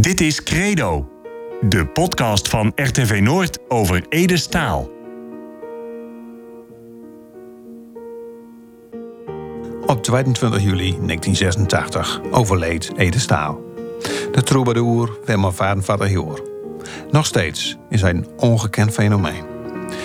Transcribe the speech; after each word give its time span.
Dit 0.00 0.20
is 0.20 0.42
Credo, 0.42 1.08
de 1.60 1.86
podcast 1.86 2.48
van 2.48 2.72
RTV 2.74 3.20
Noord 3.22 3.58
over 3.68 4.06
Ede 4.08 4.36
Staal. 4.36 4.90
Op 9.86 10.02
22 10.02 10.62
juli 10.62 10.96
1986 11.06 12.20
overleed 12.30 12.92
Ede 12.96 13.18
Staal. 13.18 13.60
De 14.32 14.42
troubadour 14.42 15.18
Wimmer 15.24 15.52
Vadenvader 15.52 16.10
Joor. 16.10 16.48
Nog 17.10 17.26
steeds 17.26 17.76
is 17.88 18.00
hij 18.00 18.10
een 18.10 18.26
ongekend 18.36 18.92
fenomeen. 18.92 19.44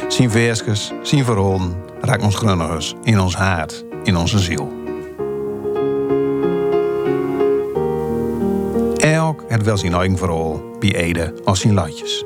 Zijn 0.07 0.31
versjes, 0.31 0.91
zijn 1.03 1.25
verhalen 1.25 1.75
raakt 2.01 2.23
ons 2.23 2.35
grunnigers 2.35 2.93
in 3.03 3.19
ons 3.19 3.35
hart, 3.35 3.85
in 4.03 4.17
onze 4.17 4.39
ziel. 4.39 4.84
Het 9.47 9.63
wel 9.63 9.77
zijn 9.77 9.93
eigen 9.93 10.17
verhaal 10.17 10.61
bij 10.79 10.95
Ede 10.95 11.33
als 11.43 11.59
zijn 11.59 11.73
latjes. 11.73 12.25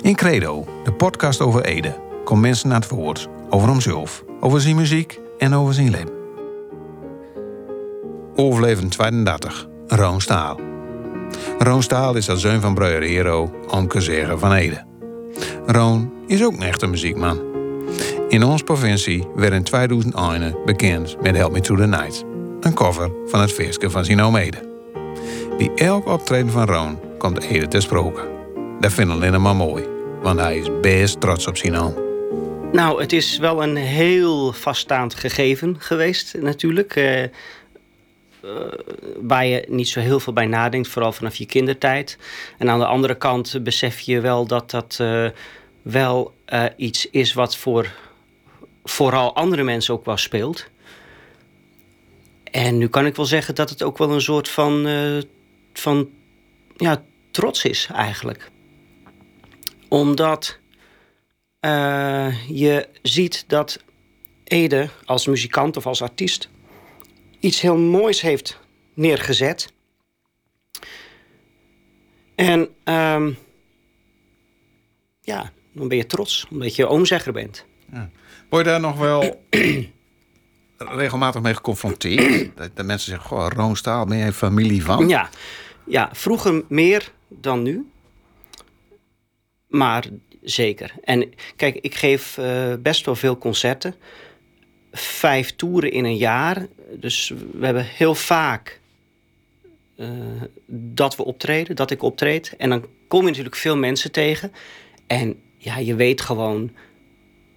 In 0.00 0.14
Credo, 0.14 0.64
de 0.84 0.92
podcast 0.92 1.40
over 1.40 1.64
Ede, 1.64 2.00
komt 2.24 2.40
mensen 2.40 2.68
naar 2.68 2.80
het 2.80 2.88
woord 2.88 3.28
over 3.50 3.68
hemzelf, 3.68 4.24
over 4.40 4.60
zijn 4.60 4.76
muziek 4.76 5.20
en 5.38 5.54
over 5.54 5.74
zijn 5.74 5.90
leven. 5.90 6.20
Overlevend 8.36 8.90
32, 8.90 9.68
Roon 9.86 10.20
Staal. 10.20 10.60
Roon 11.58 11.82
Staal 11.82 12.14
is 12.14 12.26
de 12.26 12.36
zoon 12.36 12.60
van 12.60 12.74
Breuer 12.74 13.02
Hero, 13.02 13.50
Anke 13.68 14.36
van 14.38 14.52
Ede. 14.52 14.84
Roon 15.66 16.12
is 16.26 16.44
ook 16.44 16.52
een 16.52 16.62
echte 16.62 16.86
muziekman. 16.86 17.40
In 18.28 18.44
onze 18.44 18.64
provincie 18.64 19.26
werd 19.34 19.52
in 19.52 19.62
2001 19.62 20.56
bekend 20.64 21.16
met 21.22 21.36
Help 21.36 21.52
Me 21.52 21.60
Through 21.60 21.82
the 21.82 21.88
Night. 21.88 22.24
Een 22.60 22.74
cover 22.74 23.10
van 23.26 23.40
het 23.40 23.52
feestje 23.52 23.90
van 23.90 24.04
zijn. 24.04 24.71
Elk 25.70 26.06
optreden 26.06 26.50
van 26.50 26.66
Roon 26.66 27.00
komt 27.18 27.42
Ede 27.42 27.68
ter 27.68 27.82
sprake. 27.82 28.28
Dat 28.80 28.92
vinden 28.92 29.32
we 29.32 29.38
maar 29.38 29.56
mooi, 29.56 29.84
want 30.22 30.40
hij 30.40 30.58
is 30.58 30.68
best 30.80 31.20
trots 31.20 31.46
op 31.46 31.56
zijn 31.56 31.76
oom. 31.76 31.94
Nou, 32.72 33.00
het 33.00 33.12
is 33.12 33.38
wel 33.38 33.62
een 33.62 33.76
heel 33.76 34.52
vaststaand 34.52 35.14
gegeven 35.14 35.76
geweest, 35.78 36.34
natuurlijk. 36.40 36.96
Eh, 36.96 37.22
eh, 37.22 37.30
waar 39.20 39.46
je 39.46 39.64
niet 39.68 39.88
zo 39.88 40.00
heel 40.00 40.20
veel 40.20 40.32
bij 40.32 40.46
nadenkt, 40.46 40.88
vooral 40.88 41.12
vanaf 41.12 41.34
je 41.34 41.46
kindertijd. 41.46 42.18
En 42.58 42.70
aan 42.70 42.78
de 42.78 42.86
andere 42.86 43.14
kant 43.14 43.60
besef 43.62 44.00
je 44.00 44.20
wel 44.20 44.46
dat 44.46 44.70
dat 44.70 44.96
eh, 45.00 45.26
wel 45.82 46.34
iets 46.76 47.10
is 47.10 47.32
wat 47.32 47.56
voor 47.56 47.92
vooral 48.84 49.34
andere 49.34 49.62
mensen 49.62 49.94
ook 49.94 50.04
wel 50.04 50.16
speelt. 50.16 50.66
En 52.44 52.78
nu 52.78 52.88
kan 52.88 53.06
ik 53.06 53.16
wel 53.16 53.26
zeggen 53.26 53.54
dat 53.54 53.70
het 53.70 53.82
ook 53.82 53.98
wel 53.98 54.10
een 54.10 54.20
soort 54.20 54.48
van, 54.48 54.86
van 55.72 56.10
ja, 56.76 57.04
trots 57.30 57.64
is 57.64 57.88
eigenlijk. 57.92 58.50
Omdat 59.88 60.58
eh, 61.60 62.48
je 62.48 62.88
ziet 63.02 63.44
dat 63.46 63.84
Ede 64.44 64.88
als 65.04 65.26
muzikant 65.26 65.76
of 65.76 65.86
als 65.86 66.02
artiest 66.02 66.48
iets 67.40 67.60
heel 67.60 67.76
moois 67.76 68.20
heeft 68.20 68.58
neergezet. 68.94 69.72
En 72.34 72.68
ehm, 72.84 73.32
ja, 75.20 75.52
dan 75.72 75.88
ben 75.88 75.96
je 75.96 76.06
trots, 76.06 76.46
omdat 76.50 76.76
je 76.76 76.86
oomzegger 76.86 77.32
bent. 77.32 77.64
Word 78.48 78.64
je 78.64 78.70
daar 78.70 78.80
nog 78.80 78.98
wel 78.98 79.44
regelmatig 80.88 81.42
mee 81.42 81.54
geconfronteerd? 81.54 82.50
Dat, 82.56 82.70
dat 82.74 82.86
mensen 82.86 83.10
zeggen, 83.10 83.28
goh, 83.28 83.46
Roon 83.48 83.76
Staal, 83.76 84.06
ben 84.06 84.18
jij 84.18 84.32
familie 84.32 84.84
van? 84.84 85.08
Ja, 85.08 85.28
ja, 85.86 86.08
vroeger 86.12 86.64
meer 86.68 87.12
dan 87.28 87.62
nu. 87.62 87.90
Maar 89.68 90.04
zeker. 90.42 90.94
En 91.04 91.32
kijk, 91.56 91.76
ik 91.76 91.94
geef 91.94 92.38
eh, 92.38 92.74
best 92.78 93.04
wel 93.04 93.14
veel 93.14 93.38
concerten. 93.38 93.94
Vijf 94.92 95.56
toeren 95.56 95.92
in 95.92 96.04
een 96.04 96.16
jaar. 96.16 96.66
Dus 96.96 97.32
we 97.52 97.64
hebben 97.64 97.84
heel 97.84 98.14
vaak 98.14 98.80
eh, 99.96 100.08
dat 100.76 101.16
we 101.16 101.24
optreden, 101.24 101.76
dat 101.76 101.90
ik 101.90 102.02
optreed. 102.02 102.54
En 102.58 102.68
dan 102.68 102.84
kom 103.08 103.20
je 103.20 103.26
natuurlijk 103.26 103.56
veel 103.56 103.76
mensen 103.76 104.12
tegen. 104.12 104.52
En 105.06 105.36
ja, 105.56 105.78
je 105.78 105.94
weet 105.94 106.20
gewoon 106.20 106.70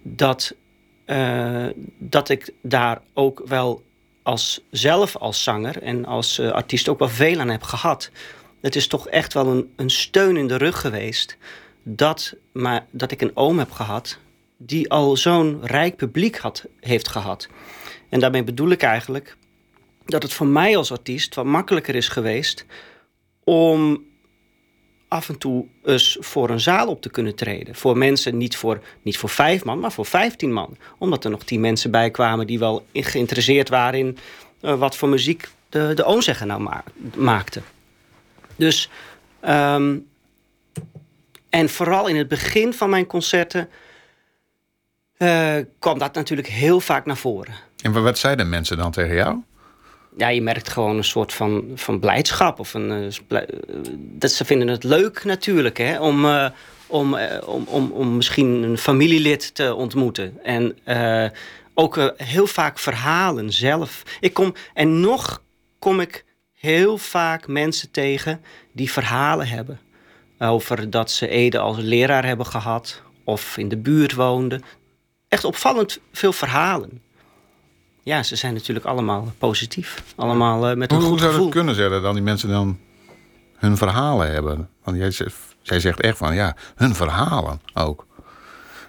dat, 0.04 0.56
eh, 1.06 1.66
dat 1.98 2.30
ik 2.30 2.54
daar 2.62 3.02
ook 3.14 3.42
wel 3.46 3.84
als 4.24 4.62
zelf 4.72 5.16
als 5.16 5.44
zanger 5.44 5.82
en 5.82 6.06
als 6.06 6.40
eh, 6.40 6.52
artiest 6.52 6.90
ook 6.90 7.00
wel 7.00 7.10
veel 7.10 7.40
aan 7.40 7.50
heb 7.50 7.64
gehad. 7.64 8.12
Het 8.62 8.76
is 8.76 8.88
toch 8.88 9.08
echt 9.08 9.34
wel 9.34 9.48
een, 9.48 9.74
een 9.76 9.90
steun 9.90 10.38
in 10.38 10.48
de 10.48 10.58
rug 10.58 10.82
geweest 10.82 11.38
dat, 11.84 12.36
maar, 12.52 12.86
dat 12.92 13.12
ik 13.12 13.22
een 13.22 13.36
oom 13.36 13.60
heb 13.60 13.72
gehad 13.72 14.18
die 14.58 14.92
al 14.92 15.18
zo'n 15.18 15.60
rijk 15.64 15.96
publiek 15.96 16.38
had, 16.38 16.66
heeft 16.80 17.08
gehad. 17.08 17.48
En 18.10 18.20
daarmee 18.20 18.44
bedoel 18.44 18.70
ik 18.70 18.82
eigenlijk 18.82 19.38
dat 20.06 20.24
het 20.24 20.34
voor 20.34 20.48
mij 20.48 20.78
als 20.78 20.92
artiest 20.92 21.36
wat 21.36 21.46
makkelijker 21.46 21.96
is 21.96 22.08
geweest 22.08 22.66
om 23.44 24.04
af 25.16 25.30
en 25.30 25.38
toe 25.38 25.66
eens 25.84 26.18
voor 26.20 26.50
een 26.50 26.60
zaal 26.60 26.88
op 26.88 27.02
te 27.02 27.10
kunnen 27.10 27.36
treden. 27.36 27.76
Voor 27.76 27.98
mensen, 27.98 28.38
niet 28.38 28.58
voor, 28.58 28.80
niet 29.02 29.18
voor 29.18 29.30
vijf 29.30 29.64
man, 29.64 29.80
maar 29.80 29.92
voor 29.92 30.06
vijftien 30.06 30.54
man. 30.54 30.78
Omdat 30.98 31.24
er 31.24 31.30
nog 31.30 31.44
tien 31.44 31.60
mensen 31.60 31.92
bij 31.92 32.12
kwamen 32.12 32.48
die 32.48 32.60
wel 32.60 32.86
geïnteresseerd 32.94 33.70
waren 33.70 34.00
in 34.00 34.18
eh, 34.62 34.80
wat 34.80 34.96
voor 34.96 35.10
muziek 35.10 35.50
de, 35.70 35.92
de 35.96 36.04
oomzegger 36.04 36.48
nou 36.48 36.62
ma 36.62 36.84
maakte. 37.16 37.62
Dus, 38.56 38.90
ehm, 39.40 39.98
en 41.50 41.70
vooral 41.70 42.08
in 42.08 42.16
het 42.16 42.28
begin 42.28 42.74
van 42.74 42.90
mijn 42.90 43.06
concerten 43.06 43.70
eh, 45.18 45.56
kwam 45.80 46.00
dat 46.00 46.14
natuurlijk 46.14 46.48
heel 46.48 46.80
vaak 46.80 47.06
naar 47.06 47.18
voren. 47.18 47.54
En 47.82 48.04
wat 48.04 48.18
zeiden 48.18 48.50
mensen 48.50 48.78
dan 48.78 48.92
tegen 48.92 49.16
jou? 49.16 49.42
Ja, 50.18 50.28
je 50.28 50.42
merkt 50.42 50.70
gewoon 50.70 50.98
een 50.98 51.04
soort 51.04 51.34
van, 51.34 51.72
van 51.76 52.00
blijdschap. 52.00 52.60
Of 52.60 52.74
een, 52.74 52.92
eh, 52.92 53.40
eh, 53.42 53.48
dat 53.98 54.32
ze 54.32 54.46
vinden 54.46 54.68
het 54.68 54.84
leuk 54.84 55.24
natuurlijk 55.24 55.78
hè, 55.78 56.00
om, 56.00 56.26
eh, 56.26 56.50
om, 56.88 57.16
om, 57.46 57.66
om, 57.68 57.92
om 57.92 58.16
misschien 58.16 58.64
een 58.64 58.78
familielid 58.78 59.56
te 59.56 59.74
ontmoeten. 59.74 60.44
En 60.44 60.78
ook 61.74 62.14
heel 62.18 62.48
vaak 62.48 62.80
verhalen 62.80 63.52
zelf. 63.52 64.04
Ik 64.20 64.34
kom, 64.34 64.54
en 64.74 65.00
nog 65.00 65.42
kom 65.80 66.00
ik 66.00 66.26
heel 66.54 66.98
vaak 66.98 67.48
mensen 67.48 67.92
tegen 67.92 68.42
die 68.72 68.92
verhalen 68.92 69.48
hebben. 69.48 69.80
Over 70.40 70.90
dat 70.90 71.12
ze 71.12 71.28
Ede 71.28 71.60
als 71.60 71.78
leraar 71.78 72.26
hebben 72.26 72.46
gehad. 72.46 73.02
Of 73.24 73.58
in 73.58 73.70
de 73.70 73.78
buurt 73.78 74.14
woonden. 74.14 74.64
Echt 75.28 75.44
opvallend 75.44 76.00
veel 76.12 76.34
verhalen. 76.34 77.02
Ja, 78.06 78.24
ze 78.24 78.36
zijn 78.36 78.54
natuurlijk 78.54 78.86
allemaal 78.86 79.34
positief. 79.38 80.04
Allemaal 80.16 80.68
eh, 80.70 80.76
met 80.76 80.92
een 80.92 80.98
Hoe, 80.98 81.06
hoe 81.06 81.12
goed 81.14 81.20
zou 81.22 81.32
gevoel. 81.32 81.46
het 81.48 81.56
kunnen 81.56 81.76
zeggen 81.76 82.02
dan 82.02 82.14
die 82.14 82.24
mensen 82.24 82.50
dan 82.50 82.80
hun 83.56 83.78
verhalen 83.78 84.32
hebben? 84.32 84.70
Want 84.84 84.98
jij, 84.98 85.12
zegt- 85.12 85.36
zij 85.62 85.80
zegt 85.80 86.02
echt 86.02 86.18
van 86.18 86.36
ja, 86.36 86.56
hun 86.76 86.96
verhalen 86.96 87.62
ook. 87.74 88.06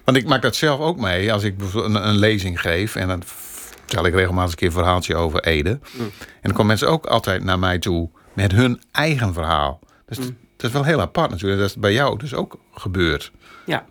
Want 0.05 0.17
ik 0.17 0.27
maak 0.27 0.43
dat 0.43 0.57
zelf 0.57 0.81
ook 0.81 0.99
mee 0.99 1.33
als 1.33 1.43
ik 1.43 1.57
bijvoorbeeld 1.57 1.95
een, 1.95 2.09
een 2.09 2.19
lezing 2.19 2.61
geef 2.61 2.97
en 2.97 3.09
dan 3.09 3.23
vertel 3.25 4.07
ik 4.07 4.15
regelmatig 4.15 4.51
een 4.51 4.57
keer 4.57 4.67
een 4.67 4.73
verhaaltje 4.73 5.15
over 5.17 5.41
Ede. 5.45 5.71
En 5.99 6.11
dan 6.43 6.53
komen 6.53 6.67
mensen 6.67 6.89
ook 6.89 7.07
altijd 7.07 7.45
naar 7.45 7.59
mij 7.59 7.79
toe 7.79 8.11
met 8.33 8.53
hun 8.53 8.83
eigen 8.93 9.33
verhaal. 9.33 9.81
Dus 10.07 10.17
dat 10.17 10.27
is 10.67 10.71
wel 10.71 10.85
heel 10.85 11.01
apart 11.01 11.31
natuurlijk. 11.31 11.61
Dat 11.61 11.71
is 11.71 11.77
bij 11.77 11.93
jou 11.93 12.19
dus 12.19 12.35
ook 12.35 12.57
gebeurd. 12.73 13.33
Ja, 13.67 13.85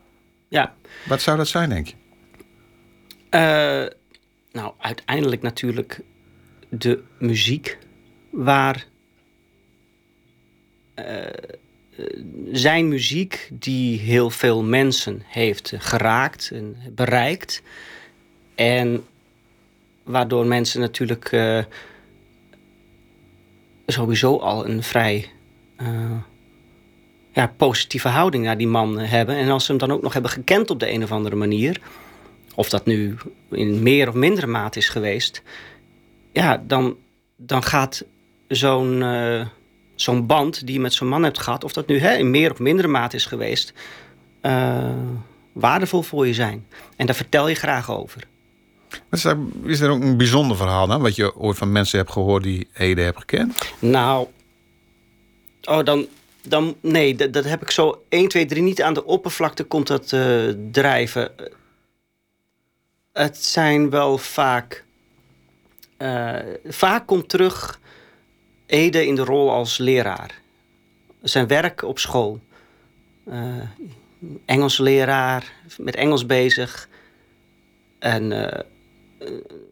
ja. 0.48 0.74
Wat 1.08 1.22
zou 1.22 1.38
dat 1.38 1.48
zijn, 1.48 1.70
denk 1.70 1.88
je? 1.88 1.94
Eh, 3.30 3.98
nou, 4.56 4.74
uiteindelijk 4.78 5.42
natuurlijk 5.42 6.02
de 6.70 7.04
muziek 7.20 7.78
waar 8.30 8.86
eh, 10.94 11.06
zijn 12.52 12.88
muziek 12.88 13.50
die 13.54 14.00
heel 14.00 14.30
veel 14.30 14.64
mensen 14.64 15.22
heeft 15.26 15.74
geraakt 15.78 16.52
en 16.54 16.76
bereikt. 16.92 17.62
En 18.56 19.06
waardoor 20.04 20.46
mensen 20.46 20.80
natuurlijk 20.80 21.32
eh, 21.32 21.64
sowieso 23.86 24.38
al 24.38 24.68
een 24.68 24.84
vrij 24.84 25.30
eh, 25.76 26.20
ja, 27.34 27.48
positieve 27.58 28.08
houding 28.08 28.44
naar 28.44 28.58
die 28.58 28.68
man 28.68 29.00
hebben. 29.00 29.36
En 29.36 29.50
als 29.50 29.66
ze 29.66 29.72
hem 29.72 29.80
dan 29.80 29.92
ook 29.92 30.02
nog 30.02 30.14
hebben 30.14 30.32
gekend 30.32 30.70
op 30.70 30.80
de 30.80 30.92
een 30.92 31.04
of 31.04 31.12
andere 31.12 31.36
manier, 31.36 31.82
of 32.56 32.70
dat 32.70 32.86
nu 32.86 33.18
in 33.52 33.84
meer 33.84 34.08
of 34.08 34.14
mindere 34.14 34.48
mate 34.48 34.80
is 34.80 34.90
geweest, 34.90 35.42
ja, 36.32 36.64
dan, 36.68 36.98
dan 37.36 37.64
gaat 37.64 38.06
zo'n 38.48 39.02
eh, 39.02 39.46
zo'n 39.96 40.26
band 40.26 40.66
die 40.66 40.76
je 40.76 40.82
met 40.82 40.94
zo'n 40.94 41.08
man 41.08 41.24
hebt 41.24 41.40
gehad, 41.40 41.64
of 41.64 41.74
dat 41.74 41.88
nu 41.88 42.00
hè, 42.00 42.16
in 42.16 42.32
meer 42.32 42.52
of 42.52 42.60
mindere 42.60 42.88
mate 42.88 43.16
is 43.16 43.26
geweest, 43.26 43.74
eh, 44.42 44.90
waardevol 45.54 46.02
voor 46.02 46.28
je 46.28 46.34
zijn. 46.34 46.68
En 46.96 47.06
daar 47.06 47.16
vertel 47.16 47.48
je 47.48 47.56
graag 47.56 47.92
over. 47.92 48.24
Is 49.12 49.24
er, 49.24 49.38
is 49.64 49.80
er 49.80 49.90
ook 49.90 50.02
een 50.02 50.18
bijzonder 50.18 50.58
verhaal 50.58 50.88
dan? 50.88 51.02
Wat 51.02 51.16
je 51.16 51.36
ooit 51.36 51.58
van 51.58 51.72
mensen 51.72 51.98
hebt 51.98 52.12
gehoord 52.12 52.44
die 52.44 52.68
Ede 52.74 53.02
hebben 53.02 53.22
gekend? 53.22 53.58
Nou, 53.80 54.28
oh, 55.64 55.84
dan, 55.84 56.08
dan, 56.44 56.76
nee, 56.82 57.16
dat, 57.16 57.34
dat 57.34 57.44
heb 57.44 57.62
ik 57.62 57.72
zo 57.72 58.04
1, 58.10 58.28
2, 58.28 58.46
3 58.46 58.62
niet 58.62 58.82
aan 58.82 58.94
de 58.94 59.06
oppervlakte 59.06 59.64
komt 59.64 59.88
dat 59.88 60.12
uh, 60.12 60.54
drijven. 60.72 61.32
Het 63.16 63.44
zijn 63.44 63.90
wel 63.90 64.18
vaak. 64.18 64.84
Uh, 65.98 66.40
vaak 66.66 67.08
komt 67.08 67.30
terug 67.30 67.80
Ede 68.66 69.06
in 69.06 69.16
de 69.16 69.24
rol 69.24 69.52
als 69.52 69.78
leraar. 69.78 70.42
Zijn 71.22 71.48
werk 71.48 71.82
op 71.82 72.00
school. 72.00 72.40
Uh, 73.28 73.62
Engels 74.46 74.78
leraar, 74.78 75.52
met 75.78 75.96
Engels 75.96 76.26
bezig. 76.26 76.88
En 78.00 78.32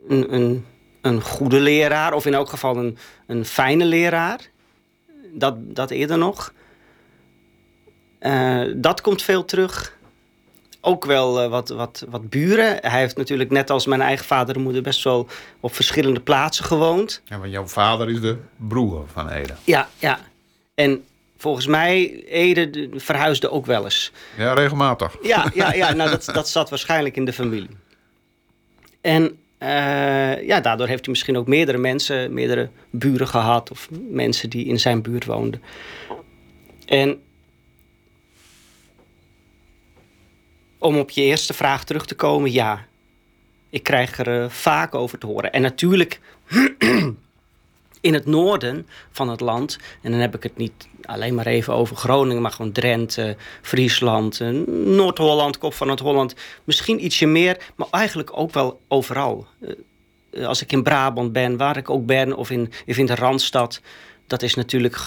een, 0.07 0.33
een, 0.33 0.65
een 1.01 1.21
goede 1.21 1.59
leraar, 1.59 2.13
of 2.13 2.25
in 2.25 2.33
elk 2.33 2.49
geval 2.49 2.77
een, 2.77 2.97
een 3.27 3.45
fijne 3.45 3.85
leraar. 3.85 4.39
Dat, 5.33 5.55
dat 5.75 5.91
eerder 5.91 6.17
nog. 6.17 6.53
Dat 8.75 9.01
komt 9.01 9.21
veel 9.21 9.45
terug. 9.45 9.92
Ook 10.85 11.05
wel 11.05 11.43
uh, 11.43 11.49
wat, 11.49 11.69
wat, 11.69 12.05
wat 12.09 12.29
buren. 12.29 12.77
Hij 12.81 12.99
heeft 12.99 13.17
natuurlijk 13.17 13.49
net 13.49 13.69
als 13.69 13.85
mijn 13.85 14.01
eigen 14.01 14.25
vader 14.25 14.55
en 14.55 14.61
moeder 14.61 14.81
best 14.81 15.03
wel 15.03 15.27
op 15.59 15.73
verschillende 15.75 16.19
plaatsen 16.19 16.65
gewoond. 16.65 17.21
Ja, 17.25 17.39
want 17.39 17.51
jouw 17.51 17.65
vader 17.65 18.09
is 18.09 18.21
de 18.21 18.37
broer 18.57 19.03
van 19.13 19.29
Ede. 19.29 19.53
Ja, 19.63 19.89
ja. 19.99 20.19
En 20.75 21.03
volgens 21.37 21.67
mij, 21.67 22.23
Ede 22.25 22.89
verhuisde 22.95 23.49
ook 23.49 23.65
wel 23.65 23.83
eens. 23.83 24.11
Ja, 24.37 24.53
regelmatig. 24.53 25.17
Ja, 25.21 25.51
ja, 25.53 25.73
ja 25.73 25.93
nou, 25.93 26.09
dat, 26.09 26.25
dat 26.33 26.49
zat 26.49 26.69
waarschijnlijk 26.69 27.15
in 27.15 27.25
de 27.25 27.33
familie. 27.33 27.77
En 29.01 29.37
uh, 29.59 30.47
ja, 30.47 30.59
daardoor 30.59 30.87
heeft 30.87 31.01
hij 31.01 31.09
misschien 31.09 31.37
ook 31.37 31.47
meerdere 31.47 31.77
mensen, 31.77 32.33
meerdere 32.33 32.69
buren 32.89 33.27
gehad. 33.27 33.71
Of 33.71 33.89
mensen 34.09 34.49
die 34.49 34.65
in 34.65 34.79
zijn 34.79 35.01
buurt 35.01 35.25
woonden. 35.25 35.61
En 36.85 37.21
om 40.83 40.97
op 40.97 41.09
je 41.09 41.21
eerste 41.21 41.53
vraag 41.53 41.83
terug 41.83 42.05
te 42.05 42.15
komen, 42.15 42.51
ja. 42.51 42.85
Ik 43.69 43.83
krijg 43.83 44.17
er 44.17 44.43
uh, 44.43 44.49
vaak 44.49 44.95
over 44.95 45.17
te 45.17 45.25
horen. 45.25 45.51
En 45.51 45.61
natuurlijk 45.61 46.19
in 48.01 48.13
het 48.13 48.25
noorden 48.25 48.87
van 49.11 49.29
het 49.29 49.39
land, 49.39 49.77
en 50.01 50.11
dan 50.11 50.19
heb 50.19 50.35
ik 50.35 50.43
het 50.43 50.57
niet 50.57 50.87
alleen 51.01 51.35
maar 51.35 51.45
even 51.45 51.73
over 51.73 51.95
Groningen, 51.95 52.41
maar 52.41 52.51
gewoon 52.51 52.71
Drenthe, 52.71 53.35
Friesland, 53.61 54.39
eh, 54.39 54.49
Noord-Holland, 54.67 55.57
Kop 55.57 55.73
van 55.73 55.89
het 55.89 55.99
Holland, 55.99 56.35
misschien 56.63 57.05
ietsje 57.05 57.25
meer, 57.25 57.71
maar 57.75 57.87
eigenlijk 57.91 58.37
ook 58.37 58.53
wel 58.53 58.79
overal. 58.87 59.47
Uh, 60.31 60.47
als 60.47 60.61
ik 60.61 60.71
in 60.71 60.83
Brabant 60.83 61.31
ben, 61.31 61.57
waar 61.57 61.77
ik 61.77 61.89
ook 61.89 62.05
ben, 62.05 62.35
of 62.35 62.49
in, 62.49 62.71
of 62.87 62.97
in 62.97 63.05
de 63.05 63.15
Randstad, 63.15 63.81
dat 64.27 64.41
is 64.41 64.53
natuurlijk. 64.53 64.97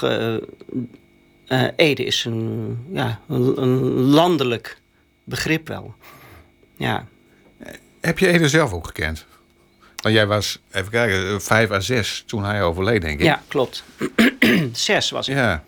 Ede 1.76 2.05
is 2.05 2.25
een, 2.25 2.78
ja, 2.93 3.20
een 3.28 3.81
landelijk 3.90 4.81
begrip 5.26 5.69
wel. 5.69 5.94
Ja. 6.76 7.06
Heb 8.00 8.19
je 8.19 8.28
Ede 8.28 8.49
zelf 8.49 8.73
ook 8.73 8.87
gekend? 8.87 9.26
Want 9.96 10.14
jij 10.14 10.26
was, 10.26 10.58
even 10.70 10.90
kijken, 10.90 11.43
vijf 11.43 11.70
à 11.70 11.81
zes 11.81 12.23
toen 12.26 12.44
hij 12.44 12.62
overleed, 12.62 13.00
denk 13.02 13.19
ik. 13.19 13.26
Ja, 13.26 13.43
klopt. 13.49 13.84
zes 14.73 15.11
was 15.11 15.28
ik. 15.28 15.37
Ja. 15.37 15.64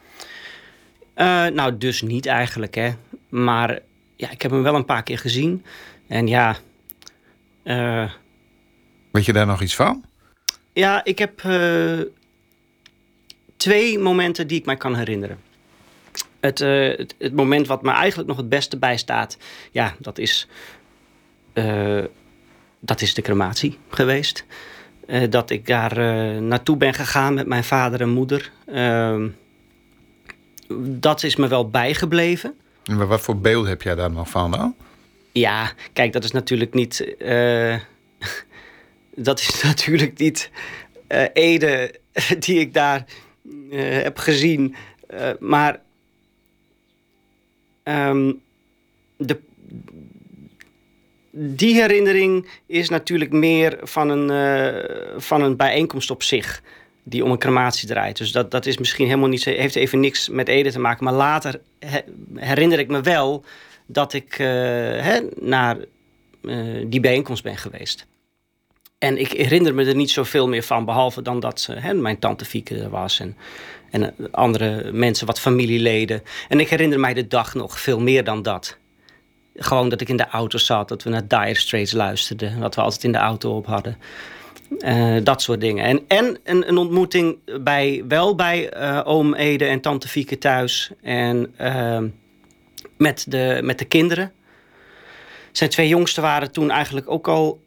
Uh, 1.17 1.47
nou, 1.55 1.79
dus 1.79 2.03
niet 2.03 2.27
eigenlijk, 2.27 2.75
hè. 2.75 2.93
Maar 3.29 3.79
ja, 4.17 4.31
ik 4.31 4.43
heb 4.43 4.51
hem 4.51 4.63
wel 4.63 4.75
een 4.75 4.85
paar 4.85 5.03
keer 5.03 5.19
gezien. 5.19 5.65
En 6.07 6.27
ja... 6.27 6.57
Uh, 7.65 8.11
Weet 9.11 9.25
je 9.25 9.33
daar 9.33 9.47
nog 9.47 9.63
iets 9.63 9.75
van? 9.75 10.05
Ja, 10.73 11.05
ik 11.05 11.19
heb 11.19 11.43
uh, 11.43 12.01
twee 13.57 13.99
momenten 13.99 14.47
die 14.47 14.59
ik 14.59 14.65
mij 14.65 14.77
kan 14.77 14.97
herinneren. 14.97 15.39
Het, 16.41 16.59
het, 16.59 17.15
het, 17.19 17.35
moment 17.35 17.67
wat 17.67 17.83
me 17.83 17.91
eigenlijk 17.91 18.29
nog 18.29 18.37
het 18.37 18.49
beste 18.49 18.79
bijstaat... 18.79 19.39
ja, 19.71 19.95
dat 19.99 20.19
is 20.19 20.49
dat 22.81 23.01
is 23.01 23.15
de 23.15 23.23
crematie 23.23 23.79
geweest. 23.89 24.45
Uh, 25.07 25.23
dat 25.31 25.51
ik 25.51 25.67
daar 25.67 25.99
naartoe 26.43 26.77
ben 26.77 26.95
gegaan 26.95 27.35
met 27.35 27.47
mijn 27.47 27.65
vader 27.65 28.01
en 28.01 28.09
moeder. 28.09 28.51
Uh, 28.67 29.25
dat 30.81 31.23
is 31.23 31.37
me 31.37 31.49
wel 31.49 31.71
bijgebleven. 31.71 32.55
Maar 32.91 33.07
wat 33.07 33.21
voor 33.21 33.39
beeld 33.39 33.67
heb 33.67 33.83
jij 33.83 33.95
daar 33.95 34.11
nog 34.11 34.31
van 34.31 34.51
dan? 34.51 34.75
Ja, 35.33 35.73
kijk, 35.93 36.13
dat 36.13 36.25
is 36.25 36.31
natuurlijk 36.33 36.75
niet. 36.75 37.15
Dat 39.21 39.41
is 39.41 39.63
natuurlijk 39.63 40.19
niet 40.19 40.51
Ede 41.33 41.95
die 42.39 42.61
ik 42.61 42.75
daar 42.75 43.05
heb 43.71 44.19
gezien. 44.19 44.75
maar 45.39 45.81
um, 47.89 48.41
de, 49.17 49.39
die 51.31 51.75
herinnering 51.75 52.49
is 52.67 52.89
natuurlijk 52.89 53.33
meer 53.33 53.79
van 53.83 54.09
een, 54.09 54.31
uh, 54.31 55.21
van 55.21 55.43
een 55.43 55.57
bijeenkomst 55.57 56.11
op 56.11 56.23
zich. 56.23 56.63
Die 57.03 57.25
om 57.25 57.31
een 57.31 57.39
crematie 57.39 57.89
draait. 57.89 58.17
Dus 58.17 58.33
dat, 58.33 58.51
dat 58.51 58.67
is 58.67 58.79
misschien 58.79 59.07
helemaal 59.07 59.29
niet, 59.29 59.45
heeft 59.45 59.77
even 59.77 60.01
niks 60.01 60.29
met 60.29 60.49
Ede 60.49 60.71
te 60.71 60.79
maken. 60.79 61.05
Maar 61.05 61.13
later 61.13 61.61
herinner 62.35 62.79
ik 62.79 62.89
me 62.89 63.01
wel 63.01 63.45
dat 63.87 64.13
ik 64.13 64.39
uh, 64.39 64.47
hè, 64.47 65.21
naar 65.41 65.77
uh, 66.43 66.85
die 66.87 67.01
bijeenkomst 67.01 67.43
ben 67.43 67.57
geweest. 67.57 68.07
En 68.99 69.19
ik 69.19 69.33
herinner 69.33 69.75
me 69.75 69.85
er 69.85 69.95
niet 69.95 70.11
zoveel 70.11 70.49
meer 70.49 70.63
van, 70.63 70.85
behalve 70.85 71.23
dan 71.23 71.41
dat 71.41 71.69
hè, 71.73 71.95
mijn 71.95 72.19
tante 72.19 72.45
Fieke 72.45 72.79
er 72.83 72.91
was 72.91 73.21
en, 73.21 73.37
en 73.91 74.15
andere 74.31 74.93
mensen, 74.93 75.27
wat 75.27 75.41
familieleden. 75.41 76.23
En 76.49 76.61
ik 76.61 76.69
herinner 76.69 77.01
mij 77.01 77.15
de 77.15 77.27
dag 77.27 77.55
nog 77.55 77.81
veel 77.81 78.01
meer 78.01 78.25
dan 78.25 78.43
dat 78.43 78.79
gewoon 79.59 79.89
dat 79.89 80.01
ik 80.01 80.09
in 80.09 80.17
de 80.17 80.29
auto 80.29 80.59
zat, 80.59 80.89
dat 80.89 81.03
we 81.03 81.11
naar 81.11 81.29
Dire 81.29 81.55
Straits 81.55 81.93
luisterden, 81.93 82.59
wat 82.59 82.75
we 82.75 82.81
altijd 82.81 83.05
in 83.05 83.13
de 83.13 83.19
auto 83.19 83.57
op 83.57 83.67
hadden. 83.67 83.97
Uh, 84.79 85.17
dat 85.23 85.43
soort 85.43 85.61
dingen. 85.61 85.85
En, 85.85 86.05
en 86.09 86.39
een, 86.45 86.69
een 86.69 86.77
ontmoeting 86.77 87.39
bij, 87.61 88.05
wel 88.09 88.35
bij 88.35 88.77
uh, 88.77 89.01
oom 89.05 89.35
Ede 89.35 89.65
en 89.65 89.81
tante 89.81 90.09
Fieke 90.09 90.39
thuis. 90.39 90.91
En 91.03 91.55
uh, 91.61 91.99
met, 92.97 93.25
de, 93.29 93.61
met 93.63 93.79
de 93.79 93.85
kinderen. 93.85 94.33
Zijn 95.53 95.71
twee 95.71 95.89
jongsten 95.89 96.23
waren 96.23 96.53
toen 96.53 96.71
eigenlijk 96.71 97.11
ook 97.11 97.29
al 97.29 97.61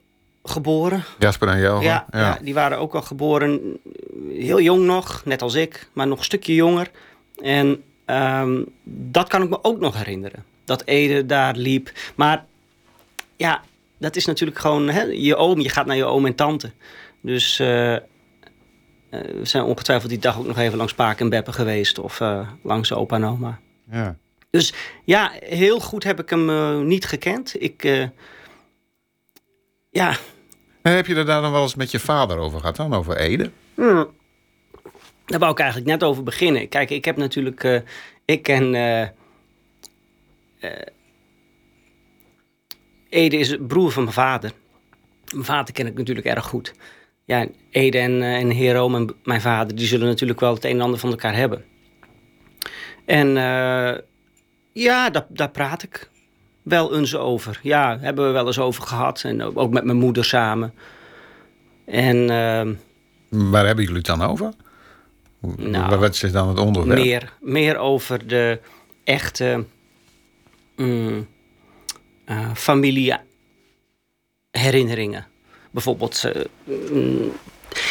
geboren. 0.44 1.03
Jasper 1.19 1.47
en 1.47 1.59
Johan. 1.59 1.83
Ja, 1.83 2.06
ja. 2.12 2.19
ja, 2.19 2.38
die 2.41 2.53
waren 2.53 2.77
ook 2.77 2.95
al 2.95 3.01
geboren. 3.01 3.79
Heel 4.29 4.62
jong 4.62 4.85
nog, 4.85 5.21
net 5.25 5.41
als 5.41 5.53
ik, 5.53 5.88
maar 5.94 6.07
nog 6.07 6.18
een 6.18 6.23
stukje 6.23 6.56
jonger. 6.56 6.91
En 7.41 7.83
ehm, 8.06 8.63
dat 8.83 9.27
kan 9.27 9.41
ik 9.41 9.50
me 9.50 9.63
ook 9.63 9.79
nog 9.79 9.97
herinneren 9.97 10.45
dat 10.65 10.86
Ede 10.86 11.25
daar 11.25 11.55
liep. 11.55 11.91
Maar 12.15 12.45
ja, 13.38 13.62
dat 13.98 14.15
is 14.15 14.25
natuurlijk 14.25 14.60
gewoon 14.60 14.89
hè, 14.89 15.01
je 15.01 15.36
oom. 15.36 15.60
Je 15.60 15.69
gaat 15.69 15.86
naar 15.86 15.95
je 15.95 16.05
oom 16.05 16.25
en 16.25 16.36
tante. 16.36 16.72
Dus 17.22 17.60
uh, 17.60 17.67
we 19.10 19.41
zijn 19.41 19.63
ongetwijfeld 19.63 20.10
die 20.10 20.19
dag 20.19 20.38
ook 20.38 20.45
nog 20.45 20.57
even 20.57 20.77
langs 20.77 20.93
Paak 20.93 21.19
en 21.19 21.29
Beppe 21.29 21.53
geweest. 21.53 22.00
Of 22.00 22.19
uh, 22.19 22.50
langs 22.63 22.93
opa 22.93 23.15
en 23.15 23.25
oma. 23.25 23.60
Ja. 23.91 24.15
Dus 24.50 24.74
ja, 25.03 25.31
heel 25.39 25.79
goed 25.79 26.03
heb 26.03 26.19
ik 26.19 26.29
hem 26.29 26.88
niet 26.88 27.05
gekend. 27.05 27.62
Ik, 27.62 28.10
ja. 29.89 30.15
En 30.81 30.95
heb 30.95 31.07
je 31.07 31.15
er 31.15 31.25
daar 31.25 31.41
dan 31.41 31.51
wel 31.51 31.62
eens 31.62 31.75
met 31.75 31.91
je 31.91 32.00
vader 32.00 32.38
over 32.38 32.60
gehad 32.60 32.75
dan, 32.75 32.93
over 32.93 33.17
Ede? 33.17 33.51
Hmm. 33.75 34.07
Daar 35.31 35.39
wou 35.39 35.51
ik 35.51 35.59
eigenlijk 35.59 35.89
net 35.89 36.03
over 36.03 36.23
beginnen. 36.23 36.69
Kijk, 36.69 36.89
ik 36.89 37.05
heb 37.05 37.17
natuurlijk... 37.17 37.83
ik 38.25 38.41
ken 38.41 38.73
uh, 38.73 39.07
Ede 43.09 43.38
is 43.38 43.57
broer 43.67 43.91
van 43.91 44.03
mijn 44.03 44.15
vader. 44.15 44.51
Mijn 45.33 45.45
vader 45.45 45.73
ken 45.73 45.88
ik 45.88 45.97
natuurlijk 45.97 46.27
erg 46.27 46.45
goed. 46.45 46.73
Ja, 47.25 47.47
Ede 47.69 47.97
en, 47.97 48.21
en 48.21 48.50
Hero, 48.50 48.89
mijn, 48.89 49.11
mijn 49.23 49.41
vader, 49.41 49.75
die 49.75 49.88
zullen 49.88 50.07
natuurlijk 50.07 50.39
wel 50.39 50.53
het 50.53 50.65
een 50.65 50.71
en 50.71 50.81
ander 50.81 51.00
van 51.00 51.09
elkaar 51.09 51.35
hebben. 51.35 51.65
En 53.05 53.27
ja, 54.73 55.09
daar, 55.09 55.25
daar 55.29 55.51
praat 55.51 55.83
ik 55.83 56.09
wel 56.61 56.97
eens 56.97 57.15
over. 57.15 57.59
Ja, 57.63 57.97
hebben 58.00 58.25
we 58.25 58.31
wel 58.31 58.47
eens 58.47 58.59
over 58.59 58.83
gehad. 58.83 59.23
En 59.23 59.55
ook 59.55 59.71
met 59.71 59.83
mijn 59.83 59.97
moeder 59.97 60.25
samen. 60.25 60.73
En... 61.85 62.27
Waar 63.29 63.65
hebben 63.65 63.83
jullie 63.83 63.97
het 63.97 64.05
dan 64.05 64.21
over? 64.21 64.53
Nou, 65.41 66.00
Wat 66.00 66.24
is 66.24 66.31
dan 66.31 66.48
het 66.48 66.60
onderwerp? 66.60 67.00
Meer, 67.00 67.33
meer 67.39 67.77
over 67.77 68.27
de 68.27 68.60
echte 69.03 69.65
mm, 70.75 71.27
uh, 72.25 72.51
familieherinneringen. 72.53 75.27
Bijvoorbeeld, 75.71 76.24
uh, 76.25 76.31
mm, 76.91 77.31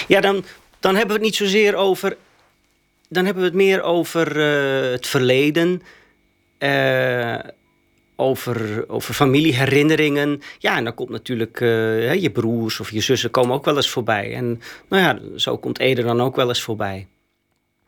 ja, 0.08 0.20
dan, 0.20 0.44
dan 0.80 0.96
hebben 0.96 1.16
we 1.16 1.22
het 1.22 1.30
niet 1.30 1.36
zozeer 1.36 1.74
over. 1.74 2.16
Dan 3.08 3.24
hebben 3.24 3.42
we 3.42 3.48
het 3.48 3.58
meer 3.58 3.82
over 3.82 4.36
uh, 4.36 4.90
het 4.90 5.06
verleden. 5.06 5.82
over, 8.16 8.84
over 8.88 9.14
familieherinneringen. 9.14 10.42
Ja, 10.58 10.76
en 10.76 10.84
dan 10.84 10.94
komt 10.94 11.10
natuurlijk 11.10 11.58
je 12.20 12.30
broers 12.32 12.80
of 12.80 12.90
je 12.90 13.00
zussen 13.00 13.30
komen 13.30 13.54
ook 13.54 13.64
wel 13.64 13.76
eens 13.76 13.90
voorbij. 13.90 14.34
En 14.34 14.60
nou 14.88 15.02
ja, 15.02 15.38
zo 15.38 15.58
komt 15.58 15.78
Ede 15.78 16.02
dan 16.02 16.20
ook 16.20 16.36
wel 16.36 16.48
eens 16.48 16.62
voorbij. 16.62 17.06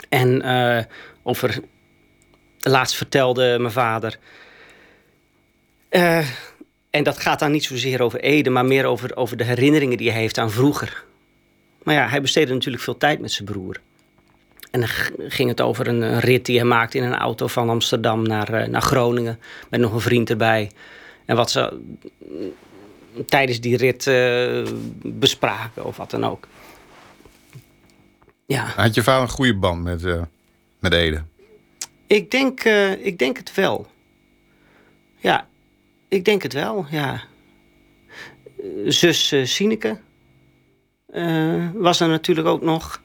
En 0.09 0.42
over 1.23 1.61
laatst 2.62 2.97
vertelde 2.97 3.56
mijn 3.59 3.73
vader. 3.73 4.18
Eh, 5.88 6.28
en 6.90 7.02
dat 7.02 7.18
gaat 7.18 7.38
dan 7.38 7.50
niet 7.50 7.64
zozeer 7.64 8.02
over 8.02 8.21
Ede, 8.21 8.50
maar 8.50 8.64
meer 8.64 8.85
over, 8.85 9.16
over 9.16 9.37
de 9.37 9.44
herinneringen 9.44 9.97
die 9.97 10.11
hij 10.11 10.21
heeft 10.21 10.38
aan 10.38 10.50
vroeger. 10.50 11.04
Maar 11.82 11.94
ja, 11.94 12.09
hij 12.09 12.21
besteedde 12.21 12.54
natuurlijk 12.54 12.82
veel 12.82 12.99
tijd 12.99 13.21
met 13.21 13.32
zijn 13.32 13.49
broer. 13.49 13.80
En 14.71 14.80
dan 14.80 14.88
ging 15.28 15.49
het 15.49 15.61
over 15.61 15.88
een, 15.88 16.21
rit 16.21 16.47
die 16.47 16.56
hij 16.56 16.66
maakte 16.66 16.99
in 16.99 17.04
een 17.04 17.16
auto 17.16 17.47
van 17.47 17.68
Amsterdam 17.68 18.23
naar, 18.23 18.52
eh, 18.52 18.68
naar 18.68 18.82
Groningen. 18.82 19.38
Met 19.68 19.80
nog 19.80 19.92
een 19.92 20.00
vriend 20.00 20.30
erbij. 20.30 20.71
En 21.25 21.37
wat 21.37 21.50
ze 21.50 21.80
tijdens 23.26 23.61
die 23.61 23.76
rit 23.76 24.04
bespraken 25.02 25.85
of 25.85 25.97
wat 25.97 26.11
dan 26.11 26.25
ook. 26.25 26.47
Ja. 28.52 28.73
Had 28.76 28.94
je 28.94 29.02
vader 29.02 29.23
een 29.23 29.28
goede 29.28 29.54
band 29.54 29.82
met, 29.82 30.02
uh, 30.02 30.23
met 30.78 30.92
Ede? 30.92 31.23
Ik 32.06 32.30
denk, 32.30 32.64
uh, 32.64 33.06
ik 33.06 33.18
denk 33.18 33.37
het 33.37 33.54
wel. 33.54 33.87
Ja, 35.16 35.47
ik 36.09 36.25
denk 36.25 36.42
het 36.42 36.52
wel, 36.52 36.87
ja. 36.90 37.23
Zus 38.87 39.32
uh, 39.32 39.44
Sineke 39.44 39.99
was 41.75 42.00
er 42.00 42.09
natuurlijk 42.09 42.47
ook 42.47 42.62
nog. 42.62 43.02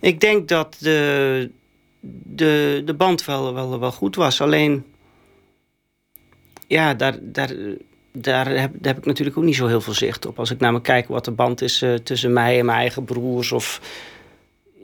Ik 0.00 0.20
denk 0.20 0.48
dat 0.48 0.76
de, 0.78 1.50
de, 2.22 2.82
de 2.84 2.94
band 2.94 3.24
wel, 3.24 3.54
wel, 3.54 3.80
wel 3.80 3.92
goed 3.92 4.16
was. 4.16 4.40
Alleen, 4.40 4.84
ja, 6.66 6.94
daar, 6.94 7.18
daar, 7.20 7.54
daar, 8.12 8.46
heb, 8.46 8.70
daar 8.72 8.94
heb 8.94 8.98
ik 8.98 9.04
natuurlijk 9.04 9.38
ook 9.38 9.44
niet 9.44 9.56
zo 9.56 9.66
heel 9.66 9.80
veel 9.80 9.92
zicht 9.92 10.26
op. 10.26 10.38
Als 10.38 10.50
ik 10.50 10.60
naar 10.60 10.72
me 10.72 10.80
kijk 10.80 11.08
wat 11.08 11.24
de 11.24 11.30
band 11.30 11.60
is 11.60 11.84
tussen 12.02 12.32
mij 12.32 12.58
en 12.58 12.64
mijn 12.64 12.78
eigen 12.78 13.04
broers 13.04 13.52
of 13.52 13.80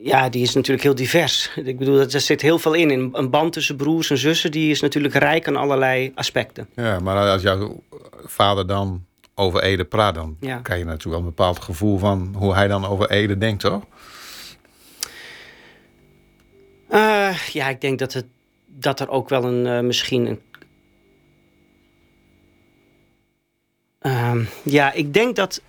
ja, 0.01 0.29
die 0.29 0.41
is 0.41 0.53
natuurlijk 0.53 0.83
heel 0.83 0.95
divers. 0.95 1.51
Ik 1.55 1.77
bedoel, 1.77 1.99
er 1.99 2.21
zit 2.21 2.41
heel 2.41 2.59
veel 2.59 2.73
in. 2.73 3.09
Een 3.13 3.29
band 3.29 3.53
tussen 3.53 3.75
broers 3.75 4.09
en 4.09 4.17
zussen, 4.17 4.51
die 4.51 4.71
is 4.71 4.81
natuurlijk 4.81 5.13
rijk 5.13 5.47
aan 5.47 5.55
allerlei 5.55 6.11
aspecten. 6.15 6.67
Ja, 6.75 6.99
maar 6.99 7.29
als 7.29 7.41
jouw 7.41 7.83
vader 8.25 8.67
dan 8.67 9.05
over 9.35 9.63
Ede 9.63 9.85
praat, 9.85 10.15
dan 10.15 10.37
ja. 10.39 10.57
krijg 10.57 10.79
je 10.79 10.85
natuurlijk 10.85 11.15
wel 11.15 11.19
een 11.19 11.35
bepaald 11.35 11.59
gevoel 11.59 11.97
van 11.97 12.35
hoe 12.37 12.53
hij 12.53 12.67
dan 12.67 12.85
over 12.85 13.09
Ede 13.09 13.37
denkt, 13.37 13.61
toch? 13.61 13.83
Uh, 16.91 17.37
ja, 17.37 17.69
ik 17.69 17.81
denk 17.81 17.99
dat, 17.99 18.13
het, 18.13 18.25
dat 18.65 18.99
er 18.99 19.09
ook 19.09 19.29
wel 19.29 19.43
een, 19.43 19.65
uh, 19.65 19.79
misschien 19.79 20.25
een. 20.25 20.41
Uh, 24.01 24.45
ja, 24.63 24.91
ik 24.91 25.13
denk 25.13 25.35
dat 25.35 25.61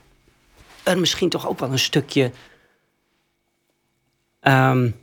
er 0.82 0.98
misschien 0.98 1.28
toch 1.28 1.48
ook 1.48 1.58
wel 1.58 1.70
een 1.70 1.78
stukje 1.78 2.30
Um, 4.42 4.96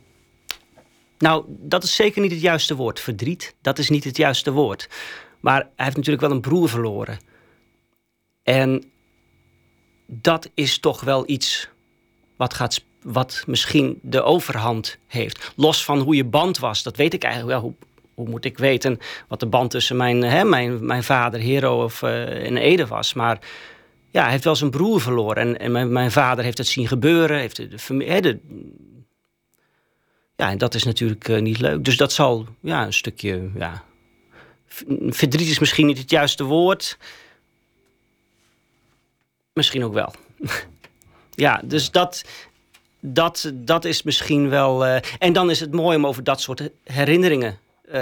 nou, 1.18 1.44
dat 1.48 1.84
is 1.84 1.94
zeker 1.94 2.22
niet 2.22 2.30
het 2.30 2.40
juiste 2.40 2.76
woord. 2.76 3.00
Verdriet, 3.00 3.54
dat 3.60 3.78
is 3.78 3.88
niet 3.88 4.04
het 4.04 4.16
juiste 4.16 4.52
woord. 4.52 4.88
Maar 5.40 5.60
hij 5.60 5.84
heeft 5.84 5.96
natuurlijk 5.96 6.26
wel 6.26 6.34
een 6.34 6.40
broer 6.40 6.68
verloren. 6.68 7.18
En 8.42 8.84
dat 10.06 10.50
is 10.54 10.78
toch 10.78 11.00
wel 11.00 11.22
iets 11.26 11.68
wat, 12.36 12.54
gaat, 12.54 12.84
wat 13.02 13.42
misschien 13.46 13.98
de 14.02 14.22
overhand 14.22 14.98
heeft. 15.06 15.52
Los 15.56 15.84
van 15.84 15.98
hoe 15.98 16.14
je 16.14 16.24
band 16.24 16.58
was, 16.58 16.82
dat 16.82 16.96
weet 16.96 17.14
ik 17.14 17.22
eigenlijk 17.22 17.52
wel. 17.52 17.62
Hoe, 17.62 17.74
hoe 18.14 18.28
moet 18.28 18.44
ik 18.44 18.58
weten 18.58 18.98
wat 19.28 19.40
de 19.40 19.46
band 19.46 19.70
tussen 19.70 19.96
mijn, 19.96 20.22
hè, 20.22 20.44
mijn, 20.44 20.86
mijn 20.86 21.02
vader, 21.02 21.40
Hero 21.40 21.84
of 21.84 22.02
uh, 22.02 22.46
en 22.46 22.56
Ede 22.56 22.86
was. 22.86 23.14
Maar 23.14 23.38
ja, 24.10 24.22
hij 24.22 24.30
heeft 24.30 24.44
wel 24.44 24.56
zijn 24.56 24.70
broer 24.70 25.00
verloren. 25.00 25.36
En, 25.36 25.58
en 25.58 25.72
mijn, 25.72 25.92
mijn 25.92 26.10
vader 26.12 26.44
heeft 26.44 26.58
het 26.58 26.66
zien 26.66 26.88
gebeuren. 26.88 27.38
Heeft 27.38 27.56
de, 27.56 27.68
de, 27.68 28.20
de 28.20 28.40
ja, 30.38 30.50
en 30.50 30.58
dat 30.58 30.74
is 30.74 30.82
natuurlijk 30.84 31.28
uh, 31.28 31.40
niet 31.40 31.60
leuk. 31.60 31.84
Dus 31.84 31.96
dat 31.96 32.12
zal 32.12 32.46
ja, 32.60 32.86
een 32.86 32.92
stukje. 32.92 33.50
Ja, 33.54 33.84
verdriet 35.08 35.48
is 35.48 35.58
misschien 35.58 35.86
niet 35.86 35.98
het 35.98 36.10
juiste 36.10 36.44
woord. 36.44 36.98
Misschien 39.52 39.84
ook 39.84 39.92
wel. 39.92 40.14
ja, 41.34 41.60
dus 41.64 41.90
dat, 41.90 42.24
dat, 43.00 43.52
dat 43.54 43.84
is 43.84 44.02
misschien 44.02 44.48
wel. 44.48 44.86
Uh, 44.86 44.96
en 45.18 45.32
dan 45.32 45.50
is 45.50 45.60
het 45.60 45.72
mooi 45.72 45.96
om 45.96 46.06
over 46.06 46.24
dat 46.24 46.40
soort 46.40 46.70
herinneringen 46.84 47.58
uh, 47.86 47.92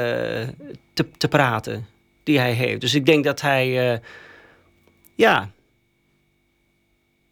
te, 0.93 1.11
te 1.17 1.29
praten 1.29 1.87
die 2.23 2.39
hij 2.39 2.53
heeft. 2.53 2.81
Dus 2.81 2.95
ik 2.95 3.07
denk 3.07 3.25
dat 3.25 3.41
hij. 3.41 4.01
ja. 5.15 5.51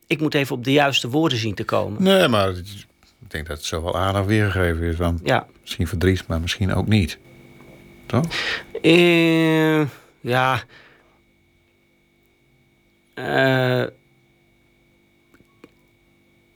Ik 0.07 0.21
moet 0.21 0.35
even 0.35 0.57
op 0.57 0.65
de 0.65 0.73
juiste 0.73 1.09
woorden 1.09 1.39
zien 1.39 1.55
te 1.55 1.65
komen. 1.65 2.03
Nee, 2.03 2.29
maar 2.29 2.55
denk 3.35 3.47
dat 3.47 3.57
het 3.57 3.67
zo 3.67 3.83
wel 3.83 3.97
aardig 3.97 4.25
weergegeven 4.25 4.87
is. 4.87 4.97
Dan 4.97 5.21
ja. 5.23 5.47
Misschien 5.61 5.87
verdriet, 5.87 6.27
maar 6.27 6.41
misschien 6.41 6.75
ook 6.75 6.87
niet. 6.87 7.19
Toch? 8.07 8.25
Uh, 8.83 9.87
ja. 10.21 10.63
Uh, 13.15 13.87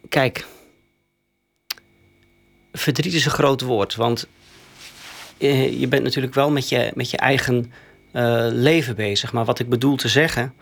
kijk. 0.09 0.47
Verdriet 2.73 3.15
is 3.15 3.25
een 3.25 3.31
groot 3.31 3.61
woord. 3.61 3.95
Want 3.95 4.29
uh, 5.39 5.81
je 5.81 5.89
bent 5.89 6.03
natuurlijk 6.03 6.35
wel 6.35 6.51
met 6.51 6.69
je, 6.69 6.91
met 6.95 7.11
je 7.11 7.17
eigen 7.17 7.73
leven 8.53 8.97
bezig. 8.97 9.33
Maar 9.33 9.45
wat 9.45 9.59
ik 9.59 9.69
bedoel 9.69 9.97
te 9.97 10.09
zeggen 10.09 10.55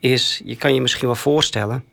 is... 0.00 0.40
Je 0.44 0.56
kan 0.56 0.74
je 0.74 0.80
misschien 0.80 1.06
wel 1.06 1.16
voorstellen... 1.16 1.84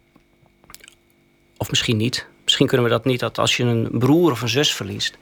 Of 1.57 1.69
misschien 1.69 1.97
niet 1.97 2.27
misschien 2.47 2.67
kunnen 2.67 2.85
we 2.85 2.91
dat 2.91 3.05
niet, 3.05 3.19
dat 3.19 3.37
als 3.37 3.57
je 3.57 3.63
een 3.63 3.89
broer 3.91 4.31
of 4.31 4.41
een 4.41 4.49
zus 4.49 4.73
verliest. 4.73 5.17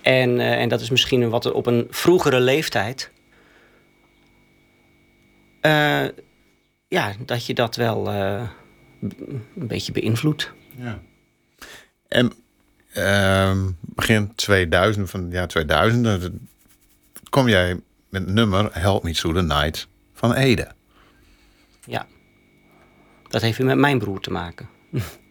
En, 0.00 0.30
uh, 0.30 0.60
en 0.60 0.68
dat 0.68 0.80
is 0.80 0.90
misschien 0.90 1.28
wat 1.28 1.52
op 1.52 1.66
een 1.66 1.86
vroegere 1.90 2.40
leeftijd. 2.40 3.10
Uh, 5.62 6.04
ja, 6.88 7.12
dat 7.26 7.46
je 7.46 7.54
dat 7.54 7.76
wel 7.76 8.12
uh, 8.12 8.48
een 9.00 9.66
beetje 9.66 9.92
beïnvloedt. 9.92 10.52
Ja. 10.76 11.00
En 12.08 12.32
ehm, 12.92 13.70
begin 13.80 14.34
2000, 14.34 15.10
van 15.10 15.30
ja 15.30 15.46
2000, 15.46 16.30
kom 17.30 17.48
jij 17.48 17.80
met 18.08 18.22
het 18.22 18.32
nummer 18.32 18.68
Help 18.72 19.02
Me 19.02 19.12
Through 19.12 19.38
the 19.38 19.44
Night 19.44 19.88
van 20.12 20.32
Ede. 20.32 20.72
Ja, 21.84 22.06
dat 23.28 23.42
heeft 23.42 23.58
weer 23.58 23.66
met 23.66 23.78
mijn 23.78 23.98
broer 23.98 24.20
te 24.20 24.30
maken. 24.30 24.68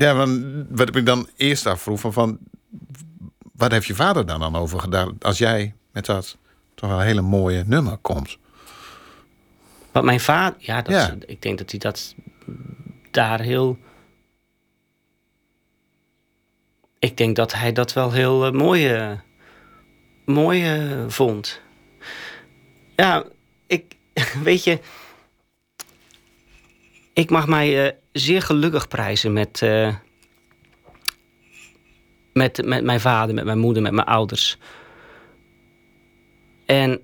Ja, 0.00 0.14
want 0.14 0.44
wat 0.68 0.96
ik 0.96 1.06
dan 1.06 1.28
eerst 1.36 1.66
afvroeg, 1.66 2.00
van, 2.00 2.12
van 2.12 2.38
wat 3.52 3.70
heeft 3.70 3.86
je 3.86 3.94
vader 3.94 4.26
dan, 4.26 4.40
dan 4.40 4.56
over 4.56 4.80
gedaan 4.80 5.16
als 5.20 5.38
jij 5.38 5.74
met 5.92 6.06
dat 6.06 6.36
toch 6.74 6.90
wel 6.90 6.98
een 6.98 7.06
hele 7.06 7.20
mooie 7.20 7.64
nummer 7.66 7.96
komt? 7.96 8.38
Wat 9.92 10.04
mijn 10.04 10.20
vader, 10.20 10.58
ja, 10.58 10.82
dat 10.82 10.92
ja. 10.92 11.14
ik 11.26 11.42
denk 11.42 11.58
dat 11.58 11.70
hij 11.70 11.78
dat 11.78 12.14
daar 13.10 13.40
heel. 13.40 13.78
Ik 16.98 17.16
denk 17.16 17.36
dat 17.36 17.52
hij 17.52 17.72
dat 17.72 17.92
wel 17.92 18.12
heel 18.12 18.46
uh, 18.46 18.52
mooi, 18.52 18.94
uh, 18.94 19.18
mooi 20.24 20.82
uh, 20.82 21.08
vond. 21.08 21.60
Ja, 22.96 23.24
ik 23.66 23.96
weet 24.42 24.64
je. 24.64 24.78
Ik 27.20 27.30
mag 27.30 27.46
mij 27.46 27.98
zeer 28.12 28.42
gelukkig 28.42 28.88
prijzen 28.88 29.32
met, 29.32 29.60
uh, 29.64 29.94
met, 32.32 32.64
met 32.64 32.84
mijn 32.84 33.00
vader, 33.00 33.34
met 33.34 33.44
mijn 33.44 33.58
moeder, 33.58 33.82
met 33.82 33.92
mijn 33.92 34.06
ouders. 34.06 34.58
En 36.66 37.00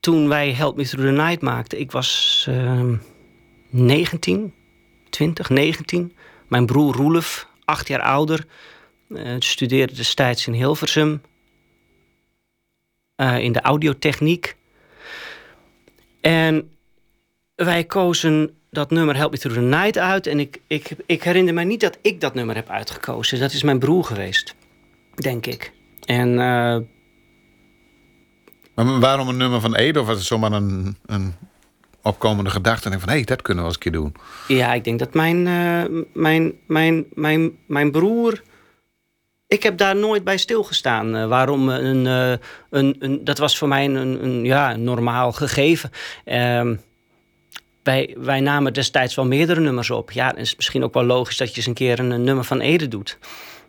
toen 0.00 0.28
wij 0.28 0.52
Help 0.52 0.76
Me 0.76 0.84
Through 0.84 1.08
the 1.08 1.22
Night 1.22 1.42
maakten, 1.42 1.80
ik 1.80 1.92
was 1.92 2.46
uh, 2.48 2.92
19, 3.70 4.54
20, 5.10 5.48
19. 5.48 6.16
Mijn 6.48 6.66
broer 6.66 6.94
Roelof, 6.94 7.48
acht 7.64 7.88
jaar 7.88 8.02
ouder, 8.02 8.46
uh, 9.08 9.36
studeerde 9.38 9.94
destijds 9.94 10.46
in 10.46 10.52
Hilversum 10.52 11.22
in 13.16 13.52
de 13.52 13.60
audiotechniek. 13.60 14.56
En 16.20 16.73
wij 17.54 17.84
kozen 17.84 18.50
dat 18.70 18.90
nummer 18.90 19.16
Help 19.16 19.30
Me 19.30 19.38
Through 19.38 19.60
the 19.60 19.66
Night 19.66 19.98
uit. 19.98 20.26
En 20.26 20.40
ik, 20.40 20.60
ik, 20.66 20.90
ik 21.06 21.22
herinner 21.22 21.54
me 21.54 21.62
niet 21.62 21.80
dat 21.80 21.98
ik 22.02 22.20
dat 22.20 22.34
nummer 22.34 22.54
heb 22.54 22.68
uitgekozen. 22.68 23.40
Dat 23.40 23.52
is 23.52 23.62
mijn 23.62 23.78
broer 23.78 24.04
geweest, 24.04 24.54
denk 25.14 25.46
ik. 25.46 25.72
En... 26.04 26.28
Uh... 26.28 26.76
Maar 28.74 29.00
waarom 29.00 29.28
een 29.28 29.36
nummer 29.36 29.60
van 29.60 29.74
Ede? 29.74 30.00
Of 30.00 30.06
was 30.06 30.16
het 30.16 30.26
zomaar 30.26 30.52
een, 30.52 30.96
een 31.06 31.34
opkomende 32.02 32.50
gedachte? 32.50 32.90
En 32.90 33.00
van, 33.00 33.08
hé, 33.08 33.14
hey, 33.14 33.24
dat 33.24 33.42
kunnen 33.42 33.62
we 33.62 33.68
eens 33.68 33.78
een 33.78 33.82
keer 33.82 34.00
doen. 34.00 34.14
Ja, 34.48 34.74
ik 34.74 34.84
denk 34.84 34.98
dat 34.98 35.14
mijn, 35.14 35.46
uh, 35.46 36.02
mijn, 36.12 36.52
mijn, 36.66 37.06
mijn, 37.12 37.58
mijn 37.66 37.90
broer... 37.90 38.42
Ik 39.46 39.62
heb 39.62 39.78
daar 39.78 39.96
nooit 39.96 40.24
bij 40.24 40.36
stilgestaan. 40.36 41.16
Uh, 41.16 41.26
waarom 41.26 41.68
een, 41.68 42.04
een, 42.70 42.96
een... 42.98 43.24
Dat 43.24 43.38
was 43.38 43.58
voor 43.58 43.68
mij 43.68 43.84
een, 43.84 44.24
een, 44.24 44.44
ja, 44.44 44.76
normaal 44.76 45.32
gegeven. 45.32 45.90
Wij, 47.84 48.16
wij 48.18 48.40
namen 48.40 48.72
destijds 48.72 49.14
wel 49.14 49.26
meerdere 49.26 49.60
nummers 49.60 49.90
op. 49.90 50.10
Ja, 50.10 50.28
dan 50.28 50.38
is 50.38 50.48
het 50.48 50.56
misschien 50.56 50.84
ook 50.84 50.94
wel 50.94 51.04
logisch 51.04 51.36
dat 51.36 51.50
je 51.50 51.56
eens 51.56 51.66
een 51.66 51.74
keer 51.74 51.98
een, 51.98 52.24
nummer 52.24 52.44
van 52.44 52.60
Ede 52.60 52.88
doet. 52.88 53.18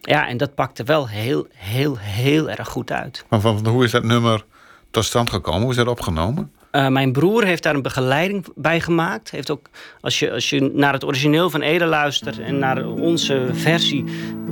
Ja, 0.02 0.28
en 0.28 0.38
dat 0.38 0.56
pakte 0.56 0.84
wel 0.84 1.08
heel, 1.08 1.48
heel, 1.54 1.98
heel 1.98 2.50
erg 2.50 2.68
goed 2.68 2.92
uit. 2.92 3.26
Maar 3.30 3.40
van, 3.40 3.68
hoe 3.68 3.84
is 3.84 3.92
dat 3.92 4.04
nummer 4.04 4.46
tot 4.92 5.06
stand 5.06 5.30
gekomen? 5.30 5.62
Hoe 5.62 5.70
is 5.70 5.76
dat 5.76 5.88
opgenomen? 5.88 6.52
Uh, 6.72 6.88
mijn 6.88 7.12
broer 7.12 7.44
heeft 7.44 7.64
daar 7.64 7.76
een 7.76 7.82
begeleiding 7.82 8.46
bij 8.56 8.82
gemaakt. 8.82 9.32
Heeft 9.32 9.52
ook, 9.52 9.70
als, 10.02 10.20
je, 10.20 10.32
als 10.32 10.50
je 10.50 10.72
naar 10.74 10.94
het 10.94 11.04
origineel 11.04 11.50
van 11.50 11.62
Ede 11.62 11.86
luistert 11.86 12.40
en 12.40 12.60
naar 12.60 12.86
onze 12.88 13.50
versie, 13.52 14.04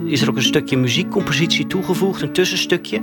is 0.05 0.21
er 0.21 0.29
ook 0.29 0.35
een 0.35 0.41
stukje 0.41 0.77
muziekcompositie 0.77 1.67
toegevoegd, 1.67 2.21
een 2.21 2.33
tussenstukje. 2.33 3.01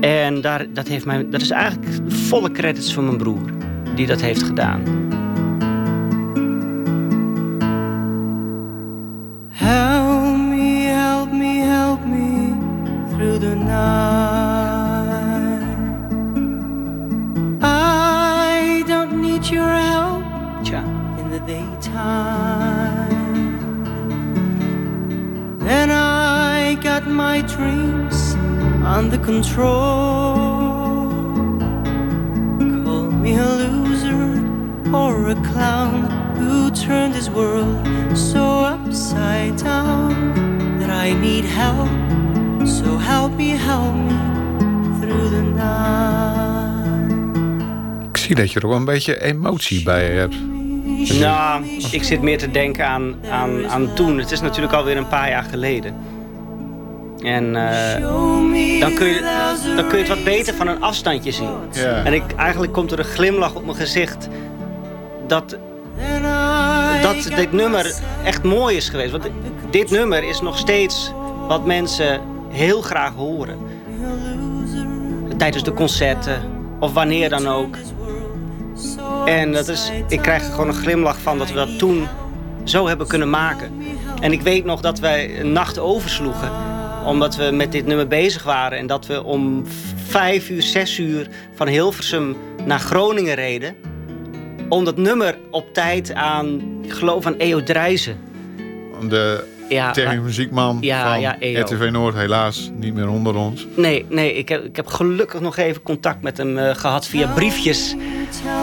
En 0.00 0.40
daar, 0.40 0.72
dat, 0.72 0.88
heeft 0.88 1.04
mij, 1.04 1.28
dat 1.28 1.40
is 1.40 1.50
eigenlijk 1.50 2.12
volle 2.12 2.50
credits 2.50 2.94
van 2.94 3.04
mijn 3.04 3.16
broer 3.16 3.50
die 3.94 4.06
dat 4.06 4.20
heeft 4.20 4.42
gedaan. 4.42 4.82
Help 9.56 10.36
me, 10.36 10.84
help 10.86 11.30
me, 11.32 11.58
help 11.58 12.04
me 12.04 12.54
through 13.10 13.38
the 13.38 13.54
night. 13.54 13.74
I 17.62 18.82
don't 18.88 19.22
need 19.22 19.46
your 19.46 19.68
help 19.68 20.24
in 21.20 21.30
the 21.30 21.38
daytime. 21.46 23.08
Then 25.60 25.92
I 25.92 26.74
got 26.82 27.06
my 27.06 27.40
dreams 27.42 28.34
under 28.84 29.18
control. 29.18 30.34
Call 32.58 33.08
me 33.12 33.36
a 33.36 33.46
loser 33.46 34.42
or 34.92 35.28
a 35.28 35.36
clown 35.46 36.10
who 36.34 36.72
turned 36.86 37.14
this 37.14 37.30
world 37.30 37.86
so 38.14 38.64
upside 38.64 39.56
down 39.56 40.78
that 40.78 40.90
I 40.90 41.14
need 41.14 41.44
help. 41.44 41.88
So 42.66 42.98
help 42.98 43.32
me, 43.36 43.56
help 43.56 43.94
me 43.94 44.16
through 45.00 45.28
the 45.30 45.42
night. 45.42 46.48
Ik 48.08 48.16
zie 48.16 48.34
dat 48.34 48.52
je 48.52 48.60
er 48.60 48.68
wel 48.68 48.76
een 48.76 48.84
beetje 48.84 49.22
emotie 49.22 49.82
bij 49.82 50.10
hebt. 50.10 50.36
Nou, 51.18 51.64
ik 51.90 52.02
zit 52.02 52.22
meer 52.22 52.38
te 52.38 52.50
denken 52.50 52.86
aan, 52.86 53.14
aan, 53.30 53.68
aan 53.68 53.94
toen. 53.94 54.18
Het 54.18 54.30
is 54.30 54.40
natuurlijk 54.40 54.72
alweer 54.72 54.96
een 54.96 55.08
paar 55.08 55.28
jaar 55.28 55.44
geleden. 55.44 55.94
En 57.22 57.56
eh, 57.56 58.00
dan, 58.80 58.94
kun 58.94 59.06
je, 59.06 59.20
dan 59.76 59.86
kun 59.86 59.98
je 59.98 60.04
het 60.04 60.08
wat 60.08 60.24
beter 60.24 60.54
van 60.54 60.68
een 60.68 60.82
afstandje 60.82 61.32
zien. 61.32 61.50
Ja. 61.72 62.04
En 62.04 62.12
ik, 62.12 62.22
eigenlijk 62.36 62.72
komt 62.72 62.92
er 62.92 62.98
een 62.98 63.04
glimlach 63.04 63.54
op 63.54 63.64
mijn 63.64 63.76
gezicht 63.76 64.28
dat, 65.26 65.56
dat 67.04 67.36
dit 67.36 67.52
nummer 67.52 67.94
echt 68.24 68.42
mooi 68.42 68.76
is 68.76 68.88
geweest. 68.88 69.10
Want 69.10 69.28
dit 69.70 69.90
nummer 69.90 70.24
is 70.28 70.40
nog 70.40 70.58
steeds 70.58 71.12
wat 71.48 71.66
mensen 71.66 72.20
heel 72.48 72.80
graag 72.80 73.14
horen. 73.14 73.58
Tijdens 75.36 75.64
de 75.64 75.72
concerten 75.72 76.42
of 76.80 76.92
wanneer 76.92 77.28
dan 77.28 77.48
ook. 77.48 77.76
En 79.24 79.52
dat 79.52 79.68
is, 79.68 79.92
ik 80.08 80.22
krijg 80.22 80.44
er 80.44 80.50
gewoon 80.50 80.68
een 80.68 80.74
glimlach 80.74 81.18
van 81.18 81.38
dat 81.38 81.48
we 81.48 81.54
dat 81.54 81.78
toen 81.78 82.08
zo 82.64 82.86
hebben 82.86 83.06
kunnen 83.06 83.30
maken. 83.30 83.72
En 84.20 84.32
ik 84.32 84.42
weet 84.42 84.64
nog 84.64 84.80
dat 84.80 84.98
wij 84.98 85.40
een 85.40 85.52
nacht 85.52 85.78
oversloegen. 85.78 86.50
Omdat 87.06 87.36
we 87.36 87.50
met 87.52 87.72
dit 87.72 87.86
nummer 87.86 88.08
bezig 88.08 88.42
waren. 88.42 88.78
En 88.78 88.86
dat 88.86 89.06
we 89.06 89.24
om 89.24 89.64
vijf 90.06 90.50
uur, 90.50 90.62
zes 90.62 90.98
uur 90.98 91.28
van 91.54 91.66
Hilversum 91.66 92.36
naar 92.64 92.80
Groningen 92.80 93.34
reden. 93.34 93.76
Om 94.68 94.84
dat 94.84 94.96
nummer 94.96 95.38
op 95.50 95.74
tijd 95.74 96.14
aan, 96.14 96.60
ik 96.82 96.92
geloof 96.92 97.26
aan 97.26 97.38
EO 97.38 97.62
Drijzen. 97.62 98.16
De 99.08 99.44
Ja, 99.68 99.90
technisch 99.90 100.20
muziekman 100.20 100.78
Ja, 100.80 101.10
van 101.10 101.20
ja, 101.20 101.38
EO. 101.38 101.60
RTV 101.60 101.88
Noord 101.92 102.14
helaas 102.14 102.70
niet 102.74 102.94
meer 102.94 103.08
onder 103.08 103.34
ons. 103.36 103.66
Nee, 103.76 104.06
nee 104.08 104.34
ik, 104.34 104.48
heb, 104.48 104.64
ik 104.64 104.76
heb 104.76 104.86
gelukkig 104.86 105.40
nog 105.40 105.56
even 105.56 105.82
contact 105.82 106.22
met 106.22 106.36
hem 106.36 106.58
eh, 106.58 106.74
gehad 106.74 107.06
via 107.06 107.26
briefjes. 107.32 107.94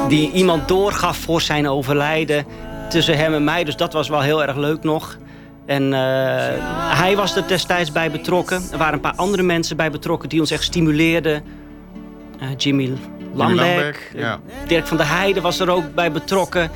Die 0.07 0.31
iemand 0.31 0.67
doorgaf 0.67 1.17
voor 1.17 1.41
zijn 1.41 1.67
overlijden 1.67 2.45
tussen 2.89 3.17
hem 3.17 3.33
en 3.33 3.43
mij. 3.43 3.63
Dus 3.63 3.75
dat 3.75 3.93
was 3.93 4.09
wel 4.09 4.21
heel 4.21 4.43
erg 4.43 4.55
leuk 4.55 4.83
nog. 4.83 5.17
En 5.65 5.93
eh, 5.93 5.99
hij 6.97 7.15
was 7.15 7.35
er 7.35 7.47
destijds 7.47 7.91
bij 7.91 8.11
betrokken. 8.11 8.61
Er 8.71 8.77
waren 8.77 8.93
een 8.93 8.99
paar 8.99 9.15
andere 9.15 9.43
mensen 9.43 9.77
bij 9.77 9.91
betrokken 9.91 10.29
die 10.29 10.39
ons 10.39 10.51
echt 10.51 10.63
stimuleerden. 10.63 11.43
Eh, 12.39 12.47
Jimmy 12.57 12.91
Lambeck, 13.33 14.11
eh, 14.13 14.21
ja. 14.21 14.39
Dirk 14.67 14.87
van 14.87 14.97
der 14.97 15.09
Heijden 15.09 15.43
was 15.43 15.59
er 15.59 15.69
ook 15.69 15.93
bij 15.95 16.11
betrokken. 16.11 16.71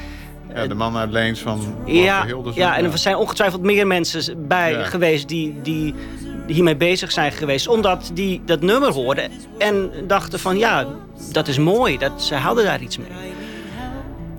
Ja, 0.54 0.68
de 0.68 0.74
man 0.76 0.98
uit 0.98 1.12
Leens 1.12 1.40
van 1.40 1.76
Ja, 1.86 2.26
ja, 2.54 2.78
en 2.78 2.92
er 2.92 2.98
zijn 2.98 3.16
ongetwijfeld 3.16 3.62
meer 3.62 3.88
mensen 3.88 4.48
bij 4.48 4.72
Ja. 4.72 4.84
geweest 4.84 5.28
die, 5.28 5.56
die 5.62 5.94
hiermee 6.48 6.76
bezig 6.76 7.12
zijn 7.12 7.32
geweest. 7.32 7.68
Omdat 7.68 8.12
die 8.14 8.42
dat 8.46 8.62
nummer 8.62 8.92
hoorden 8.92 9.32
en 9.58 9.92
dachten 10.08 10.40
van 10.40 10.58
ja, 10.58 10.86
dat 11.32 11.48
is 11.48 11.58
mooi. 11.58 11.98
Dat, 11.98 12.24
ze 12.24 12.36
hadden 12.36 12.64
daar 12.66 12.82
iets 12.82 12.98
mee. 12.98 13.08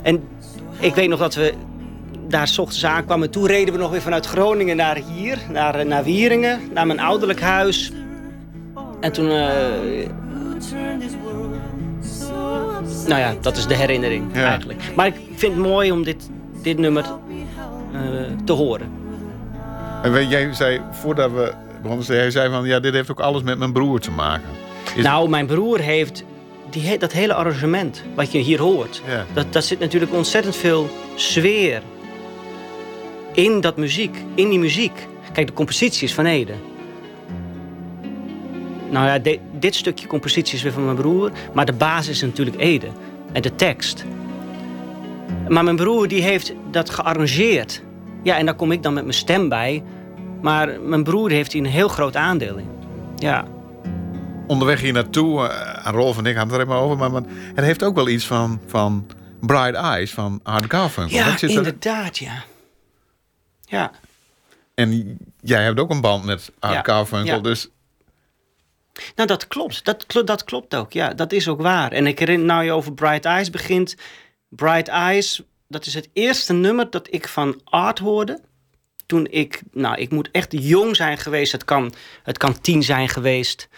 En 0.03 0.23
ik 0.79 0.95
weet 0.95 1.09
nog 1.09 1.19
dat 1.19 1.35
we 1.35 1.55
daar 2.29 2.49
's 2.49 2.59
ochtends 2.59 2.85
aankwamen. 2.85 3.31
Toen 3.31 3.47
reden 3.47 3.75
we 3.75 3.81
nog 3.81 3.91
weer 3.91 4.03
vanuit 4.03 4.27
Groningen 4.27 4.77
naar 4.77 4.99
hier, 5.15 5.39
naar, 5.51 5.75
eh, 5.75 5.87
naar 5.87 6.05
Wieringen, 6.05 6.61
naar 6.73 6.87
mijn 6.87 7.01
ouderlijk 7.01 7.41
huis. 7.41 7.93
En 9.01 9.13
toen, 9.13 9.31
eh, 9.31 9.47
nou 13.07 13.21
ja, 13.21 13.35
dat 13.41 13.57
is 13.57 13.67
de 13.67 13.75
herinnering 13.75 14.25
Ja. 14.35 14.45
eigenlijk. 14.49 14.83
Maar 14.97 15.07
ik 15.07 15.15
vind 15.35 15.55
het 15.55 15.63
mooi 15.63 15.93
om 15.93 16.03
dit, 16.05 16.31
dit 16.63 16.79
nummer 16.79 17.05
eh, 17.93 18.01
te 18.45 18.53
horen. 18.53 18.91
En 20.03 20.13
weet, 20.13 20.31
jij 20.31 20.53
zei, 20.53 20.81
voordat 20.93 21.31
we 21.31 21.53
begonnen, 21.83 22.05
zei- 22.07 22.19
jij 22.19 22.31
zei 22.31 22.51
van, 22.51 22.65
ja, 22.67 22.81
dit 22.81 22.93
heeft 22.95 23.11
ook 23.11 23.21
alles 23.21 23.43
met 23.43 23.59
mijn 23.59 23.73
broer 23.73 24.01
te 24.01 24.11
maken. 24.11 24.49
Is- 24.97 25.03
Nou, 25.05 25.29
mijn 25.29 25.47
broer 25.47 25.79
heeft 25.79 26.25
die, 26.71 26.99
dat 26.99 27.13
hele 27.13 27.35
arrangement 27.35 28.03
wat 28.15 28.33
je 28.33 28.39
hier 28.39 28.61
hoort. 28.61 29.03
Ja. 29.09 29.25
Dat, 29.33 29.53
daar 29.53 29.63
zit 29.63 29.79
natuurlijk 29.79 30.13
ontzettend 30.15 30.57
veel 30.57 30.89
sfeer 31.15 31.83
in 33.33 33.61
dat 33.61 33.77
muziek, 33.77 34.17
in 34.35 34.49
die 34.49 34.59
muziek. 34.59 35.07
Kijk, 35.33 35.47
de 35.47 35.53
compositie 35.53 36.05
is 36.07 36.15
van 36.15 36.27
Ede. 36.27 36.53
Nou 38.91 39.07
ja, 39.07 39.19
de- 39.19 39.39
dit 39.67 39.75
stukje 39.75 40.07
compositie 40.07 40.55
is 40.57 40.63
weer 40.63 40.73
van 40.73 40.85
mijn 40.85 40.97
broer. 40.97 41.31
Maar 41.55 41.67
de 41.67 41.73
basis 41.73 42.09
is 42.09 42.23
natuurlijk 42.23 42.57
Ede. 42.61 42.89
En 43.33 43.43
de 43.43 43.55
tekst. 43.55 44.05
Maar 45.49 45.65
mijn 45.65 45.77
broer 45.77 46.09
die 46.09 46.23
heeft 46.23 46.53
dat 46.71 46.91
gearrangeerd. 46.91 47.83
Ja, 48.23 48.37
en 48.39 48.47
daar 48.47 48.55
kom 48.55 48.73
ik 48.73 48.83
dan 48.83 48.95
met 48.95 49.03
mijn 49.03 49.15
stem 49.17 49.49
bij. 49.49 49.83
Maar 50.43 50.81
mijn 50.81 51.05
broer 51.05 51.31
heeft 51.31 51.53
hier 51.53 51.65
een 51.65 51.71
heel 51.71 51.89
groot 51.89 52.17
aandeel 52.17 52.57
in. 52.57 52.69
Ja. 53.17 53.45
Onderweg 54.47 54.81
hier 54.81 54.93
naartoe, 54.93 55.41
uh, 55.41 55.93
Rolf 55.93 56.19
en 56.19 56.27
ik 56.27 56.37
hadden 56.37 56.55
het 56.59 56.63
er 56.63 56.73
even 56.73 56.83
over, 56.83 56.97
maar, 56.97 57.11
maar 57.11 57.23
het 57.55 57.65
heeft 57.65 57.83
ook 57.85 57.95
wel 57.95 58.09
iets 58.09 58.27
van, 58.27 58.61
van 58.67 59.07
Bright 59.41 59.75
Eyes 59.75 60.13
van 60.13 60.41
Art 60.43 60.65
Garfunkel. 60.69 61.17
Ja, 61.17 61.25
Dat 61.31 61.39
zit 61.39 61.51
er- 61.51 61.57
inderdaad, 61.57 62.19
ja. 62.19 62.45
Ja, 63.65 63.91
en 64.75 65.19
jij 65.41 65.63
hebt 65.65 65.81
ook 65.81 65.91
een 65.91 66.01
band 66.01 66.25
met 66.25 66.53
Art 66.59 66.75
Ja, 66.75 66.83
Garfunkel, 66.83 67.35
ja. 67.35 67.41
dus 67.41 67.69
nou 69.15 69.29
dat 69.29 69.49
klopt. 69.49 69.85
Dat, 69.85 70.07
dat 70.25 70.45
klopt 70.45 70.75
ook. 70.75 70.93
Ja, 70.93 71.15
dat 71.15 71.33
is 71.33 71.49
ook 71.49 71.61
waar. 71.61 71.93
En 71.93 72.07
ik 72.07 72.19
herinner, 72.19 72.47
nou 72.47 72.65
je 72.65 72.73
over 72.73 72.93
Bright 72.95 73.25
Eyes 73.25 73.51
begint. 73.51 73.97
Bright 74.49 74.89
Eyes, 74.89 75.43
dat 75.69 75.87
is 75.87 75.95
het 75.95 76.09
eerste 76.13 76.53
nummer 76.53 76.91
dat 76.91 77.09
ik 77.11 77.29
van 77.29 77.61
Art 77.65 77.99
hoorde. 77.99 78.41
Toen 79.07 79.27
ik, 79.31 79.63
nou 79.73 79.97
ik 79.97 80.11
moet 80.11 80.29
echt 80.33 80.53
jong 80.53 80.97
zijn 80.97 81.19
geweest. 81.19 81.53
Het 81.53 81.65
kan, 81.65 81.93
het 82.23 82.39
kan 82.39 82.61
tien 82.61 82.83
zijn 82.83 83.09
geweest. 83.09 83.69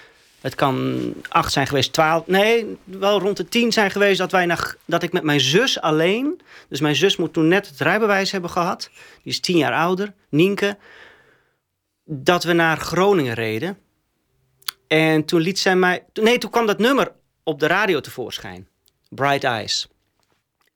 Het 0.40 0.54
kan 0.54 0.98
acht 1.28 1.52
zijn 1.52 1.66
geweest, 1.66 1.92
twaalf. 1.92 2.26
Nee, 2.26 2.76
wel 2.84 3.20
rond 3.20 3.36
de 3.36 3.48
tien 3.48 3.72
zijn 3.72 3.90
geweest 3.90 4.18
dat, 4.18 4.32
wij 4.32 4.46
naar, 4.46 4.76
dat 4.84 5.02
ik 5.02 5.12
met 5.12 5.22
mijn 5.22 5.40
zus 5.40 5.80
alleen... 5.80 6.40
Dus 6.68 6.80
mijn 6.80 6.96
zus 6.96 7.16
moet 7.16 7.32
toen 7.32 7.48
net 7.48 7.68
het 7.68 7.80
rijbewijs 7.80 8.30
hebben 8.30 8.50
gehad. 8.50 8.90
Die 9.22 9.32
is 9.32 9.40
tien 9.40 9.56
jaar 9.56 9.72
ouder, 9.72 10.14
Nienke. 10.28 10.76
Dat 12.04 12.44
we 12.44 12.52
naar 12.52 12.76
Groningen 12.76 13.34
reden. 13.34 13.78
En 14.88 15.24
toen 15.24 15.40
liet 15.40 15.58
zij 15.58 15.76
mij... 15.76 16.04
Nee, 16.12 16.38
toen 16.38 16.50
kwam 16.50 16.66
dat 16.66 16.78
nummer 16.78 17.12
op 17.42 17.60
de 17.60 17.66
radio 17.66 18.00
tevoorschijn. 18.00 18.68
Bright 19.08 19.44
Eyes. 19.44 19.88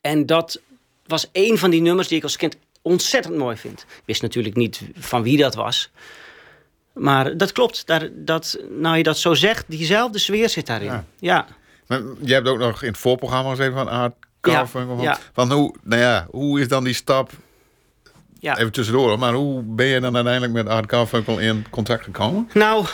En 0.00 0.26
dat 0.26 0.60
was 1.06 1.28
een 1.32 1.58
van 1.58 1.70
die 1.70 1.80
nummers 1.80 2.08
die 2.08 2.16
ik 2.16 2.22
als 2.22 2.36
kind 2.36 2.56
ontzettend 2.82 3.36
mooi 3.36 3.56
vind. 3.56 3.80
Ik 3.80 4.02
wist 4.04 4.22
natuurlijk 4.22 4.56
niet 4.56 4.82
van 4.94 5.22
wie 5.22 5.36
dat 5.36 5.54
was. 5.54 5.90
Maar 6.92 7.36
dat 7.36 7.52
klopt. 7.52 7.86
Daar, 7.86 8.08
dat, 8.12 8.58
nou 8.68 8.96
je 8.96 9.02
dat 9.02 9.18
zo 9.18 9.34
zegt, 9.34 9.64
diezelfde 9.68 10.18
sfeer 10.18 10.48
zit 10.48 10.66
daarin. 10.66 10.88
Ja. 10.88 11.04
Ja. 11.18 11.46
maar 11.86 12.02
jij 12.20 12.34
hebt 12.34 12.48
ook 12.48 12.58
nog 12.58 12.82
in 12.82 12.88
het 12.88 12.98
voorprogramma 12.98 13.50
gezeten 13.50 13.74
van 13.74 13.88
Art 13.88 14.14
Ja, 14.42 14.52
Garfunkel. 14.52 14.96
Van, 14.96 15.04
ja. 15.04 15.18
van 15.32 15.52
hoe, 15.52 15.74
nou 15.82 16.00
ja, 16.00 16.26
hoe 16.30 16.60
is 16.60 16.68
dan 16.68 16.84
die 16.84 16.94
stap, 16.94 17.30
ja. 18.38 18.58
even 18.58 18.72
tussendoor, 18.72 19.18
maar 19.18 19.32
hoe 19.32 19.62
ben 19.62 19.86
je 19.86 20.00
dan 20.00 20.14
uiteindelijk 20.14 20.52
met 20.52 20.66
Art 20.66 20.90
Garfunkel 20.90 21.38
in 21.38 21.66
contact 21.70 22.04
gekomen? 22.04 22.50
Nou, 22.52 22.86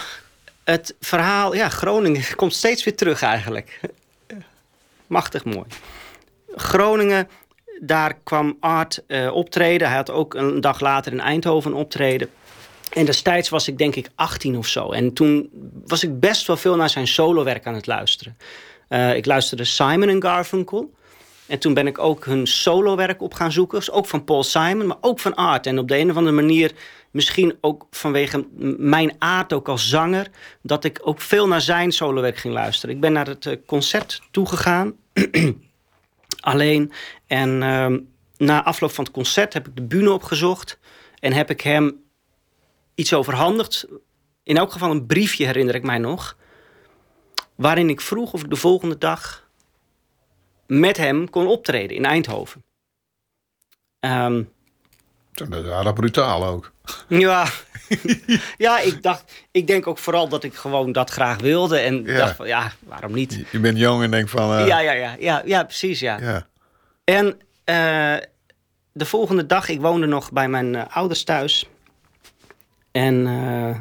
het 0.71 0.95
verhaal, 1.01 1.55
ja, 1.55 1.69
Groningen 1.69 2.25
komt 2.37 2.55
steeds 2.55 2.85
weer 2.85 2.97
terug 2.97 3.23
eigenlijk. 3.23 3.81
Machtig 5.07 5.45
mooi. 5.45 5.65
Groningen, 6.55 7.29
daar 7.81 8.19
kwam 8.25 8.57
Art 8.61 9.03
eh, 9.07 9.35
optreden. 9.35 9.89
Hij 9.89 9.97
had 9.97 10.11
ook 10.11 10.35
een 10.35 10.61
dag 10.61 10.81
later 10.81 11.13
in 11.13 11.21
Eindhoven 11.21 11.75
optreden. 11.75 12.29
En 12.93 13.05
destijds 13.05 13.49
was 13.49 13.69
ik 13.69 13.79
denk 13.79 13.95
ik 13.95 14.11
18 14.15 14.57
of 14.57 14.67
zo. 14.67 14.91
En 14.91 15.13
toen 15.13 15.51
was 15.87 16.03
ik 16.03 16.21
best 16.21 16.47
wel 16.47 16.57
veel 16.57 16.77
naar 16.77 16.91
zijn 16.91 17.07
solowerk 17.07 17.67
aan 17.67 17.75
het 17.75 17.87
luisteren. 17.87 18.37
Uh, 18.89 19.17
ik 19.17 19.27
luisterde 19.27 19.65
Simon 19.65 20.09
en 20.09 20.23
Garfunkel. 20.23 20.93
En 21.47 21.59
toen 21.59 21.75
ben 21.75 21.87
ik 21.87 21.99
ook 21.99 22.25
hun 22.25 22.47
solowerk 22.47 23.23
op 23.23 23.35
gaan 23.35 23.53
zoeken. 23.53 23.79
Dus 23.79 23.91
ook 23.91 24.07
van 24.07 24.25
Paul 24.25 24.43
Simon, 24.43 24.87
maar 24.87 24.97
ook 25.01 25.21
van 25.21 25.35
Art. 25.35 25.67
En 25.67 25.79
op 25.79 25.89
de 25.89 25.99
een 25.99 26.11
of 26.11 26.17
andere 26.17 26.37
manier, 26.37 26.73
misschien 27.11 27.59
ook 27.61 27.87
vanwege 27.91 28.47
mijn 28.79 29.13
aard 29.19 29.53
ook 29.53 29.69
als 29.69 29.89
zanger... 29.89 30.31
dat 30.63 30.85
ik 30.85 31.01
ook 31.03 31.21
veel 31.21 31.49
naar 31.49 31.61
zijn 31.61 31.93
solowerk 31.93 32.37
ging 32.37 32.55
luisteren. 32.55 32.95
Ik 32.95 33.01
ben 33.01 33.13
naar 33.13 33.27
het 33.27 33.47
eh, 33.47 33.57
concert 33.67 34.23
toegegaan. 34.31 34.93
alleen. 36.41 36.93
En 37.27 37.63
uh, 37.63 37.97
na 38.37 38.65
afloop 38.65 38.91
van 38.91 39.05
het 39.05 39.13
concert 39.13 39.53
heb 39.53 39.69
ik 39.69 39.77
de 39.77 39.83
bühne 39.83 40.13
opgezocht. 40.13 40.79
En 41.21 41.33
heb 41.33 41.51
ik 41.51 41.61
hem 41.61 42.03
iets 42.95 43.15
overhandigd. 43.15 43.87
In 44.43 44.57
elk 44.57 44.73
geval 44.73 44.91
een 44.91 45.07
briefje 45.07 45.47
herinner 45.47 45.75
ik 45.75 45.83
mij 45.83 45.99
nog. 45.99 46.37
Waarin 47.55 47.89
ik 47.89 48.01
vroeg 48.01 48.33
of 48.33 48.43
ik 48.43 48.51
de 48.51 48.57
volgende 48.57 48.99
dag 48.99 49.49
met 50.67 50.97
hem 50.97 51.31
kon 51.31 51.47
optreden 51.47 51.97
in 51.97 52.05
Eindhoven. 52.05 52.65
Um, 54.01 54.53
dat 55.39 55.65
is 55.65 55.71
aardig 55.71 55.93
brutaal 55.93 56.45
ook. 56.45 56.73
Ja, 57.09 57.47
ja 58.67 58.81
ik, 58.81 59.03
dacht, 59.03 59.33
ik 59.51 59.67
denk 59.67 59.87
ook 59.87 59.99
vooral 59.99 60.29
dat 60.29 60.45
ik 60.45 60.55
gewoon 60.55 60.93
dat 60.93 61.11
graag 61.11 61.41
wilde. 61.41 61.79
En 61.79 62.03
ja. 62.05 62.17
dacht 62.17 62.37
van, 62.37 62.47
ja, 62.47 62.73
waarom 62.87 63.13
niet? 63.13 63.45
Je 63.51 63.61
bent 63.61 63.79
jong 63.79 64.03
en 64.03 64.11
denk 64.11 64.29
van... 64.29 64.59
Uh... 64.59 64.67
Ja, 64.67 64.81
ja, 64.81 64.93
ja, 64.93 65.17
ja, 65.19 65.43
ja, 65.45 65.65
precies, 65.65 66.01
ja. 66.01 66.21
ja. 66.21 66.47
En 67.05 67.27
uh, 67.27 67.35
de 68.93 69.05
volgende 69.05 69.47
dag, 69.47 69.69
ik 69.69 69.81
woonde 69.81 70.07
nog 70.07 70.33
bij 70.33 70.49
mijn 70.49 70.75
uh, 70.75 70.83
ouders 70.91 71.25
thuis. 71.25 71.69
En 72.91 73.27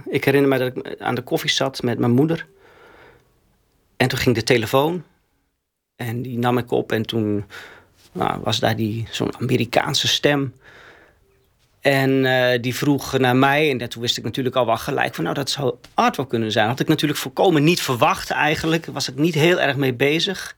ik 0.09 0.23
herinner 0.25 0.49
me 0.49 0.57
dat 0.57 0.85
ik 0.85 1.01
aan 1.01 1.15
de 1.15 1.21
koffie 1.21 1.49
zat 1.49 1.81
met 1.81 1.99
mijn 1.99 2.11
moeder. 2.11 2.45
En 3.97 4.07
toen 4.07 4.19
ging 4.19 4.35
de 4.35 4.43
telefoon. 4.43 5.03
En 5.95 6.21
die 6.21 6.37
nam 6.37 6.57
ik 6.57 6.71
op 6.71 6.91
en 6.91 7.05
toen 7.05 7.45
nou, 8.11 8.41
was 8.43 8.59
daar 8.59 8.75
die, 8.75 9.07
zo'n 9.11 9.37
Amerikaanse 9.39 10.07
stem. 10.07 10.53
En 11.87 12.23
uh, 12.23 12.61
die 12.61 12.75
vroeg 12.75 13.17
naar 13.17 13.35
mij. 13.35 13.71
En 13.71 13.89
toen 13.89 14.01
wist 14.01 14.17
ik 14.17 14.23
natuurlijk 14.23 14.55
al 14.55 14.65
wel 14.65 14.77
gelijk 14.77 15.15
van... 15.15 15.23
nou, 15.23 15.35
dat 15.35 15.49
zou 15.49 15.75
Art 15.93 16.15
wel 16.17 16.25
kunnen 16.25 16.51
zijn. 16.51 16.67
Had 16.67 16.79
ik 16.79 16.87
natuurlijk 16.87 17.19
volkomen 17.19 17.63
niet 17.63 17.81
verwacht 17.81 18.29
eigenlijk. 18.29 18.85
Was 18.85 19.09
ik 19.09 19.15
niet 19.15 19.33
heel 19.33 19.59
erg 19.59 19.75
mee 19.75 19.93
bezig. 19.93 20.55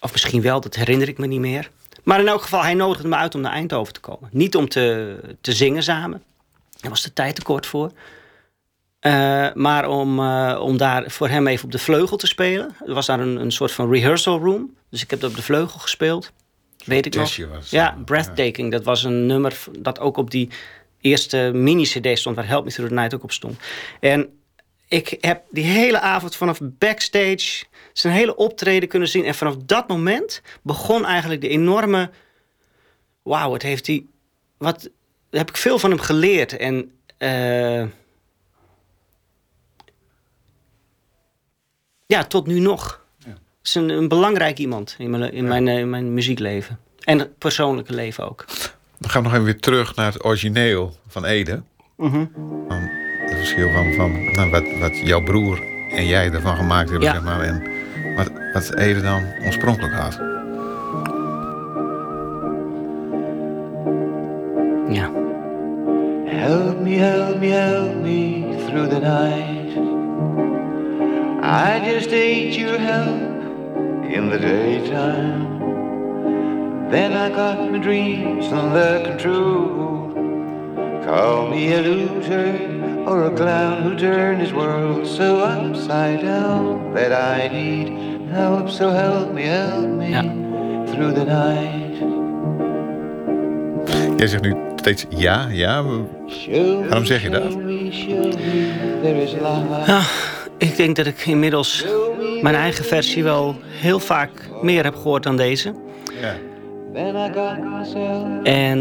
Of 0.00 0.12
misschien 0.12 0.42
wel, 0.42 0.60
dat 0.60 0.74
herinner 0.74 1.08
ik 1.08 1.18
me 1.18 1.26
niet 1.26 1.40
meer. 1.40 1.70
Maar 2.02 2.20
in 2.20 2.28
elk 2.28 2.42
geval, 2.42 2.62
hij 2.62 2.74
nodigde 2.74 3.08
me 3.08 3.16
uit 3.16 3.34
om 3.34 3.40
naar 3.40 3.52
Eindhoven 3.52 3.92
te 3.92 4.00
komen. 4.00 4.28
Niet 4.32 4.56
om 4.56 4.68
te, 4.68 5.16
te 5.40 5.52
zingen 5.52 5.82
samen. 5.82 6.22
Daar 6.80 6.90
was 6.90 7.02
de 7.02 7.12
tijd 7.12 7.34
te 7.34 7.42
kort 7.42 7.66
voor. 7.66 7.92
Uh, 9.00 9.52
maar 9.54 9.88
om, 9.88 10.20
uh, 10.20 10.58
om 10.62 10.76
daar 10.76 11.10
voor 11.10 11.28
hem 11.28 11.46
even 11.46 11.64
op 11.64 11.72
de 11.72 11.78
vleugel 11.78 12.16
te 12.16 12.26
spelen. 12.26 12.76
Er 12.86 12.94
was 12.94 13.06
daar 13.06 13.20
een, 13.20 13.36
een 13.36 13.52
soort 13.52 13.72
van 13.72 13.92
rehearsal 13.92 14.38
room. 14.38 14.74
Dus 14.90 15.02
ik 15.02 15.10
heb 15.10 15.24
op 15.24 15.36
de 15.36 15.42
vleugel 15.42 15.78
gespeeld. 15.78 16.32
Weet 16.86 17.06
ik 17.06 17.14
nog. 17.14 17.36
Was, 17.36 17.70
ja, 17.70 17.98
Breathtaking. 18.04 18.70
Ja. 18.70 18.76
Dat 18.76 18.84
was 18.84 19.04
een 19.04 19.26
nummer 19.26 19.58
dat 19.78 20.00
ook 20.00 20.16
op 20.16 20.30
die 20.30 20.48
eerste 21.00 21.50
mini-cd 21.54 22.18
stond... 22.18 22.36
waar 22.36 22.46
Help 22.46 22.64
Me 22.64 22.70
Through 22.70 22.92
the 22.92 22.98
Night 22.98 23.14
ook 23.14 23.22
op 23.22 23.32
stond. 23.32 23.58
En 24.00 24.38
ik 24.88 25.16
heb 25.20 25.42
die 25.50 25.64
hele 25.64 26.00
avond 26.00 26.36
vanaf 26.36 26.58
backstage... 26.62 27.64
zijn 27.92 28.14
hele 28.14 28.36
optreden 28.36 28.88
kunnen 28.88 29.08
zien. 29.08 29.24
En 29.24 29.34
vanaf 29.34 29.56
dat 29.56 29.88
moment 29.88 30.42
begon 30.62 31.04
eigenlijk 31.04 31.40
de 31.40 31.48
enorme... 31.48 32.10
Wauw, 33.22 33.52
het 33.52 33.62
heeft 33.62 33.84
die... 33.84 34.08
Wat, 34.58 34.90
heb 35.30 35.48
ik 35.48 35.56
veel 35.56 35.78
van 35.78 35.90
hem 35.90 36.00
geleerd. 36.00 36.56
En... 36.56 36.90
Uh, 37.18 37.84
Ja, 42.06 42.24
tot 42.24 42.46
nu 42.46 42.58
nog. 42.58 43.05
Is 43.66 43.74
een, 43.74 43.88
een 43.88 44.08
belangrijk 44.08 44.58
iemand 44.58 44.94
in 44.98 45.10
mijn, 45.10 45.32
in, 45.32 45.44
mijn, 45.44 45.68
in 45.68 45.90
mijn 45.90 46.14
muziekleven. 46.14 46.78
En 47.00 47.18
het 47.18 47.38
persoonlijke 47.38 47.94
leven 47.94 48.28
ook. 48.28 48.44
Dan 48.98 49.10
gaan 49.10 49.22
we 49.22 49.28
nog 49.28 49.32
even 49.32 49.44
weer 49.44 49.60
terug 49.60 49.94
naar 49.94 50.12
het 50.12 50.24
origineel 50.24 50.96
van 51.08 51.24
Ede. 51.24 51.62
Mm 51.96 52.10
-hmm. 52.10 52.30
het 52.68 53.36
verschil 53.36 53.72
van, 53.72 53.94
van 53.94 54.32
nou, 54.32 54.50
wat, 54.50 54.64
wat 54.80 54.98
jouw 54.98 55.22
broer 55.22 55.60
en 55.90 56.06
jij 56.06 56.30
ervan 56.30 56.56
gemaakt 56.56 56.90
hebben, 56.90 57.08
ja. 57.08 57.14
zeg 57.14 57.22
maar. 57.22 57.40
En 57.40 57.62
wat, 58.16 58.30
wat 58.52 58.74
Ede 58.74 59.00
dan 59.00 59.22
oorspronkelijk 59.44 59.94
had. 59.94 60.14
Ja. 64.88 65.10
Help 66.24 66.80
me, 66.80 66.96
help 66.96 67.38
me, 67.40 67.46
help 67.46 67.94
me 67.94 68.44
through 68.66 68.88
the 68.88 68.98
night. 68.98 69.76
I 71.42 71.90
just 71.90 72.06
ate 72.06 72.54
your 72.58 72.80
help 72.80 73.35
in 74.12 74.30
the 74.30 74.38
daytime. 74.38 75.56
Then 76.90 77.12
I 77.12 77.28
got 77.30 77.70
my 77.70 77.78
dreams 77.78 78.46
under 78.52 79.02
control. 79.04 80.12
Call 81.04 81.50
me 81.50 81.72
a 81.72 81.80
loser 81.82 83.04
or 83.06 83.24
a 83.24 83.30
clown 83.36 83.82
who 83.82 83.96
turned 83.96 84.40
his 84.40 84.52
world 84.52 85.06
so 85.06 85.40
upside 85.40 86.22
down 86.22 86.94
that 86.94 87.12
I 87.12 87.48
need 87.48 88.28
help. 88.30 88.70
So 88.70 88.90
help 88.90 89.32
me, 89.32 89.42
help 89.42 89.88
me 89.88 90.10
ja. 90.10 90.22
through 90.92 91.12
the 91.12 91.24
night. 91.24 91.86
Jij 94.16 94.26
zegt 94.26 94.42
nu 94.42 94.54
steeds 94.76 95.06
ja, 95.08 95.48
ja. 95.50 95.84
Waarom 96.88 97.04
zeg 97.04 97.22
je 97.22 97.30
dat? 97.30 97.56
Ja, 99.86 100.00
ik 100.58 100.76
denk 100.76 100.96
dat 100.96 101.06
ik 101.06 101.26
inmiddels 101.26 101.84
mijn 102.46 102.58
eigen 102.58 102.84
versie 102.84 103.24
wel 103.24 103.56
heel 103.66 103.98
vaak 103.98 104.30
meer 104.62 104.84
heb 104.84 104.94
gehoord 104.94 105.22
dan 105.22 105.36
deze. 105.36 105.74
Ja. 106.20 106.34
En. 108.42 108.78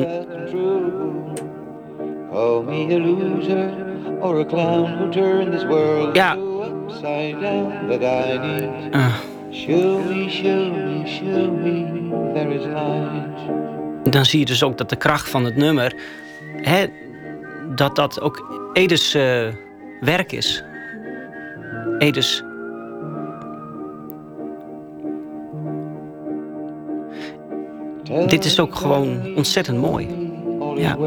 Ja. 6.14 6.38
Uh. 8.92 9.16
Dan 14.04 14.26
zie 14.26 14.40
je 14.40 14.46
dus 14.46 14.64
ook 14.64 14.78
dat 14.78 14.90
de 14.90 14.96
kracht 14.96 15.30
van 15.30 15.46
het 15.46 15.56
nummer, 15.56 15.96
hè, 16.62 16.86
dat 17.76 17.96
dat 17.96 18.22
ook 18.22 18.70
Edes 18.74 19.16
uh, 19.16 19.48
werk 20.02 20.32
is. 20.32 20.64
Edus. 21.98 22.44
Dit 28.28 28.46
is 28.46 28.60
ook 28.60 28.76
gewoon 28.76 29.36
ontzettend 29.36 29.78
mooi. 29.78 30.08
Ja. 30.76 30.98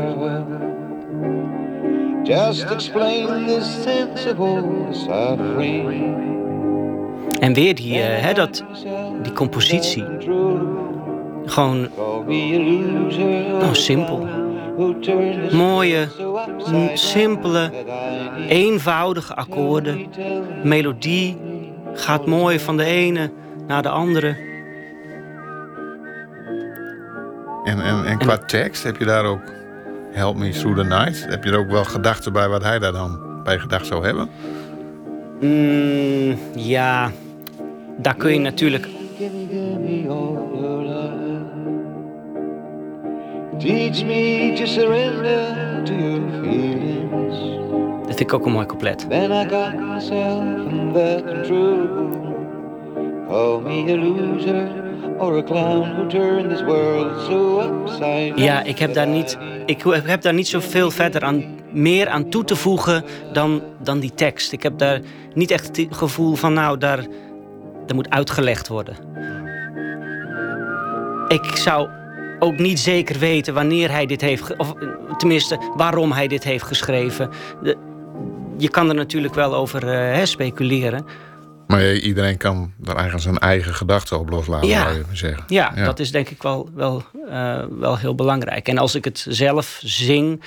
Just 2.22 2.62
explain 2.62 3.46
this 3.46 3.82
sensible 3.82 4.64
suffering. 4.90 6.16
En 7.40 7.52
weer 7.52 7.74
die, 7.74 7.94
uh, 7.94 8.04
hè, 8.04 8.32
dat, 8.32 8.64
die 9.22 9.32
compositie. 9.32 10.04
Gewoon 11.44 11.88
nou, 13.58 13.74
simpel. 13.74 14.26
Mooie, 15.52 16.08
simpele, 16.94 17.70
eenvoudige 18.48 19.34
akkoorden. 19.34 20.06
Melodie 20.62 21.36
gaat 21.92 22.26
mooi 22.26 22.58
van 22.58 22.76
de 22.76 22.84
ene 22.84 23.32
naar 23.66 23.82
de 23.82 23.88
andere. 23.88 24.47
En, 27.68 27.80
en, 27.80 28.04
en 28.04 28.18
qua 28.18 28.36
tekst, 28.36 28.82
heb 28.82 28.96
je 28.96 29.04
daar 29.04 29.24
ook 29.24 29.52
Help 30.12 30.36
Me 30.36 30.50
Through 30.50 30.80
the 30.80 30.84
Night? 30.84 31.26
Heb 31.28 31.44
je 31.44 31.50
er 31.50 31.58
ook 31.58 31.70
wel 31.70 31.84
gedachten 31.84 32.32
bij 32.32 32.48
wat 32.48 32.62
hij 32.62 32.78
daar 32.78 32.92
dan 32.92 33.40
bij 33.44 33.58
gedacht 33.58 33.86
zou 33.86 34.04
hebben? 34.04 34.28
Mm, 35.40 36.38
ja, 36.54 37.10
daar 37.96 38.14
kun 38.14 38.32
je 38.32 38.38
natuurlijk 38.38 38.88
Teach 43.58 44.04
me 44.04 44.54
to 44.56 44.66
surrender 44.66 45.82
to 45.84 45.92
your 45.92 46.42
feelings. 46.42 47.38
Dat 48.06 48.16
vind 48.16 48.20
ik 48.20 48.32
ook 48.32 48.46
een 48.46 48.52
mooi 48.52 48.66
couplet. 48.66 49.06
Then 49.08 49.30
I 49.30 49.48
got 49.48 49.78
myself 49.78 50.42
under 50.72 51.22
control. 51.22 51.88
Call 53.28 53.60
me 53.60 53.92
a 53.92 53.96
loser 53.96 54.87
Ja, 58.36 58.62
ik 58.62 58.78
heb 58.78 58.94
daar 58.94 59.06
niet, 59.06 59.38
ik 59.66 59.82
heb 60.04 60.22
daar 60.22 60.34
niet 60.34 60.48
zoveel 60.48 60.90
verder 60.90 61.24
aan, 61.24 61.44
meer 61.72 62.08
aan 62.08 62.30
toe 62.30 62.44
te 62.44 62.56
voegen 62.56 63.04
dan, 63.32 63.62
dan 63.82 64.00
die 64.00 64.14
tekst. 64.14 64.52
Ik 64.52 64.62
heb 64.62 64.78
daar 64.78 65.00
niet 65.34 65.50
echt 65.50 65.76
het 65.76 65.86
gevoel 65.90 66.34
van, 66.34 66.52
nou, 66.52 66.78
daar, 66.78 67.06
daar 67.86 67.94
moet 67.94 68.10
uitgelegd 68.10 68.68
worden. 68.68 68.96
Ik 71.28 71.44
zou 71.44 71.88
ook 72.38 72.58
niet 72.58 72.78
zeker 72.78 73.18
weten 73.18 73.54
wanneer 73.54 73.90
hij 73.90 74.06
dit 74.06 74.20
heeft... 74.20 74.56
of 74.56 74.74
tenminste, 75.16 75.58
waarom 75.76 76.12
hij 76.12 76.28
dit 76.28 76.44
heeft 76.44 76.64
geschreven. 76.64 77.30
Je 78.58 78.68
kan 78.68 78.88
er 78.88 78.94
natuurlijk 78.94 79.34
wel 79.34 79.54
over 79.54 79.88
eh, 79.88 80.16
hè, 80.16 80.26
speculeren. 80.26 81.06
Maar 81.68 81.92
iedereen 81.94 82.36
kan 82.36 82.72
daar 82.76 82.94
eigenlijk 82.94 83.24
zijn 83.24 83.38
eigen 83.38 83.74
gedachten 83.74 84.18
op 84.18 84.28
loslaten, 84.30 84.68
Ja. 84.68 84.82
zou 84.82 84.96
je 84.96 85.04
zeggen. 85.16 85.44
Ja, 85.46 85.70
dat 85.84 85.98
is 85.98 86.10
denk 86.10 86.28
ik 86.28 86.42
wel, 86.42 86.68
wel, 86.74 87.02
eh, 87.28 87.64
wel 87.70 87.98
heel 87.98 88.14
belangrijk. 88.14 88.68
En 88.68 88.78
als 88.78 88.94
ik 88.94 89.04
het 89.04 89.26
zelf 89.28 89.80
zing, 89.84 90.42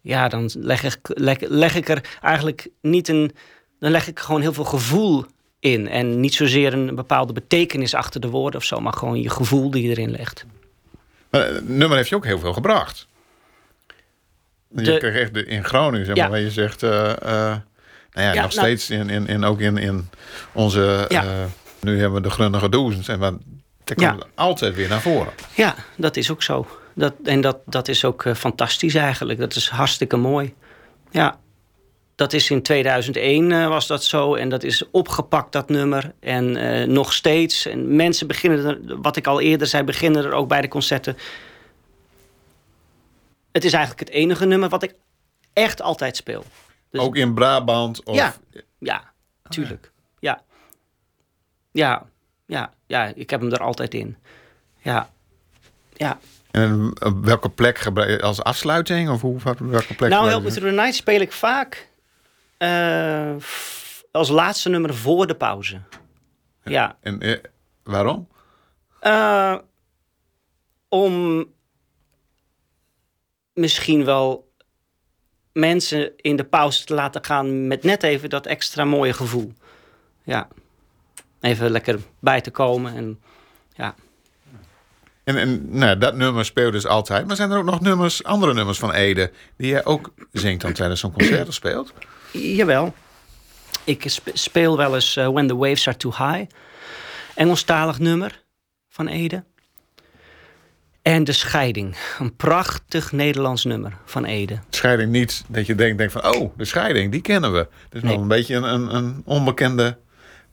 ja, 0.00 0.28
dan 0.28 0.50
leg 0.58 0.82
ik, 0.84 0.96
leg, 1.02 1.36
leg 1.40 1.74
ik 1.76 1.88
er 1.88 2.18
eigenlijk 2.22 2.68
niet 2.80 3.08
een. 3.08 3.32
Dan 3.80 3.90
leg 3.90 4.06
ik 4.08 4.18
gewoon 4.18 4.40
heel 4.40 4.52
veel 4.52 4.64
gevoel 4.64 5.24
in. 5.60 5.88
En 5.88 6.20
niet 6.20 6.34
zozeer 6.34 6.72
een 6.72 6.94
bepaalde 6.94 7.32
betekenis 7.32 7.94
achter 7.94 8.20
de 8.20 8.28
woorden 8.28 8.60
of 8.60 8.66
zo, 8.66 8.80
maar 8.80 8.92
gewoon 8.92 9.20
je 9.20 9.30
gevoel 9.30 9.70
die 9.70 9.82
je 9.82 9.88
erin 9.88 10.10
legt. 10.10 10.44
Maar 11.30 11.46
het 11.46 11.68
nummer 11.68 11.96
heeft 11.96 12.08
je 12.08 12.16
ook 12.16 12.24
heel 12.24 12.38
veel 12.38 12.52
gebracht. 12.52 13.06
Je 14.76 14.82
De- 14.82 14.98
kreeg 14.98 15.14
echt 15.14 15.34
de, 15.34 15.44
in 15.44 15.64
Groningen, 15.64 16.06
zeg 16.06 16.16
Ja. 16.16 16.22
maar, 16.22 16.30
waar 16.30 16.40
je 16.40 16.50
zegt... 16.50 16.82
eh, 16.82 17.22
eh, 17.22 17.56
nou 18.16 18.28
ja, 18.28 18.34
Ja, 18.34 18.42
nog 18.42 18.54
nou- 18.54 18.66
steeds 18.66 18.90
in, 18.90 19.10
in, 19.10 19.26
in, 19.26 19.44
ook 19.44 19.60
in, 19.60 19.76
in 19.78 20.08
onze... 20.52 21.04
Ja. 21.08 21.22
eh, 21.24 21.28
nu 21.80 21.98
hebben 22.00 22.22
we 22.22 22.28
de 22.28 22.34
grunnige 22.34 22.68
doezens. 22.68 23.08
En 23.08 23.18
wat, 23.18 23.34
dat 23.84 24.00
Ja. 24.00 24.10
komt 24.10 24.24
altijd 24.34 24.74
weer 24.74 24.88
naar 24.88 25.00
voren. 25.00 25.32
Ja, 25.54 25.74
dat 25.96 26.16
is 26.16 26.30
ook 26.30 26.42
zo. 26.42 26.66
Dat, 26.94 27.12
en 27.24 27.40
dat, 27.40 27.58
dat 27.66 27.88
is 27.88 28.04
ook 28.04 28.24
eh, 28.24 28.34
fantastisch 28.34 28.94
eigenlijk. 28.94 29.38
Dat 29.38 29.54
is 29.54 29.68
hartstikke 29.68 30.16
mooi. 30.16 30.54
Ja, 31.10 31.38
dat 32.14 32.32
is 32.32 32.50
in 32.50 32.62
2001 32.62 33.52
eh, 33.52 33.68
was 33.68 33.86
dat 33.86 34.04
zo. 34.04 34.34
En 34.34 34.48
dat 34.48 34.62
is 34.62 34.90
opgepakt, 34.90 35.52
dat 35.52 35.68
nummer. 35.68 36.12
En 36.20 36.52
nog 36.92 37.12
steeds. 37.12 37.66
En 37.66 37.96
mensen 37.96 38.26
beginnen, 38.26 38.64
er, 38.66 39.00
wat 39.02 39.16
ik 39.16 39.26
al 39.26 39.40
eerder 39.40 39.66
zei, 39.66 39.82
beginnen 39.82 40.24
er 40.24 40.32
ook 40.32 40.48
bij 40.48 40.60
de 40.60 40.68
concerten. 40.68 41.16
Het 43.52 43.64
is 43.64 43.72
eigenlijk 43.72 44.08
het 44.08 44.18
enige 44.18 44.46
nummer 44.46 44.68
wat 44.68 44.82
ik 44.82 44.94
echt 45.52 45.82
altijd 45.82 46.16
speel. 46.16 46.44
Dus- 46.90 47.00
ook 47.00 47.16
in 47.16 47.34
Brabant? 47.34 48.04
Of, 48.04 48.16
Ja, 48.16 48.34
ja, 48.78 49.12
tuurlijk. 49.48 49.92
Ja. 50.18 50.42
Ja, 51.72 52.06
ja, 52.46 52.72
ja, 52.86 53.04
ik 53.14 53.30
heb 53.30 53.40
hem 53.40 53.52
er 53.52 53.62
altijd 53.62 53.94
in. 53.94 54.16
Ja, 54.78 55.10
ja. 55.92 56.18
En 56.50 57.02
op 57.04 57.24
welke 57.24 57.48
plek 57.48 57.78
gebruik 57.78 58.10
je 58.10 58.22
als 58.22 58.42
afsluiting? 58.42 59.08
Of 59.10 59.20
hoe, 59.20 59.38
welke 59.58 59.94
plek 59.94 60.10
Nou, 60.10 60.28
Help? 60.28 60.42
Me 60.42 60.50
Through 60.50 60.68
the 60.68 60.74
Night 60.74 60.94
speel 60.94 61.20
ik 61.20 61.32
vaak 61.32 61.88
eh, 62.56 63.36
als 64.12 64.28
laatste 64.28 64.68
nummer 64.68 64.94
voor 64.94 65.26
de 65.26 65.34
pauze. 65.34 65.80
Ja. 66.62 66.96
En 67.00 67.20
eh, 67.20 67.38
waarom? 67.82 68.28
Eh, 69.00 69.56
om 70.88 71.44
misschien 73.52 74.04
wel 74.04 74.45
mensen 75.56 76.12
in 76.16 76.36
de 76.36 76.44
pauze 76.44 76.84
te 76.84 76.94
laten 76.94 77.24
gaan 77.24 77.66
met 77.66 77.82
net 77.82 78.02
even 78.02 78.30
dat 78.30 78.46
extra 78.46 78.84
mooie 78.84 79.12
gevoel. 79.12 79.52
Ja. 80.22 80.48
Even 81.40 81.70
lekker 81.70 81.98
bij 82.18 82.40
te 82.40 82.50
komen. 82.50 82.94
En, 82.94 83.20
ja. 83.74 83.94
En, 85.24 85.36
en 85.36 85.78
nou, 85.78 85.98
dat 85.98 86.14
nummer 86.14 86.44
speelt 86.44 86.72
dus 86.72 86.86
altijd. 86.86 87.26
Maar 87.26 87.36
zijn 87.36 87.50
er 87.50 87.58
ook 87.58 87.64
nog 87.64 87.80
nummers, 87.80 88.24
andere 88.24 88.54
nummers 88.54 88.78
van 88.78 88.92
Ede... 88.92 89.30
die 89.56 89.70
jij 89.70 89.84
ook 89.84 90.12
zingt 90.32 90.62
dan 90.62 90.72
tijdens 90.72 91.00
zo'n 91.00 91.12
concert 91.12 91.48
of 91.48 91.54
speelt? 91.54 91.92
Jawel. 92.32 92.94
Ik 93.84 94.02
sp- 94.08 94.30
speel 94.32 94.76
wel 94.76 94.94
eens 94.94 95.16
eh, 95.16 95.28
When 95.28 95.46
the 95.46 95.56
Waves 95.56 95.88
Are 95.88 95.96
Too 95.96 96.12
High. 96.12 96.50
Engelstalig 97.34 97.98
nummer 97.98 98.44
van 98.88 99.08
Ede. 99.08 99.44
En 101.06 101.24
De 101.24 101.32
Scheiding. 101.32 101.96
Een 102.18 102.36
prachtig 102.36 103.12
Nederlands 103.12 103.64
nummer 103.64 103.96
van 104.04 104.24
Ede. 104.24 104.58
Scheiding 104.70 105.10
niet 105.10 105.44
dat 105.48 105.66
je 105.66 105.74
denkt, 105.74 105.98
denkt 105.98 106.12
van... 106.12 106.34
oh, 106.36 106.50
de 106.56 106.64
scheiding, 106.64 107.12
die 107.12 107.20
kennen 107.20 107.52
we. 107.52 107.68
Dus 107.88 108.02
nog 108.02 108.10
Nee. 108.12 108.20
een 108.20 108.28
beetje 108.28 108.54
een, 108.54 108.62
een, 108.64 108.94
een 108.94 109.22
onbekende 109.24 109.96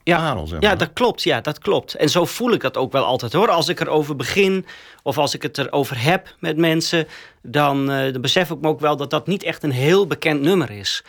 Ja, 0.03 0.17
parel, 0.17 0.47
zeg 0.47 0.59
maar. 0.61 0.69
ja, 0.69 0.75
dat 0.75 0.93
klopt. 0.93 1.23
Ja, 1.23 1.41
dat 1.41 1.59
klopt. 1.59 1.93
En 1.93 2.09
zo 2.09 2.25
voel 2.25 2.51
ik 2.51 2.61
dat 2.61 2.77
ook 2.77 2.91
wel 2.91 3.03
altijd 3.05 3.33
hoor. 3.33 3.49
Als 3.49 3.67
ik 3.69 3.79
erover 3.79 4.15
begin 4.15 4.65
of 5.03 5.17
als 5.17 5.33
ik 5.33 5.41
het 5.41 5.57
erover 5.57 6.01
heb 6.03 6.35
met 6.39 6.57
mensen, 6.57 7.07
dan, 7.41 7.91
eh, 7.91 8.11
dan 8.13 8.21
besef 8.21 8.49
ik 8.49 8.59
me 8.61 8.67
ook 8.67 8.79
wel 8.79 8.97
dat 8.97 9.09
dat 9.09 9.27
niet 9.27 9.43
echt 9.43 9.63
een 9.63 9.71
heel 9.71 10.07
bekend 10.07 10.41
nummer 10.41 10.71
is. 10.71 11.03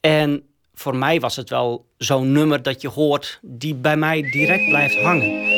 En 0.00 0.42
voor 0.74 0.96
mij 0.96 1.20
was 1.20 1.36
het 1.36 1.50
wel 1.50 1.86
zo'n 1.96 2.32
nummer 2.32 2.62
dat 2.62 2.80
je 2.80 2.88
hoort 2.88 3.38
die 3.42 3.74
bij 3.74 3.96
mij 3.96 4.22
direct 4.22 4.68
blijft 4.68 4.96
hangen. 5.00 5.49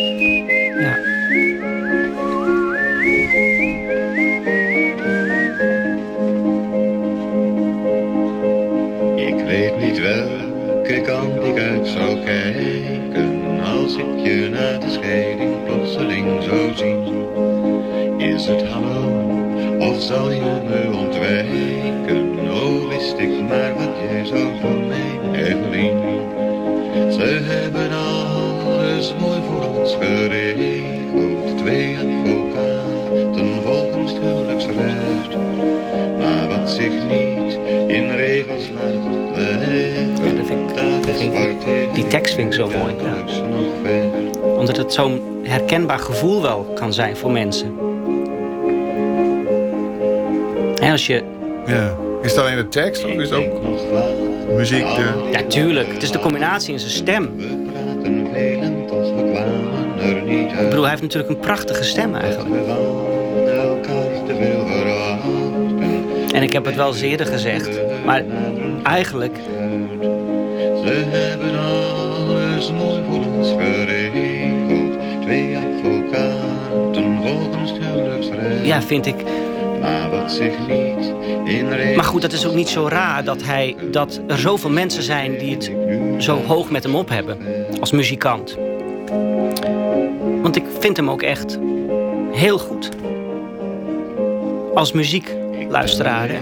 Kant 11.03 11.45
ik 11.45 11.59
uit 11.59 11.87
zou 11.87 12.25
kijken 12.25 13.61
als 13.61 13.97
ik 13.97 14.27
je 14.27 14.49
na 14.51 14.79
de 14.79 14.91
scheiding 14.91 15.65
plotseling 15.65 16.43
zou 16.43 16.75
zien. 16.75 17.01
Is 18.19 18.47
het 18.47 18.63
hallo 18.63 19.31
of 19.79 20.01
zal 20.03 20.31
je 20.31 20.41
me 20.41 20.97
ontwijken? 20.97 22.51
Oh, 22.51 22.89
wist 22.89 23.19
ik 23.19 23.43
maar 23.49 23.75
wat 23.75 23.95
jij 24.09 24.25
zou 24.25 24.47
voor 24.61 24.81
mij, 24.81 25.43
Evelien. 25.43 26.01
Ze 27.13 27.41
hebben 27.43 27.91
alles 27.93 29.15
mooi 29.21 29.41
voor 29.49 29.79
ons 29.79 29.95
geregeld. 29.95 30.22
Die 41.93 42.07
tekst 42.07 42.35
vind 42.35 42.47
ik 42.47 42.53
zo 42.55 42.71
mooi. 42.79 42.95
Omdat 44.59 44.77
het 44.77 44.93
zo'n 44.93 45.41
herkenbaar 45.43 45.99
gevoel 45.99 46.43
wel 46.43 46.73
kan 46.75 46.93
zijn 46.93 47.17
voor 47.17 47.31
mensen. 47.31 47.75
En 50.81 50.91
als 50.91 51.07
je 51.07 51.23
Ja. 51.67 51.97
Is 52.23 52.31
het 52.31 52.41
alleen 52.41 52.57
de 52.57 52.69
tekst 52.69 53.05
of 53.05 53.11
is 53.11 53.31
het 53.31 53.39
ook 53.39 53.61
muziek? 54.57 54.85
De... 54.85 55.29
Ja, 55.33 55.43
tuurlijk. 55.43 55.93
Het 55.93 56.03
is 56.03 56.11
de 56.11 56.19
combinatie 56.19 56.73
in 56.73 56.79
zijn 56.79 56.93
stem. 56.93 57.25
Ik 60.59 60.69
bedoel, 60.69 60.81
hij 60.81 60.91
heeft 60.91 61.03
natuurlijk 61.03 61.33
een 61.33 61.39
prachtige 61.39 61.85
stem 61.85 62.15
eigenlijk. 62.15 62.67
En 66.33 66.43
ik 66.43 66.53
heb 66.53 66.65
het 66.65 66.75
wel 66.75 66.89
eens 66.89 67.01
eerder 67.01 67.27
gezegd. 67.27 67.81
Maar 68.05 68.25
eigenlijk, 68.83 69.37
ja, 78.63 78.83
vind 78.83 79.07
ik... 79.07 79.15
Maar 79.81 80.11
wat 80.11 80.33
zich 80.33 80.59
niet 80.59 81.13
in 81.45 81.69
regels 81.69 81.97
Maar 81.97 82.05
goed, 82.05 82.23
dat 82.23 82.33
is 82.33 82.47
ook 82.47 82.55
niet 82.55 82.69
zo 82.69 82.89
raar 82.89 83.25
dat, 83.25 83.43
hij, 83.43 83.77
dat 83.91 84.21
er 84.27 84.39
zoveel 84.39 84.71
mensen 84.71 85.03
zijn 85.03 85.39
die 85.39 85.55
het 85.55 85.73
zo 86.19 86.43
hoog 86.47 86.71
met 86.71 86.83
hem 86.83 86.97
op 86.97 87.09
hebben. 87.09 87.39
Als 87.81 87.91
muzikant. 87.91 88.57
Want 90.43 90.57
ik 90.57 90.65
vind 90.79 90.97
hem 90.97 91.11
ook 91.11 91.23
echt 91.23 91.59
heel 92.33 92.59
goed. 92.59 92.89
Als 94.75 94.93
muziekluisteraar, 94.93 96.29
hè. 96.29 96.39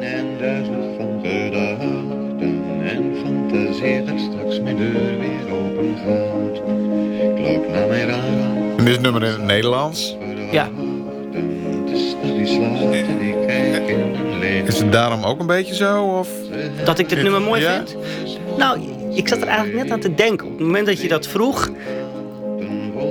En 0.00 0.26
duizelig 0.38 0.96
van 0.98 1.20
gedachten 1.22 2.62
en 2.84 3.16
fantaseer 3.24 4.06
dat 4.06 4.20
straks 4.20 4.60
mijn 4.60 4.76
deur 4.76 5.18
weer 5.18 5.52
open 5.52 5.96
gaat. 6.06 6.62
Klop 7.34 7.68
naar 7.68 7.86
mij 7.86 8.12
aan. 8.12 8.78
En 8.78 8.84
dit 8.84 9.00
nummer 9.00 9.22
in 9.22 9.30
het 9.30 9.42
Nederlands. 9.44 10.16
Het 14.86 14.94
daarom 14.94 15.24
ook 15.24 15.40
een 15.40 15.46
beetje 15.46 15.74
zo? 15.74 16.04
Of? 16.04 16.28
Dat 16.84 16.98
ik 16.98 17.08
dit 17.08 17.22
nummer 17.22 17.42
mooi 17.42 17.60
Ja? 17.60 17.74
vind? 17.74 17.96
Nou, 18.56 18.80
ik 19.14 19.28
zat 19.28 19.40
er 19.40 19.48
eigenlijk 19.48 19.82
net 19.82 19.92
aan 19.92 20.00
te 20.00 20.14
denken. 20.14 20.46
Op 20.46 20.52
het 20.52 20.66
moment 20.66 20.86
dat 20.86 21.00
je 21.00 21.08
dat 21.08 21.26
vroeg... 21.26 21.70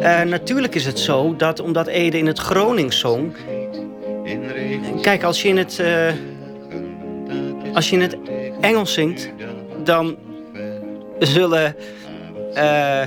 eh, 0.02 0.22
natuurlijk 0.22 0.76
is 0.76 0.86
het 0.86 1.00
zo 1.00 1.36
dat 1.36 1.60
omdat 1.60 1.88
Ede 1.88 2.18
in 2.18 2.28
het 2.28 2.40
Gronings 2.40 3.00
zong... 3.00 3.36
Kijk, 5.02 5.24
als 5.24 5.42
je 5.42 5.48
in 5.48 5.58
het, 5.58 5.80
eh, 5.80 6.14
als 7.74 7.90
je 7.90 7.96
in 7.96 8.02
het 8.02 8.18
Engels 8.62 8.94
zingt... 8.94 9.30
dan 9.84 10.16
zullen 11.20 11.76
eh, 12.54 13.02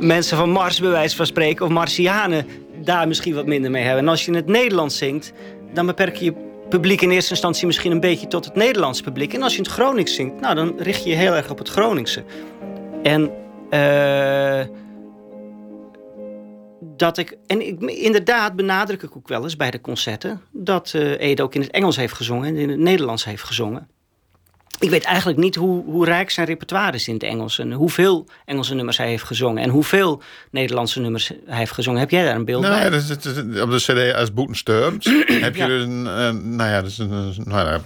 mensen 0.00 0.36
van 0.36 0.50
Mars, 0.50 0.80
bij 0.80 0.90
wijze 0.90 1.16
van 1.16 1.26
spreken... 1.26 1.64
of 1.64 1.72
Martianen 1.72 2.46
daar 2.76 3.08
misschien 3.08 3.34
wat 3.34 3.46
minder 3.46 3.70
mee 3.70 3.82
hebben. 3.82 4.02
En 4.02 4.08
als 4.08 4.24
je 4.24 4.30
in 4.30 4.36
het 4.36 4.46
Nederlands 4.46 4.98
zingt... 4.98 5.32
dan 5.72 5.86
beperk 5.86 6.16
je 6.16 6.24
je 6.24 6.43
publiek 6.68 7.00
in 7.00 7.10
eerste 7.10 7.30
instantie 7.30 7.66
misschien 7.66 7.92
een 7.92 8.00
beetje 8.00 8.26
tot 8.26 8.44
het 8.44 8.54
Nederlands 8.54 9.00
publiek. 9.00 9.34
En 9.34 9.42
als 9.42 9.52
je 9.52 9.58
in 9.58 9.64
het 9.64 9.72
Gronings 9.72 10.14
zingt, 10.14 10.40
nou, 10.40 10.54
dan 10.54 10.74
richt 10.78 11.04
je 11.04 11.10
je 11.10 11.16
heel 11.16 11.34
erg 11.34 11.50
op 11.50 11.58
het 11.58 11.68
Groningse. 11.68 12.24
En 13.02 13.30
eh, 13.70 14.66
dat 16.80 17.18
ik, 17.18 17.36
en 17.46 17.66
ik, 17.66 17.80
inderdaad 17.80 18.56
benadruk 18.56 19.02
ik 19.02 19.16
ook 19.16 19.28
wel 19.28 19.42
eens 19.42 19.56
bij 19.56 19.70
de 19.70 19.80
concerten, 19.80 20.40
dat 20.50 20.92
uh, 20.96 21.20
Ede 21.20 21.42
ook 21.42 21.54
in 21.54 21.60
het 21.60 21.70
Engels 21.70 21.96
heeft 21.96 22.14
gezongen 22.14 22.48
en 22.48 22.56
in 22.56 22.68
het 22.68 22.78
Nederlands 22.78 23.24
heeft 23.24 23.42
gezongen. 23.42 23.88
Ik 24.78 24.90
weet 24.90 25.04
eigenlijk 25.04 25.38
niet 25.38 25.54
hoe, 25.54 25.84
hoe 25.84 26.04
rijk 26.04 26.30
zijn 26.30 26.46
repertoire 26.46 26.92
is 26.92 27.08
in 27.08 27.14
het 27.14 27.22
Engels. 27.22 27.58
En 27.58 27.72
hoeveel 27.72 28.26
Engelse 28.44 28.74
nummers 28.74 28.96
hij 28.96 29.08
heeft 29.08 29.24
gezongen. 29.24 29.62
En 29.62 29.70
hoeveel 29.70 30.22
Nederlandse 30.50 31.00
nummers 31.00 31.28
hij 31.46 31.58
heeft 31.58 31.72
gezongen. 31.72 32.00
Heb 32.00 32.10
jij 32.10 32.24
daar 32.24 32.34
een 32.34 32.44
beeld 32.44 32.62
nou, 32.62 32.74
bij? 32.74 32.84
Ja, 32.84 32.90
dus, 32.90 33.10
op 33.60 33.70
de 33.70 34.10
CD 34.10 34.14
als 34.14 34.32
Boetensturms 34.32 35.04
heb 35.46 35.54
je 35.54 35.62
ja. 35.62 35.66
dus 35.66 35.82
een, 35.82 36.02
nou 36.56 36.70
ja, 36.70 36.82
dus 36.82 36.98
een, 36.98 37.34
nou 37.44 37.68
ja, 37.68 37.80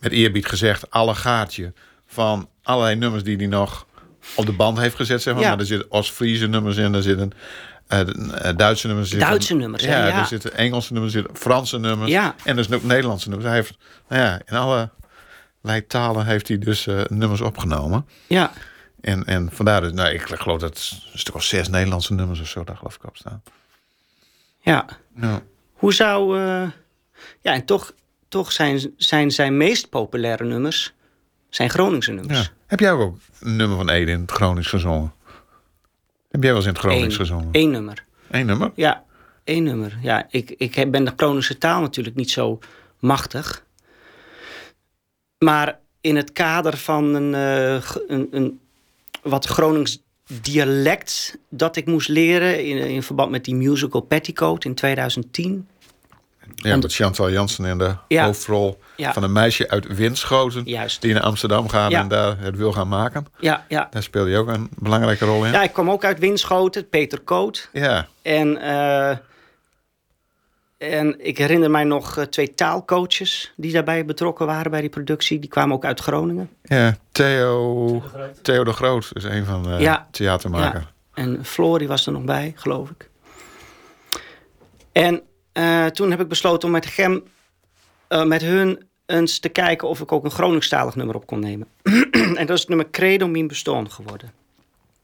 met 0.00 0.12
eerbied 0.12 0.46
gezegd, 0.46 0.90
alle 0.90 1.14
gaatje 1.14 1.72
van 2.06 2.48
allerlei 2.62 2.96
nummers 2.96 3.22
die 3.22 3.36
hij 3.36 3.46
nog 3.46 3.86
op 4.34 4.46
de 4.46 4.52
band 4.52 4.78
heeft 4.78 4.96
gezet. 4.96 5.22
Zeg 5.22 5.34
maar. 5.34 5.42
Ja. 5.42 5.48
maar 5.48 5.58
er 5.58 5.66
zitten 5.66 5.92
Oost-Friese 5.92 6.46
nummers 6.46 6.76
in, 6.76 6.94
er 6.94 7.02
zitten 7.02 7.32
uh, 7.92 8.00
Duitse 8.56 8.86
nummers 8.86 9.12
in. 9.12 9.18
Duitse 9.18 9.54
nummers, 9.54 9.82
ja, 9.82 10.20
er 10.20 10.26
zitten 10.26 10.56
Engelse 10.56 10.92
nummers, 10.92 11.14
er 11.14 11.20
zitten 11.20 11.40
Franse 11.40 11.78
nummers. 11.78 12.10
Ja. 12.10 12.34
En 12.44 12.58
er 12.58 12.64
zijn 12.64 12.76
ook 12.76 12.84
Nederlandse 12.84 13.28
nummers. 13.28 13.48
Hij 13.48 13.58
heeft, 13.58 13.76
nou 14.08 14.22
ja, 14.22 14.40
in 14.46 14.56
alle 14.56 14.90
talen 15.86 16.26
heeft 16.26 16.48
hij 16.48 16.58
dus 16.58 16.86
uh, 16.86 17.04
nummers 17.04 17.40
opgenomen. 17.40 18.06
Ja. 18.26 18.52
En, 19.00 19.24
en 19.24 19.48
vandaar 19.52 19.80
dus, 19.80 19.92
nou, 19.92 20.14
ik 20.14 20.22
geloof 20.22 20.60
dat 20.60 21.00
een 21.12 21.18
stuk 21.18 21.34
of 21.34 21.42
zes 21.42 21.68
Nederlandse 21.68 22.14
nummers 22.14 22.40
of 22.40 22.48
zo 22.48 22.64
daar 22.64 22.76
geloof 22.76 22.94
ik 22.94 23.04
op 23.04 23.16
staan. 23.16 23.42
Ja. 24.60 24.86
Ja. 25.20 25.42
Hoe 25.72 25.94
zou, 25.94 26.38
uh, 26.38 26.70
ja, 27.40 27.52
en 27.52 27.64
toch, 27.64 27.92
toch 28.28 28.52
zijn, 28.52 28.92
zijn 28.96 29.30
zijn 29.30 29.56
meest 29.56 29.88
populaire 29.88 30.44
nummers 30.44 30.94
zijn 31.48 31.70
Groningse 31.70 32.12
nummers. 32.12 32.38
Ja. 32.38 32.46
Heb 32.66 32.80
jij 32.80 32.92
ook 32.92 33.16
een 33.40 33.56
nummer 33.56 33.76
van 33.76 33.90
Ede 33.90 34.10
in 34.10 34.20
het 34.20 34.30
Gronings 34.30 34.68
gezongen? 34.68 35.12
Heb 36.30 36.42
jij 36.42 36.52
wel 36.52 36.56
eens 36.56 36.66
in 36.66 36.72
het 36.72 36.80
Gronings 36.80 37.14
Eén, 37.14 37.20
gezongen? 37.20 37.48
Eén 37.52 37.70
nummer. 37.70 38.04
Eén 38.30 38.46
nummer? 38.46 38.70
Ja, 38.74 39.04
één 39.44 39.62
nummer. 39.62 39.98
Ja, 40.02 40.26
ik, 40.30 40.50
ik 40.50 40.90
ben 40.90 41.04
de 41.04 41.12
Groningse 41.16 41.58
taal 41.58 41.80
natuurlijk 41.80 42.16
niet 42.16 42.30
zo 42.30 42.58
machtig. 42.98 43.64
Maar 45.38 45.78
in 46.00 46.16
het 46.16 46.32
kader 46.32 46.76
van 46.76 47.14
een, 47.14 47.32
uh, 47.32 47.82
een, 48.08 48.28
een 48.30 48.60
wat 49.22 49.46
Gronings 49.46 49.98
dialect 50.42 51.38
dat 51.48 51.76
ik 51.76 51.86
moest 51.86 52.08
leren 52.08 52.64
in, 52.64 52.76
in 52.76 53.02
verband 53.02 53.30
met 53.30 53.44
die 53.44 53.54
musical 53.54 54.00
Petticoat 54.00 54.64
in 54.64 54.74
2010. 54.74 55.68
Ja, 56.54 56.76
met 56.76 56.94
Chantal 56.94 57.30
Jansen 57.30 57.64
in 57.64 57.78
de 57.78 57.94
Ja. 58.08 58.24
hoofdrol 58.24 58.78
Ja. 58.96 59.12
van 59.12 59.22
een 59.22 59.32
meisje 59.32 59.68
uit 59.68 59.86
Winschoten. 59.96 60.62
Juist. 60.64 61.00
Die 61.02 61.12
naar 61.12 61.22
Amsterdam 61.22 61.68
gaat 61.68 61.90
Ja. 61.90 62.00
en 62.00 62.08
daar 62.08 62.38
het 62.38 62.56
wil 62.56 62.72
gaan 62.72 62.88
maken. 62.88 63.26
Ja, 63.38 63.64
ja. 63.68 63.88
Daar 63.90 64.02
speel 64.02 64.26
je 64.26 64.36
ook 64.36 64.48
een 64.48 64.68
belangrijke 64.78 65.24
rol 65.24 65.44
in. 65.44 65.52
ja, 65.52 65.62
ik 65.62 65.72
kwam 65.72 65.90
ook 65.90 66.04
uit 66.04 66.18
Winschoten, 66.18 66.88
Peter 66.88 67.20
Koot. 67.20 67.68
Ja. 67.72 68.06
En, 68.22 68.56
eh, 68.56 69.16
en 70.78 71.24
ik 71.26 71.38
herinner 71.38 71.70
mij 71.70 71.84
nog 71.84 72.16
eh, 72.16 72.24
twee 72.24 72.54
taalcoaches 72.54 73.52
die 73.56 73.72
daarbij 73.72 74.04
betrokken 74.04 74.46
waren 74.46 74.70
bij 74.70 74.80
die 74.80 74.90
productie. 74.90 75.38
Die 75.38 75.50
kwamen 75.50 75.76
ook 75.76 75.84
uit 75.84 76.00
Groningen. 76.00 76.50
ja. 76.62 76.96
Theo, 77.12 78.02
Theo 78.42 78.64
de 78.64 78.72
Groot 78.72 79.10
is 79.12 79.24
een 79.24 79.44
van 79.44 79.62
de 79.62 79.68
Ja. 79.78 80.08
theatermakers. 80.10 80.84
Ja. 80.84 81.22
En 81.22 81.44
Flory 81.44 81.86
was 81.86 82.06
er 82.06 82.12
nog 82.12 82.22
bij, 82.24 82.52
geloof 82.56 82.90
ik. 82.90 83.08
En 84.92 85.22
eh, 85.52 85.86
toen 85.86 86.10
heb 86.10 86.20
ik 86.20 86.28
besloten 86.28 86.66
om 86.68 86.74
met 86.74 86.86
Gem, 86.86 87.24
eh, 88.08 88.24
met 88.24 88.42
hun 88.42 88.84
eens 89.06 89.38
te 89.38 89.48
kijken 89.48 89.88
of 89.88 90.00
ik 90.00 90.12
ook 90.12 90.24
een 90.24 90.30
Groningstalig 90.30 90.94
nummer 90.94 91.14
op 91.16 91.26
kon 91.26 91.40
nemen. 91.40 91.68
en 92.12 92.46
dat 92.46 92.50
is 92.50 92.60
het 92.60 92.68
nummer 92.68 92.90
Credo 92.90 93.26
Min 93.28 93.46
Bestaan 93.46 93.90
geworden. 93.90 94.32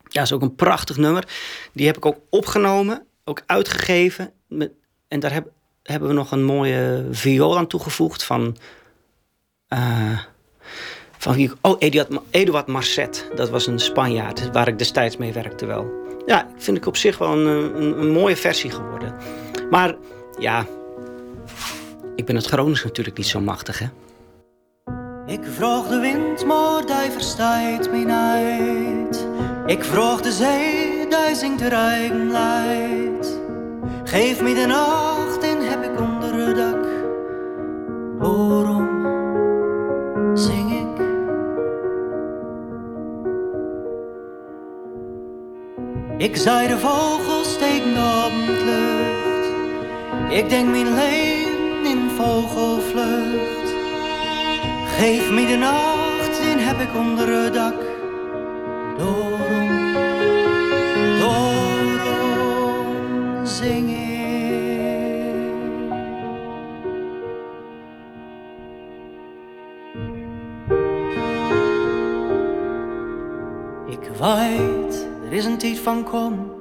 Ja, 0.03 0.19
dat 0.21 0.23
is 0.23 0.33
ook 0.33 0.43
een 0.43 0.55
prachtig 0.55 0.97
nummer. 0.97 1.29
Die 1.73 1.87
heb 1.87 1.97
ik 1.97 2.07
ook 2.07 2.19
opgenomen, 2.31 3.07
ook 3.25 3.43
uitgegeven. 3.47 4.33
Met, 4.49 4.71
en 5.09 5.21
daar 5.21 5.33
heb, 5.33 5.51
hebben 5.83 6.09
we 6.09 6.15
nog 6.15 6.33
een 6.33 6.45
mooie 6.45 7.07
viool 7.11 7.59
aan 7.59 7.67
toegevoegd 7.67 8.25
van... 8.25 8.57
eh, 9.69 10.19
van 11.19 11.51
oh, 11.61 11.77
Eduard, 12.31 12.67
Marcet. 12.67 13.31
Dat 13.35 13.51
was 13.51 13.67
een 13.67 13.79
Spanjaard 13.79 14.51
waar 14.53 14.69
ik 14.69 14.79
destijds 14.79 15.17
mee 15.17 15.33
werkte 15.33 15.67
wel. 15.67 15.91
Ja, 16.27 16.47
vind 16.57 16.77
ik 16.77 16.87
op 16.87 16.97
zich 16.97 17.19
wel 17.19 17.33
een, 17.33 17.47
een, 17.83 17.99
een 17.99 18.11
mooie 18.11 18.37
versie 18.37 18.71
geworden. 18.71 19.15
Maar 19.71 19.97
ja, 20.39 20.67
ik 22.17 22.25
ben 22.25 22.37
het 22.37 22.47
Gronings 22.47 22.85
natuurlijk 22.85 23.17
niet 23.17 23.27
zo 23.27 23.41
machtig, 23.41 23.79
hè. 23.79 23.87
Ik 25.27 25.41
vroeg 25.45 25.89
de 25.89 25.99
wind, 25.99 26.47
maar 26.47 26.87
die 27.93 28.05
mij. 28.07 29.23
Ik 29.67 29.85
vroeg 29.85 30.21
de 30.21 30.33
zee, 30.33 31.07
die 31.09 31.35
zingt 31.35 31.61
leid. 32.31 33.41
Geef 34.05 34.41
me 34.41 34.55
de 34.55 34.67
nacht 34.67 35.32
en 35.43 35.61
heb 35.61 35.83
ik 35.83 36.01
onder 36.01 36.47
het 36.47 36.57
dak. 36.57 36.85
Waarom 38.19 38.89
zing 40.35 40.71
ik? 40.71 41.05
Ik 46.17 46.37
zei 46.37 46.69
de 46.69 46.79
vogels 46.79 47.55
op 47.55 48.33
het 48.47 48.63
lucht. 48.63 49.47
Ik 50.31 50.49
denk 50.49 50.69
mijn 50.69 50.95
leven 50.95 51.85
in 51.85 52.11
vogelvlucht. 52.11 53.75
Geef 54.87 55.31
me 55.31 55.47
de 55.47 55.57
nacht, 55.57 56.43
die 56.43 56.65
heb 56.65 56.81
ik 56.81 56.95
onder 56.97 57.43
het 57.43 57.55
dak. 57.55 57.75
Daarom, 58.99 59.32
Er 74.39 75.33
is 75.33 75.45
een 75.45 75.59
tijd 75.59 75.79
van 75.79 76.05
kom 76.05 76.53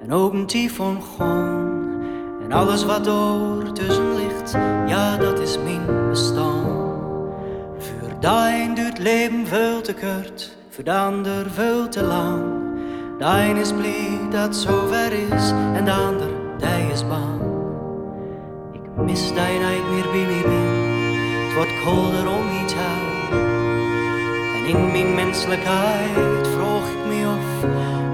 en 0.00 0.12
ook 0.12 0.32
een 0.32 0.46
tijd 0.46 0.72
van 0.72 1.02
gaan. 1.02 2.02
En 2.42 2.52
alles 2.52 2.84
wat 2.84 3.04
door 3.04 3.72
tussen 3.72 4.14
ligt, 4.16 4.52
ja, 4.86 5.16
dat 5.16 5.38
is 5.38 5.58
mijn 5.58 6.08
bestaan. 6.08 6.66
Voor 7.78 8.20
dijn 8.20 8.74
duurt 8.74 8.98
leven 8.98 9.46
veel 9.46 9.80
te 9.80 9.94
kort, 9.94 10.56
voor 10.68 10.84
de 10.84 10.92
ander 10.92 11.50
veel 11.50 11.88
te 11.88 12.02
lang. 12.02 12.42
De 13.18 13.24
een 13.24 13.56
is 13.56 13.72
blij 13.72 14.18
dat 14.30 14.56
zover 14.56 15.12
is, 15.12 15.50
en 15.50 15.84
de 15.84 15.92
ander, 15.92 16.28
die 16.58 16.92
is 16.92 17.06
bang. 17.06 17.40
Ik 18.72 19.04
mis 19.04 19.26
die 19.26 19.58
niet 19.58 20.12
meer 20.12 20.42
ben, 20.42 20.66
het 21.46 21.54
wordt 21.54 21.84
kolder 21.84 22.28
om 22.28 22.62
iets 22.64 22.74
hou. 22.74 23.42
En 24.56 24.64
in 24.66 24.90
mijn 24.92 25.14
menselijkheid 25.14 26.57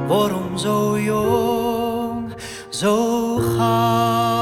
waarom 0.07 0.59
zo 0.59 0.99
jong, 0.99 2.35
zo 2.69 3.37
gauw? 3.37 4.35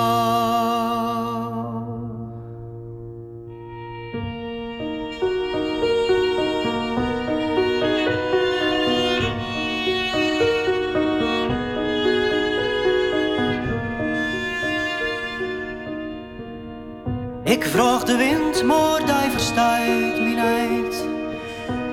Ik 17.45 17.65
vroeg 17.65 18.05
de 18.05 18.17
wind, 18.17 18.65
maar 18.65 18.99
die 18.99 19.31
verstaat 19.31 20.19
mij 20.19 20.35
niet. 20.79 21.05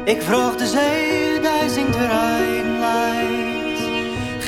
Ik 0.04 0.22
vroeg 0.22 0.56
de 0.56 0.68
zee, 0.68 1.40
die 1.40 1.70
zingt 1.70 1.96
leid. 1.96 2.69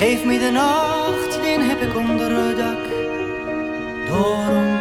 Geef 0.02 0.26
me 0.26 0.40
de 0.40 0.52
nacht, 0.52 1.42
die 1.42 1.60
heb 1.60 1.82
ik 1.82 1.98
onder 1.98 2.32
het 2.32 2.58
dak. 2.58 2.86
Daarom 4.08 4.78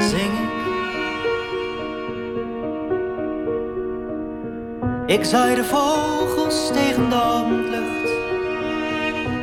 zing 0.00 0.32
ik. 0.44 0.54
Ik 5.06 5.24
zei 5.24 5.54
de 5.54 5.64
vogels 5.64 6.70
tegen 6.72 7.08
de 7.08 7.14
avondlucht. 7.14 8.10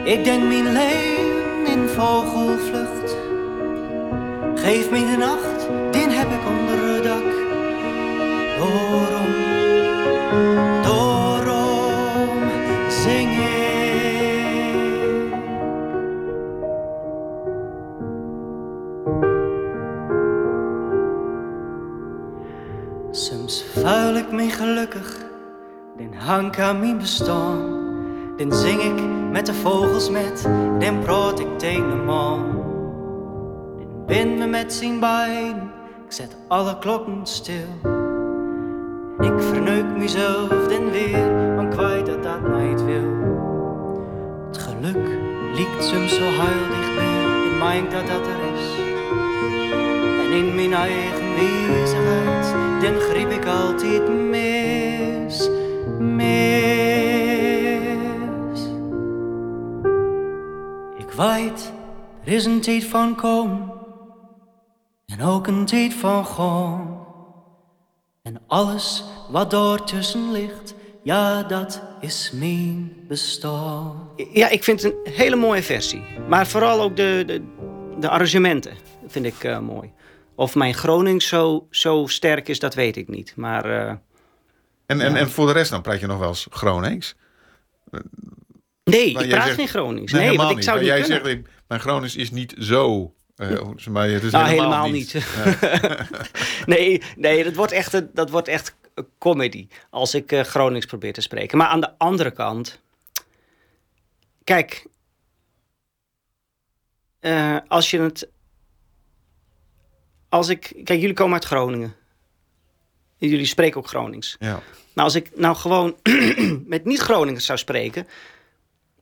Ik 0.03 0.24
denk 0.24 0.43
mijn 0.43 0.71
leven 0.71 1.65
in 1.65 1.88
vogelvlucht. 1.88 3.15
Geef 4.55 4.89
me 4.89 4.99
de 4.99 5.17
nacht, 5.17 5.52
hang 26.34 26.59
aan 26.59 26.79
mijn 26.79 26.97
bestaan. 26.97 27.81
Dan 28.38 28.53
zing 28.53 28.81
ik 28.81 29.03
met 29.31 29.45
de 29.45 29.53
vogels 29.53 30.09
met, 30.09 30.47
dan 30.79 30.99
praat 30.99 31.39
ik 31.39 31.59
tegen 31.59 31.89
de 31.89 31.95
man. 31.95 32.39
Dan 33.77 34.05
ben 34.05 34.38
me 34.38 34.45
met 34.45 34.73
zijn 34.73 34.99
beiden, 34.99 35.71
ik 36.05 36.11
zet 36.11 36.38
alle 36.47 36.77
klokken 36.77 37.19
stil. 37.23 37.67
En 39.17 39.23
ik 39.23 39.41
verneuk 39.41 39.97
mezelf 39.97 40.67
dan 40.67 40.91
weer, 40.91 41.55
want 41.55 41.75
kwijt 41.75 42.05
dat 42.05 42.23
dat 42.23 42.41
nooit 42.41 42.86
wil. 42.86 43.11
Het 44.47 44.57
geluk 44.57 45.07
liegt 45.55 45.84
soms 45.84 46.15
zo 46.15 46.23
heel 46.23 46.67
dichtbij, 46.69 47.45
ik 47.45 47.63
meent 47.63 47.91
dat 47.91 48.07
dat 48.07 48.27
er 48.27 48.53
is. 48.53 48.65
En 50.25 50.31
in 50.31 50.55
mijn 50.55 50.73
eigen 50.73 51.36
wezigheid, 51.36 52.55
dan 52.81 52.99
griep 52.99 53.29
ik 53.29 53.45
altijd 53.45 54.29
mis, 54.29 55.49
Ik 60.97 61.11
weet, 61.11 61.71
er 62.24 62.34
is 62.34 62.45
een 62.45 62.61
tijd 62.61 62.84
van 62.84 63.15
komen, 63.15 63.71
en 65.05 65.21
ook 65.21 65.47
een 65.47 65.65
tijd 65.65 65.93
van 65.93 66.26
gaan. 66.26 67.05
En 68.21 68.41
alles 68.47 69.03
wat 69.30 69.51
daartussen 69.51 70.32
ligt, 70.32 70.76
ja, 71.03 71.43
dat 71.43 71.82
is 71.99 72.32
mijn 72.34 72.93
bestaan. 73.07 74.09
Ja, 74.32 74.49
ik 74.49 74.63
vind 74.63 74.82
het 74.82 74.93
een 75.03 75.13
hele 75.13 75.36
mooie 75.36 75.63
versie. 75.63 76.03
Maar 76.28 76.47
vooral 76.47 76.82
ook 76.82 76.95
de, 76.95 77.24
de, 77.26 77.41
de 77.99 78.09
arrangementen 78.09 78.74
vind 79.07 79.26
ik 79.26 79.43
eh, 79.43 79.59
mooi. 79.59 79.91
Of 80.36 80.55
mijn 80.55 80.74
Gronings 80.74 81.28
zo, 81.28 81.67
zo 81.69 82.05
sterk 82.07 82.47
is, 82.47 82.59
dat 82.59 82.74
weet 82.74 82.95
ik 82.95 83.07
niet. 83.07 83.34
Maar 83.36 83.65
eh, 83.65 83.93
En, 84.86 85.01
en, 85.01 85.15
en 85.15 85.29
voor 85.29 85.45
de 85.47 85.53
rest 85.53 85.71
dan 85.71 85.81
praat 85.81 85.99
je 85.99 86.07
nog 86.07 86.17
wel 86.19 86.27
eens 86.27 86.47
Gronings? 86.49 87.15
nee, 88.84 89.13
Maar 89.13 89.23
ik 89.23 89.29
praat 89.29 89.43
zegt- 89.43 89.55
geen 89.55 89.67
Gronings. 89.67 90.11
Nee, 90.11 90.27
Nee, 90.27 90.38
want 90.38 90.57
ik 90.57 90.63
zou 90.63 90.77
niet. 90.77 90.88
jij 90.88 91.01
kunnen. 91.01 91.25
zegt, 91.25 91.47
mijn 91.67 91.81
Gronings 91.81 92.15
is 92.15 92.31
niet 92.31 92.55
zo... 92.59 93.13
mij, 93.36 94.11
het 94.11 94.23
is 94.23 94.31
Nou, 94.31 94.47
helemaal, 94.47 94.84
helemaal 94.84 94.89
niet. 94.89 95.13
niet. 95.13 96.65
nee, 96.75 97.01
nee 97.15 97.43
dat, 97.43 97.53
wordt 97.55 97.71
echt, 97.71 97.93
een- 97.93 98.09
dat 98.13 98.29
wordt 98.29 98.47
echt 98.47 98.75
comedy 99.17 99.67
als 99.89 100.13
ik 100.15 100.31
eh, 100.31 100.41
Gronings 100.41 100.86
probeer 100.86 101.13
te 101.13 101.21
spreken. 101.21 101.57
Maar 101.57 101.67
aan 101.67 101.81
de 101.81 101.97
andere 101.97 102.31
kant, 102.31 102.81
kijk, 104.43 104.86
eh, 107.19 107.57
als 107.67 107.91
je 107.91 107.99
het, 107.99 108.29
als 110.29 110.49
ik, 110.49 110.59
kijk, 110.84 110.99
jullie 110.99 111.13
komen 111.15 111.34
uit 111.34 111.45
Groningen. 111.45 111.95
Jullie 113.30 113.45
spreken 113.45 113.80
ook 113.80 113.88
Gronings. 113.88 114.36
Ja. 114.39 114.61
Maar 114.93 115.05
als 115.05 115.15
ik 115.15 115.30
nou 115.36 115.55
gewoon 115.55 115.95
met 116.65 116.86
niet-Groningers 116.86 117.45
zou 117.45 117.59
spreken, 117.59 118.07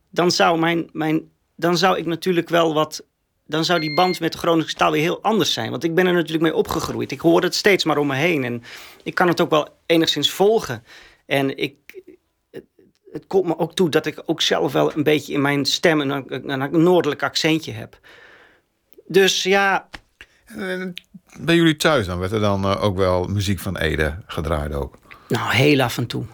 dan 0.10 0.32
zou, 0.32 0.60
mijn, 0.60 0.90
mijn, 0.92 1.30
dan 1.56 1.78
zou 1.78 1.98
ik 1.98 2.06
natuurlijk 2.06 2.50
wel 2.50 2.74
wat. 2.74 3.06
Dan 3.46 3.66
zou 3.66 3.80
die 3.80 3.94
band 3.94 4.20
met 4.20 4.32
de 4.32 4.38
Groningse 4.38 4.76
taal 4.76 4.92
weer 4.92 5.02
heel 5.02 5.22
anders 5.22 5.54
zijn. 5.54 5.70
Want 5.70 5.84
ik 5.84 5.96
ben 5.96 6.08
er 6.08 6.14
natuurlijk 6.14 6.44
mee 6.44 6.56
opgegroeid. 6.56 7.12
Ik 7.12 7.20
hoor 7.20 7.42
het 7.42 7.56
steeds 7.56 7.84
maar 7.84 7.98
om 7.98 8.08
me 8.08 8.16
heen. 8.16 8.44
En 8.44 8.64
ik 9.04 9.16
kan 9.16 9.28
het 9.28 9.42
ook 9.42 9.50
wel 9.50 9.68
enigszins 9.86 10.32
volgen. 10.32 10.84
En 11.26 11.58
ik, 11.58 11.76
het, 12.52 12.64
het 13.12 13.28
komt 13.28 13.46
me 13.46 13.58
ook 13.58 13.74
toe 13.74 13.90
dat 13.90 14.06
ik 14.06 14.24
ook 14.26 14.42
zelf 14.42 14.72
wel 14.72 14.96
een 14.96 15.04
beetje 15.04 15.34
in 15.34 15.42
mijn 15.42 15.66
stem 15.66 16.02
een, 16.02 16.26
een, 16.28 16.50
een 16.50 16.84
noordelijk 16.84 17.24
accentje 17.24 17.72
heb. 17.72 18.00
Dus 19.08 19.44
ja, 19.44 19.90
En 20.58 20.94
bij 21.40 21.56
jullie 21.56 21.76
thuis 21.76 22.06
dan 22.06 22.20
werd 22.20 22.32
er 22.32 22.40
dan 22.40 22.64
eh, 22.64 22.84
ook 22.84 22.98
wel 22.98 23.28
muziek 23.28 23.60
van 23.60 23.78
Ede 23.78 24.18
gedraaid 24.26 24.74
ook. 24.74 24.98
Nou, 25.28 25.54
heel 25.54 25.82
af 25.82 25.98
en 25.98 26.08
toe. 26.08 26.26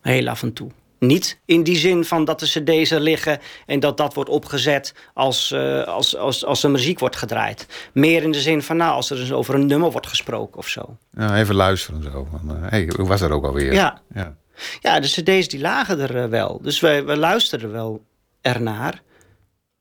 Heel 0.00 0.28
af 0.28 0.42
en 0.42 0.52
toe. 0.52 0.70
Niet 0.98 1.38
in 1.44 1.62
die 1.62 1.76
zin 1.76 2.04
van 2.04 2.24
dat 2.24 2.40
de 2.40 2.46
cd's 2.46 2.90
er 2.90 3.00
liggen 3.00 3.38
en 3.66 3.80
dat 3.80 3.96
dat 3.96 4.14
wordt 4.14 4.30
opgezet 4.30 4.94
als, 5.14 5.50
eh, 5.50 5.82
als, 5.82 6.16
als, 6.16 6.44
als 6.44 6.62
er 6.62 6.70
muziek 6.70 6.98
wordt 6.98 7.16
gedraaid. 7.16 7.66
Meer 7.92 8.22
in 8.22 8.32
de 8.32 8.40
zin 8.40 8.62
van, 8.62 8.76
nou, 8.76 8.92
als 8.92 9.10
er 9.10 9.16
dus 9.16 9.32
over 9.32 9.54
een 9.54 9.66
nummer 9.66 9.90
wordt 9.90 10.06
gesproken 10.06 10.58
of 10.58 10.68
zo. 10.68 10.96
Ja, 11.16 11.38
even 11.38 11.54
luisteren 11.54 12.02
zo. 12.02 12.28
Van, 12.30 12.56
eh, 12.56 12.70
hey, 12.70 12.90
hoe 12.96 13.08
was 13.08 13.20
dat 13.20 13.30
ook 13.30 13.44
alweer? 13.44 13.72
Ja. 13.72 14.00
ja. 14.14 14.36
Ja, 14.80 15.00
de 15.00 15.08
cd's 15.08 15.48
die 15.48 15.60
lagen 15.60 16.00
er 16.00 16.22
eh, 16.22 16.28
wel. 16.28 16.58
Dus 16.62 16.80
wij, 16.80 17.04
we 17.04 17.16
luisterden 17.16 17.72
wel 17.72 18.04
ernaar, 18.40 19.02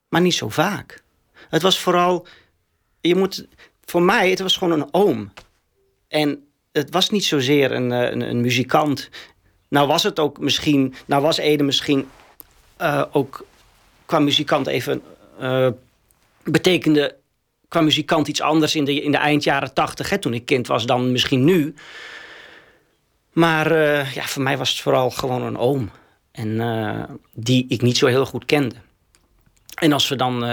maar 0.10 0.22
niet 0.22 0.34
zo 0.34 0.50
vaak. 0.50 1.04
Het 1.50 1.62
was 1.62 1.80
vooral, 1.80 2.28
je 3.08 3.16
moet, 3.16 3.48
voor 3.86 4.02
mij, 4.02 4.30
het 4.30 4.40
was 4.40 4.58
gewoon 4.58 4.80
een 4.80 4.94
oom. 4.94 5.32
En 6.08 6.48
het 6.72 6.90
was 6.90 7.10
niet 7.10 7.26
zozeer 7.26 7.72
een, 7.72 7.92
eh, 7.92 8.12
een, 8.12 8.22
een 8.22 8.42
muzikant. 8.42 9.10
Nou 9.70 9.88
was 9.88 10.04
het 10.04 10.20
ook 10.20 10.40
misschien, 10.40 10.94
nou 11.06 11.22
was 11.22 11.38
Ede 11.38 11.64
misschien 11.64 12.08
eh, 12.78 13.04
ook 13.12 13.46
qua 14.06 14.20
muzikant 14.20 14.68
even, 14.68 15.02
eh, 15.40 15.68
betekende 16.44 17.16
qua 17.68 17.82
muzikant 17.82 18.28
iets 18.28 18.42
anders 18.42 18.76
in 18.76 18.86
de, 18.86 19.02
in 19.02 19.12
de 19.12 19.18
eind 19.18 19.44
tachtig, 19.74 20.20
toen 20.20 20.34
ik 20.34 20.46
kind 20.46 20.68
was, 20.68 20.86
dan 20.86 21.12
misschien 21.12 21.44
nu. 21.44 21.74
Maar 23.32 23.74
ja, 24.14 24.24
voor 24.24 24.44
mij 24.44 24.58
was 24.58 24.70
het 24.70 24.80
vooral 24.80 25.10
gewoon 25.10 25.42
een 25.42 25.58
oom. 25.58 25.90
En 26.32 27.20
die 27.34 27.66
ik 27.68 27.82
niet 27.82 27.98
zo 27.98 28.08
heel 28.08 28.26
goed 28.26 28.46
kende. 28.46 28.76
En 29.76 29.94
als 29.94 30.08
we 30.08 30.16
dan. 30.16 30.44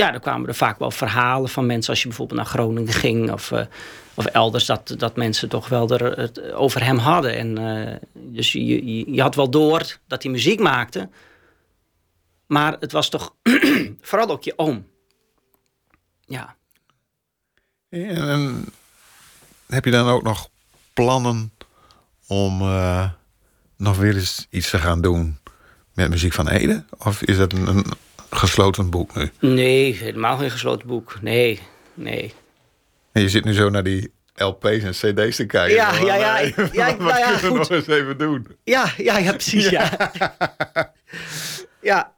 Ja, 0.00 0.10
dan 0.10 0.20
kwamen 0.20 0.48
er 0.48 0.54
vaak 0.54 0.78
wel 0.78 0.90
verhalen 0.90 1.48
van 1.48 1.66
mensen. 1.66 1.90
Als 1.90 2.02
je 2.02 2.08
bijvoorbeeld 2.08 2.38
naar 2.38 2.48
Groningen 2.48 2.92
ging 2.92 3.32
of, 3.32 3.52
eh, 3.52 3.66
of 4.14 4.24
elders. 4.24 4.66
Dat, 4.66 4.94
dat 4.98 5.16
mensen 5.16 5.48
toch 5.48 5.68
wel 5.68 5.90
er, 5.90 6.18
het 6.18 6.52
over 6.52 6.84
hem 6.84 6.98
hadden. 6.98 7.36
En, 7.36 7.58
eh, 7.58 7.96
dus 8.14 8.52
je, 8.52 9.12
je, 9.14 9.22
had 9.22 9.34
wel 9.34 9.50
door 9.50 9.98
dat 10.06 10.22
hij 10.22 10.32
muziek 10.32 10.60
maakte. 10.60 11.08
Maar 12.46 12.76
het 12.80 12.92
was 12.92 13.08
toch 13.08 13.34
vooral 14.00 14.30
ook 14.30 14.42
je 14.42 14.58
oom. 14.58 14.86
Ja. 16.24 16.56
En, 17.88 18.64
heb 19.66 19.84
je 19.84 19.90
dan 19.90 20.08
ook 20.08 20.22
nog 20.22 20.48
plannen 20.92 21.52
om 22.26 22.60
eh, 22.60 23.10
nog 23.76 23.96
weer 23.96 24.14
eens 24.14 24.46
iets 24.50 24.70
te 24.70 24.78
gaan 24.78 25.00
doen 25.00 25.38
met 25.94 26.10
muziek 26.10 26.32
van 26.32 26.48
Ede? 26.48 26.84
Of 26.98 27.22
is 27.22 27.36
dat 27.36 27.52
een, 27.52 27.66
een 27.66 27.84
gesloten 28.40 28.90
boek 28.90 29.14
nu? 29.14 29.30
Nee, 29.40 29.92
helemaal 29.94 30.36
geen 30.36 30.50
gesloten 30.50 30.86
boek. 30.86 31.18
Nee, 31.20 31.60
nee. 31.94 32.34
En 33.12 33.22
je 33.22 33.28
zit 33.28 33.44
nu 33.44 33.52
zo 33.52 33.70
naar 33.70 33.82
die 33.82 34.12
LP's 34.34 34.82
en 34.82 34.90
CD's 35.14 35.36
te 35.36 35.46
kijken. 35.46 35.74
Ja, 35.76 35.92
ja, 35.98 36.14
ja, 36.14 36.38
ik- 36.38 36.56
ja, 36.72 36.86
ja, 36.86 36.94
kunnen 36.96 37.14
we 37.40 37.46
goed. 37.46 37.56
nog 37.58 37.70
eens 37.70 37.86
even 37.86 38.18
doen? 38.18 38.46
Ja, 38.64 38.92
ja, 38.96 39.18
ja 39.18 39.30
precies. 39.32 39.68
Ja. 39.68 39.90
Ja. 41.80 42.12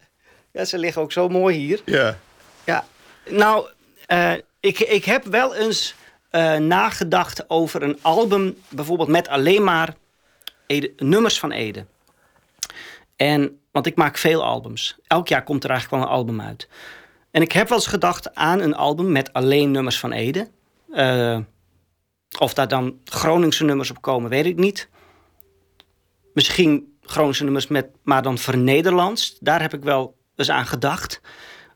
ja, 0.52 0.64
ze 0.64 0.78
liggen 0.78 1.02
ook 1.02 1.12
zo 1.12 1.28
mooi 1.28 1.56
hier. 1.58 1.80
Ja. 1.84 2.18
Ja. 2.64 2.84
Nou, 3.30 3.66
eh, 4.06 4.32
ik, 4.60 4.78
ik 4.80 5.04
heb 5.04 5.24
wel 5.24 5.54
eens 5.54 5.94
eh, 6.30 6.56
nagedacht 6.56 7.50
over 7.50 7.82
een 7.82 7.98
album, 8.02 8.56
bijvoorbeeld 8.68 9.08
met 9.08 9.28
alleen 9.28 9.64
maar 9.64 9.94
Ede, 10.66 10.92
nummers 10.96 11.38
van 11.38 11.52
Ede. 11.52 11.86
En, 13.22 13.60
want 13.72 13.86
ik 13.86 13.96
maak 13.96 14.18
veel 14.18 14.44
albums. 14.44 14.98
Elk 15.06 15.28
jaar 15.28 15.44
komt 15.44 15.64
er 15.64 15.70
eigenlijk 15.70 16.02
wel 16.02 16.12
een 16.12 16.18
album 16.18 16.40
uit. 16.40 16.68
En 17.30 17.42
ik 17.42 17.52
heb 17.52 17.68
wel 17.68 17.78
eens 17.78 17.86
gedacht 17.86 18.34
aan 18.34 18.60
een 18.60 18.74
album 18.74 19.12
met 19.12 19.32
alleen 19.32 19.70
nummers 19.70 19.98
van 19.98 20.12
Ede. 20.12 20.48
Eh, 20.92 21.38
of 22.38 22.54
daar 22.54 22.68
dan 22.68 22.98
Groningse 23.04 23.64
nummers 23.64 23.90
op 23.90 24.00
komen, 24.00 24.30
weet 24.30 24.46
ik 24.46 24.56
niet. 24.56 24.88
Misschien 26.34 26.96
Groningse 27.02 27.44
nummers 27.44 27.66
met, 27.66 27.86
maar 28.02 28.22
dan 28.22 28.38
vernederlandst. 28.38 29.36
Daar 29.40 29.60
heb 29.60 29.74
ik 29.74 29.82
wel 29.82 30.16
eens 30.36 30.50
aan 30.50 30.66
gedacht. 30.66 31.20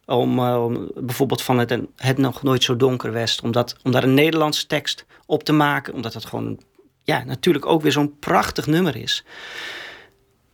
Om, 0.04 0.38
eh, 0.38 0.66
bijvoorbeeld 0.94 1.42
van 1.42 1.58
het, 1.58 1.78
het 1.96 2.18
nog 2.18 2.42
nooit 2.42 2.62
zo 2.62 2.76
donker 2.76 3.12
west. 3.12 3.42
Om, 3.42 3.52
dat, 3.52 3.76
om 3.82 3.90
daar 3.90 4.04
een 4.04 4.14
Nederlandse 4.14 4.66
tekst 4.66 5.06
op 5.26 5.42
te 5.42 5.52
maken. 5.52 5.94
Omdat 5.94 6.14
het 6.14 6.24
gewoon 6.24 6.60
ja, 7.02 7.24
natuurlijk 7.24 7.66
ook 7.66 7.82
weer 7.82 7.92
zo'n 7.92 8.18
prachtig 8.18 8.66
nummer 8.66 8.96
is. 8.96 9.24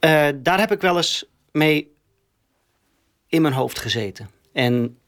Eh, 0.03 0.29
daar 0.37 0.59
heb 0.59 0.73
ik 0.73 0.81
wel 0.81 0.97
eens 0.97 1.25
mee 1.53 1.95
in 3.27 3.43
mijn 3.43 3.55
hoofd 3.55 3.79
gezeten. 3.79 4.31
En 4.53 4.99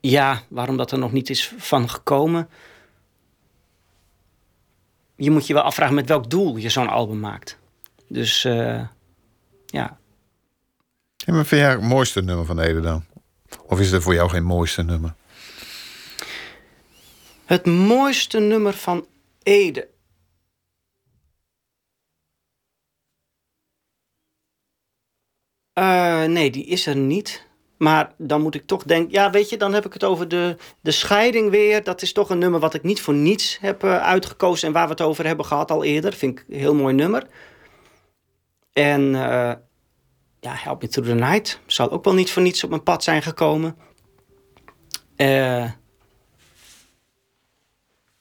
ja, 0.00 0.42
waarom 0.48 0.76
dat 0.76 0.92
er 0.92 0.98
nog 0.98 1.12
niet 1.12 1.30
is 1.30 1.52
van 1.56 1.88
gekomen. 1.88 2.48
Je 5.16 5.30
moet 5.30 5.46
je 5.46 5.54
wel 5.54 5.62
afvragen 5.62 5.94
met 5.94 6.08
welk 6.08 6.30
doel 6.30 6.56
je 6.56 6.68
zo'n 6.68 6.88
album 6.88 7.20
maakt. 7.20 7.58
Dus 8.08 8.44
eh, 8.44 8.86
ja. 9.66 9.98
En 11.24 11.34
wat 11.34 11.46
vind 11.46 11.60
jij 11.60 11.70
het 11.70 11.82
mooiste 11.82 12.22
nummer 12.22 12.46
van 12.46 12.60
Ede 12.60 12.80
dan? 12.80 13.04
Of 13.66 13.80
is 13.80 13.92
er 13.92 14.02
voor 14.02 14.14
jou 14.14 14.30
geen 14.30 14.44
mooiste 14.44 14.82
nummer? 14.82 15.14
Het 17.44 17.66
mooiste 17.66 18.38
nummer 18.38 18.72
van 18.72 19.06
Ede. 19.42 19.88
Eh, 25.78 26.24
nee, 26.24 26.50
die 26.50 26.64
is 26.64 26.86
er 26.86 26.96
niet. 26.96 27.46
Maar 27.76 28.12
dan 28.16 28.42
moet 28.42 28.54
ik 28.54 28.66
toch 28.66 28.82
denken... 28.82 29.12
Ja, 29.12 29.30
weet 29.30 29.48
je, 29.48 29.56
dan 29.56 29.72
heb 29.72 29.86
ik 29.86 29.92
het 29.92 30.04
over 30.04 30.28
de, 30.28 30.56
de 30.80 30.90
scheiding 30.90 31.50
weer. 31.50 31.84
Dat 31.84 32.02
is 32.02 32.12
toch 32.12 32.30
een 32.30 32.38
nummer 32.38 32.60
wat 32.60 32.74
ik 32.74 32.82
niet 32.82 33.00
voor 33.00 33.14
niets 33.14 33.58
heb 33.60 33.84
eh, 33.84 33.96
uitgekozen... 33.96 34.68
en 34.68 34.74
waar 34.74 34.84
we 34.84 34.90
het 34.90 35.00
over 35.00 35.26
hebben 35.26 35.46
gehad 35.46 35.70
al 35.70 35.84
eerder. 35.84 36.12
Vind 36.12 36.38
ik 36.38 36.44
een 36.48 36.58
heel 36.58 36.74
mooi 36.74 36.94
nummer. 36.94 37.26
En 38.72 39.14
eh, 39.14 39.52
ja, 40.40 40.54
Help 40.54 40.82
Me 40.82 40.88
Through 40.88 41.10
the 41.10 41.16
Night 41.16 41.60
zal 41.66 41.90
ook 41.90 42.04
wel 42.04 42.14
niet 42.14 42.30
voor 42.30 42.42
niets 42.42 42.64
op 42.64 42.70
mijn 42.70 42.82
pad 42.82 43.04
zijn 43.04 43.22
gekomen. 43.22 43.76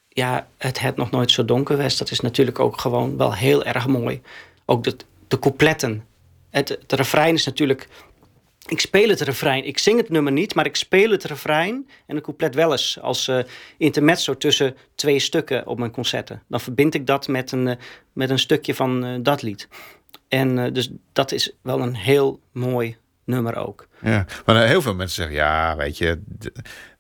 Ja, 0.10 0.48
het 0.58 0.80
het 0.80 0.96
nog 0.96 1.12
nooit 1.12 1.32
zo 1.32 1.46
donker 1.46 1.78
was. 1.78 1.98
Dat 1.98 2.12
is 2.12 2.20
natuurlijk 2.20 2.60
ook 2.60 2.80
gewoon 2.80 3.18
wel 3.18 3.34
heel 3.34 3.64
erg 3.64 3.88
mooi. 3.88 4.22
Ook 4.66 4.84
de, 4.84 4.96
de 5.28 5.40
coupletten. 5.40 6.06
Het, 6.58 6.70
het 6.70 6.92
refrein 6.92 7.34
is 7.34 7.46
natuurlijk... 7.46 7.88
Ik 8.68 8.80
speel 8.80 9.10
het 9.10 9.22
refrein. 9.22 9.66
Ik 9.66 9.78
zing 9.78 9.98
het 9.98 10.10
nummer 10.10 10.32
niet, 10.32 10.56
maar 10.56 10.66
ik 10.66 10.76
speel 10.76 11.12
het 11.12 11.24
refrein 11.24 11.90
en 12.06 12.16
de 12.16 12.22
couplet 12.22 12.56
wel 12.56 12.72
eens 12.72 13.00
als 13.02 13.28
uh, 13.28 13.40
intermezzo 13.78 14.38
tussen 14.38 14.76
twee 14.96 15.20
stukken 15.20 15.68
op 15.68 15.80
mijn 15.80 15.92
concerten. 15.92 16.44
Dan 16.48 16.60
verbind 16.60 16.94
ik 16.94 17.08
dat 17.08 17.28
met 17.28 17.52
een, 17.52 17.68
uh, 17.68 17.74
met 18.14 18.30
een 18.30 18.40
stukje 18.40 18.76
van 18.76 19.06
uh, 19.06 19.20
dat 19.22 19.42
lied. 19.42 19.68
En 20.28 20.74
dus 20.74 20.90
dat 21.14 21.32
is 21.32 21.52
wel 21.62 21.80
een 21.80 21.96
heel 21.96 22.40
mooi 22.52 22.98
nummer 23.24 23.56
ook. 23.56 23.88
Ja, 24.02 24.26
maar 24.46 24.68
heel 24.68 24.82
veel 24.82 24.96
mensen 24.96 25.16
zeggen, 25.16 25.36
ja, 25.36 25.76
weet 25.76 25.98
je, 25.98 26.22
de, 26.26 26.54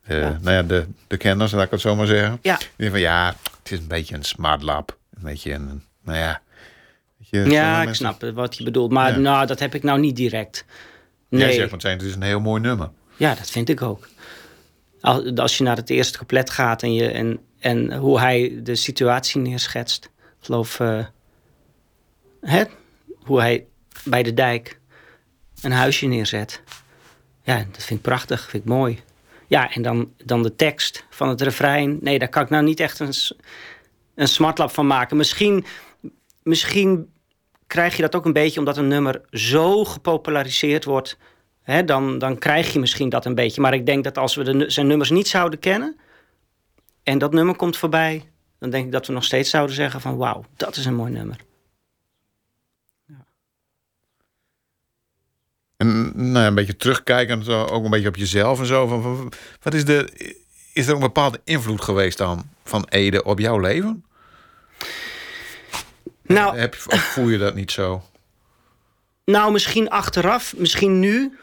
de, 0.07 0.15
ja. 0.15 0.37
Nou 0.41 0.55
ja, 0.55 0.63
de, 0.63 0.87
de 1.07 1.17
kenners, 1.17 1.51
laat 1.51 1.65
ik 1.65 1.71
het 1.71 1.81
zo 1.81 1.95
maar 1.95 2.07
zeggen. 2.07 2.39
Ja. 2.41 2.59
Die 2.75 2.89
van, 2.89 2.99
ja, 2.99 3.35
het 3.63 3.71
is 3.71 3.79
een 3.79 3.87
beetje 3.87 4.15
een 4.15 4.23
smart 4.23 4.61
lab. 4.61 4.97
Een 5.13 5.23
beetje 5.23 5.53
een, 5.53 5.83
nou 6.03 6.17
ja. 6.17 6.41
Je, 7.29 7.49
ja, 7.49 7.81
ik 7.81 7.93
snap 7.93 8.31
wat 8.33 8.57
je 8.57 8.63
bedoelt. 8.63 8.91
Maar 8.91 9.11
ja. 9.11 9.17
nou, 9.17 9.45
dat 9.45 9.59
heb 9.59 9.75
ik 9.75 9.83
nou 9.83 9.99
niet 9.99 10.15
direct. 10.15 10.65
Nee. 11.29 11.41
Jij 11.41 11.53
zegt 11.53 11.83
het 11.83 12.01
is 12.01 12.15
een 12.15 12.21
heel 12.21 12.39
mooi 12.39 12.61
nummer. 12.61 12.89
Ja, 13.15 13.35
dat 13.35 13.49
vind 13.49 13.69
ik 13.69 13.81
ook. 13.81 14.07
Als 15.35 15.57
je 15.57 15.63
naar 15.63 15.75
het 15.75 15.89
eerste 15.89 16.17
couplet 16.17 16.49
gaat 16.49 16.83
en, 16.83 16.93
je, 16.93 17.11
en, 17.11 17.39
en 17.59 17.93
hoe 17.93 18.19
hij 18.19 18.59
de 18.63 18.75
situatie 18.75 19.41
neerschetst. 19.41 20.05
Ik 20.05 20.45
geloof, 20.45 20.79
uh, 20.79 21.05
hè? 22.41 22.63
hoe 23.19 23.39
hij 23.39 23.65
bij 24.03 24.23
de 24.23 24.33
dijk 24.33 24.79
een 25.61 25.71
huisje 25.71 26.05
neerzet. 26.05 26.61
Ja, 27.41 27.57
dat 27.71 27.83
vind 27.83 27.99
ik 27.99 28.01
prachtig, 28.01 28.49
vind 28.49 28.63
ik 28.63 28.69
mooi. 28.69 28.99
Ja, 29.47 29.71
en 29.73 29.81
dan, 29.81 30.11
dan 30.25 30.43
de 30.43 30.55
tekst 30.55 31.05
van 31.09 31.29
het 31.29 31.41
refrein. 31.41 31.97
Nee, 32.01 32.19
daar 32.19 32.29
kan 32.29 32.43
ik 32.43 32.49
nou 32.49 32.63
niet 32.63 32.79
echt 32.79 32.99
een, 32.99 33.13
een 34.15 34.27
smartlap 34.27 34.71
van 34.71 34.87
maken. 34.87 35.17
Misschien, 35.17 35.65
misschien 36.43 37.09
krijg 37.67 37.95
je 37.95 38.01
dat 38.01 38.15
ook 38.15 38.25
een 38.25 38.33
beetje 38.33 38.59
omdat 38.59 38.77
een 38.77 38.87
nummer 38.87 39.21
zo 39.31 39.85
gepopulariseerd 39.85 40.85
wordt. 40.85 41.17
Hè, 41.61 41.83
dan, 41.83 42.17
dan 42.17 42.37
krijg 42.37 42.73
je 42.73 42.79
misschien 42.79 43.09
dat 43.09 43.25
een 43.25 43.35
beetje. 43.35 43.61
Maar 43.61 43.73
ik 43.73 43.85
denk 43.85 44.03
dat 44.03 44.17
als 44.17 44.35
we 44.35 44.43
de, 44.43 44.69
zijn 44.69 44.87
nummers 44.87 45.09
niet 45.09 45.27
zouden 45.27 45.59
kennen. 45.59 45.97
en 47.03 47.17
dat 47.17 47.33
nummer 47.33 47.55
komt 47.55 47.77
voorbij. 47.77 48.29
dan 48.59 48.69
denk 48.69 48.85
ik 48.85 48.91
dat 48.91 49.07
we 49.07 49.13
nog 49.13 49.23
steeds 49.23 49.49
zouden 49.49 49.75
zeggen: 49.75 50.01
van 50.01 50.17
wauw, 50.17 50.45
dat 50.55 50.75
is 50.75 50.85
een 50.85 50.95
mooi 50.95 51.11
nummer. 51.11 51.45
En 55.77 56.11
nou, 56.31 56.45
een 56.45 56.55
beetje 56.55 56.75
terugkijken, 56.75 57.47
ook 57.69 57.83
een 57.83 57.89
beetje 57.89 58.07
op 58.07 58.15
jezelf 58.15 58.59
en 58.59 58.65
zo. 58.65 58.87
Van, 58.87 59.01
van, 59.01 59.31
wat 59.61 59.73
is, 59.73 59.85
de, 59.85 60.09
is 60.73 60.87
er 60.87 60.93
een 60.93 60.99
bepaalde 60.99 61.41
invloed 61.43 61.81
geweest 61.81 62.17
dan 62.17 62.49
van 62.63 62.85
Ede 62.89 63.23
op 63.23 63.39
jouw 63.39 63.59
leven? 63.59 64.05
Nou, 66.27 66.57
Heb, 66.57 66.73
of 66.87 66.99
voel 66.99 67.29
je 67.29 67.37
dat 67.37 67.55
niet 67.55 67.71
zo? 67.71 68.03
Nou, 69.25 69.51
misschien 69.51 69.89
achteraf, 69.89 70.53
misschien 70.57 70.99
nu 70.99 71.37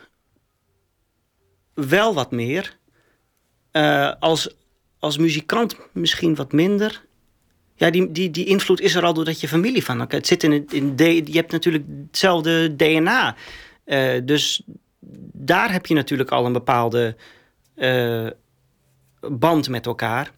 wel 1.75 2.15
wat 2.15 2.31
meer. 2.31 2.77
Uh, 3.73 4.13
als, 4.21 4.55
als 4.99 5.19
muzikant 5.19 5.77
misschien 5.93 6.35
wat 6.35 6.53
minder. 6.53 7.05
Ja, 7.77 7.91
die, 7.91 8.13
die, 8.13 8.31
die 8.31 8.47
invloed 8.47 8.81
is 8.81 8.95
er 8.95 9.05
al 9.05 9.15
doordat 9.15 9.41
je 9.41 9.49
familie 9.49 9.85
van 9.85 10.01
elkaar. 10.01 10.19
Het 10.19 10.27
zit 10.27 10.43
in, 10.43 10.53
het, 10.53 10.73
in 10.73 10.97
de, 10.97 11.15
je 11.15 11.37
hebt 11.37 11.53
natuurlijk 11.53 11.85
hetzelfde 12.07 12.77
DNA. 12.77 13.37
Uh, 13.87 14.21
dus 14.25 14.63
daar 15.33 15.73
heb 15.73 15.87
je 15.87 15.95
natuurlijk 15.95 16.31
al 16.31 16.47
een 16.47 16.53
bepaalde 16.53 17.17
uh, 17.77 18.27
band 19.21 19.69
met 19.69 19.87
elkaar. 19.87 20.31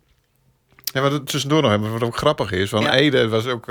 Ja, 0.84 1.01
wat 1.01 1.12
het 1.12 1.26
tussendoor 1.26 1.62
nog 1.62 1.70
hebben, 1.70 1.92
wat 1.92 2.03
ook 2.03 2.16
grappig 2.16 2.53
is. 2.53 2.68
Van 2.68 2.82
ja. 2.82 2.94
Ede 2.94 3.28
was 3.28 3.47
ook. 3.47 3.66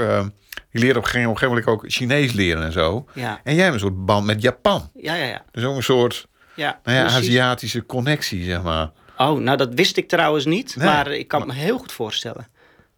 Die 0.75 0.83
leerde 0.83 0.99
op 0.99 1.05
een 1.05 1.11
gegeven 1.11 1.47
moment 1.47 1.67
ook 1.67 1.91
Chinees 1.91 2.33
leren 2.33 2.63
en 2.63 2.71
zo. 2.71 3.05
Ja. 3.13 3.39
En 3.43 3.53
jij 3.55 3.63
hebt 3.63 3.73
een 3.73 3.79
soort 3.79 4.05
band 4.05 4.25
met 4.25 4.41
Japan. 4.41 4.89
Ja, 4.93 5.15
ja, 5.15 5.25
ja. 5.25 5.45
Dus 5.51 5.63
ook 5.63 5.75
een 5.75 5.83
soort 5.83 6.27
ja, 6.55 6.79
nou 6.83 6.97
ja, 6.97 7.05
Aziatische 7.05 7.85
connectie, 7.85 8.43
zeg 8.43 8.63
maar. 8.63 8.91
Oh, 9.17 9.39
nou 9.39 9.57
dat 9.57 9.73
wist 9.73 9.97
ik 9.97 10.07
trouwens 10.07 10.45
niet. 10.45 10.75
Nee, 10.75 10.87
maar 10.87 11.11
ik 11.11 11.27
kan 11.27 11.39
maar... 11.39 11.47
me 11.47 11.61
heel 11.61 11.77
goed 11.77 11.91
voorstellen. 11.91 12.47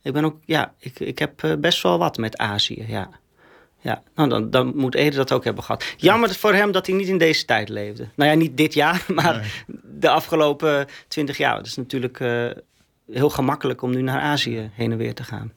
Ik 0.02 0.14
ben 0.14 0.26
ook, 0.26 0.38
ja, 0.46 0.74
ik, 0.80 1.00
ik 1.00 1.20
heb 1.20 1.58
best 1.60 1.82
wel 1.82 1.98
wat 1.98 2.18
met 2.18 2.38
Azië, 2.38 2.86
ja. 2.88 3.10
Ja, 3.80 4.02
nou 4.16 4.30
dan, 4.30 4.50
dan 4.50 4.72
moet 4.76 4.96
Ede 4.96 5.16
dat 5.16 5.32
ook 5.32 5.44
hebben 5.44 5.64
gehad. 5.64 5.86
Jammer 5.98 6.36
voor 6.36 6.54
hem 6.54 6.72
dat 6.72 6.88
hij 6.88 6.96
niet 6.96 7.08
in 7.08 7.18
deze 7.18 7.46
tijd 7.46 7.70
leefde. 7.70 8.08
Nou 8.16 8.32
ja, 8.32 8.38
niet 8.38 8.58
dit 8.58 8.74
jaar, 8.74 9.06
maar 9.14 9.36
nee. 9.36 9.80
de 9.84 10.10
afgelopen 10.10 10.88
twintig 11.08 11.38
jaar. 11.38 11.58
Het 11.58 11.66
is 11.66 11.76
natuurlijk 11.76 12.20
uh, 12.20 12.52
heel 13.12 13.30
gemakkelijk 13.30 13.82
om 13.82 13.92
nu 13.92 14.02
naar 14.02 14.22
Azië 14.22 14.70
heen 14.74 14.92
en 14.92 14.98
weer 14.98 15.14
te 15.14 15.24
gaan. 15.24 15.52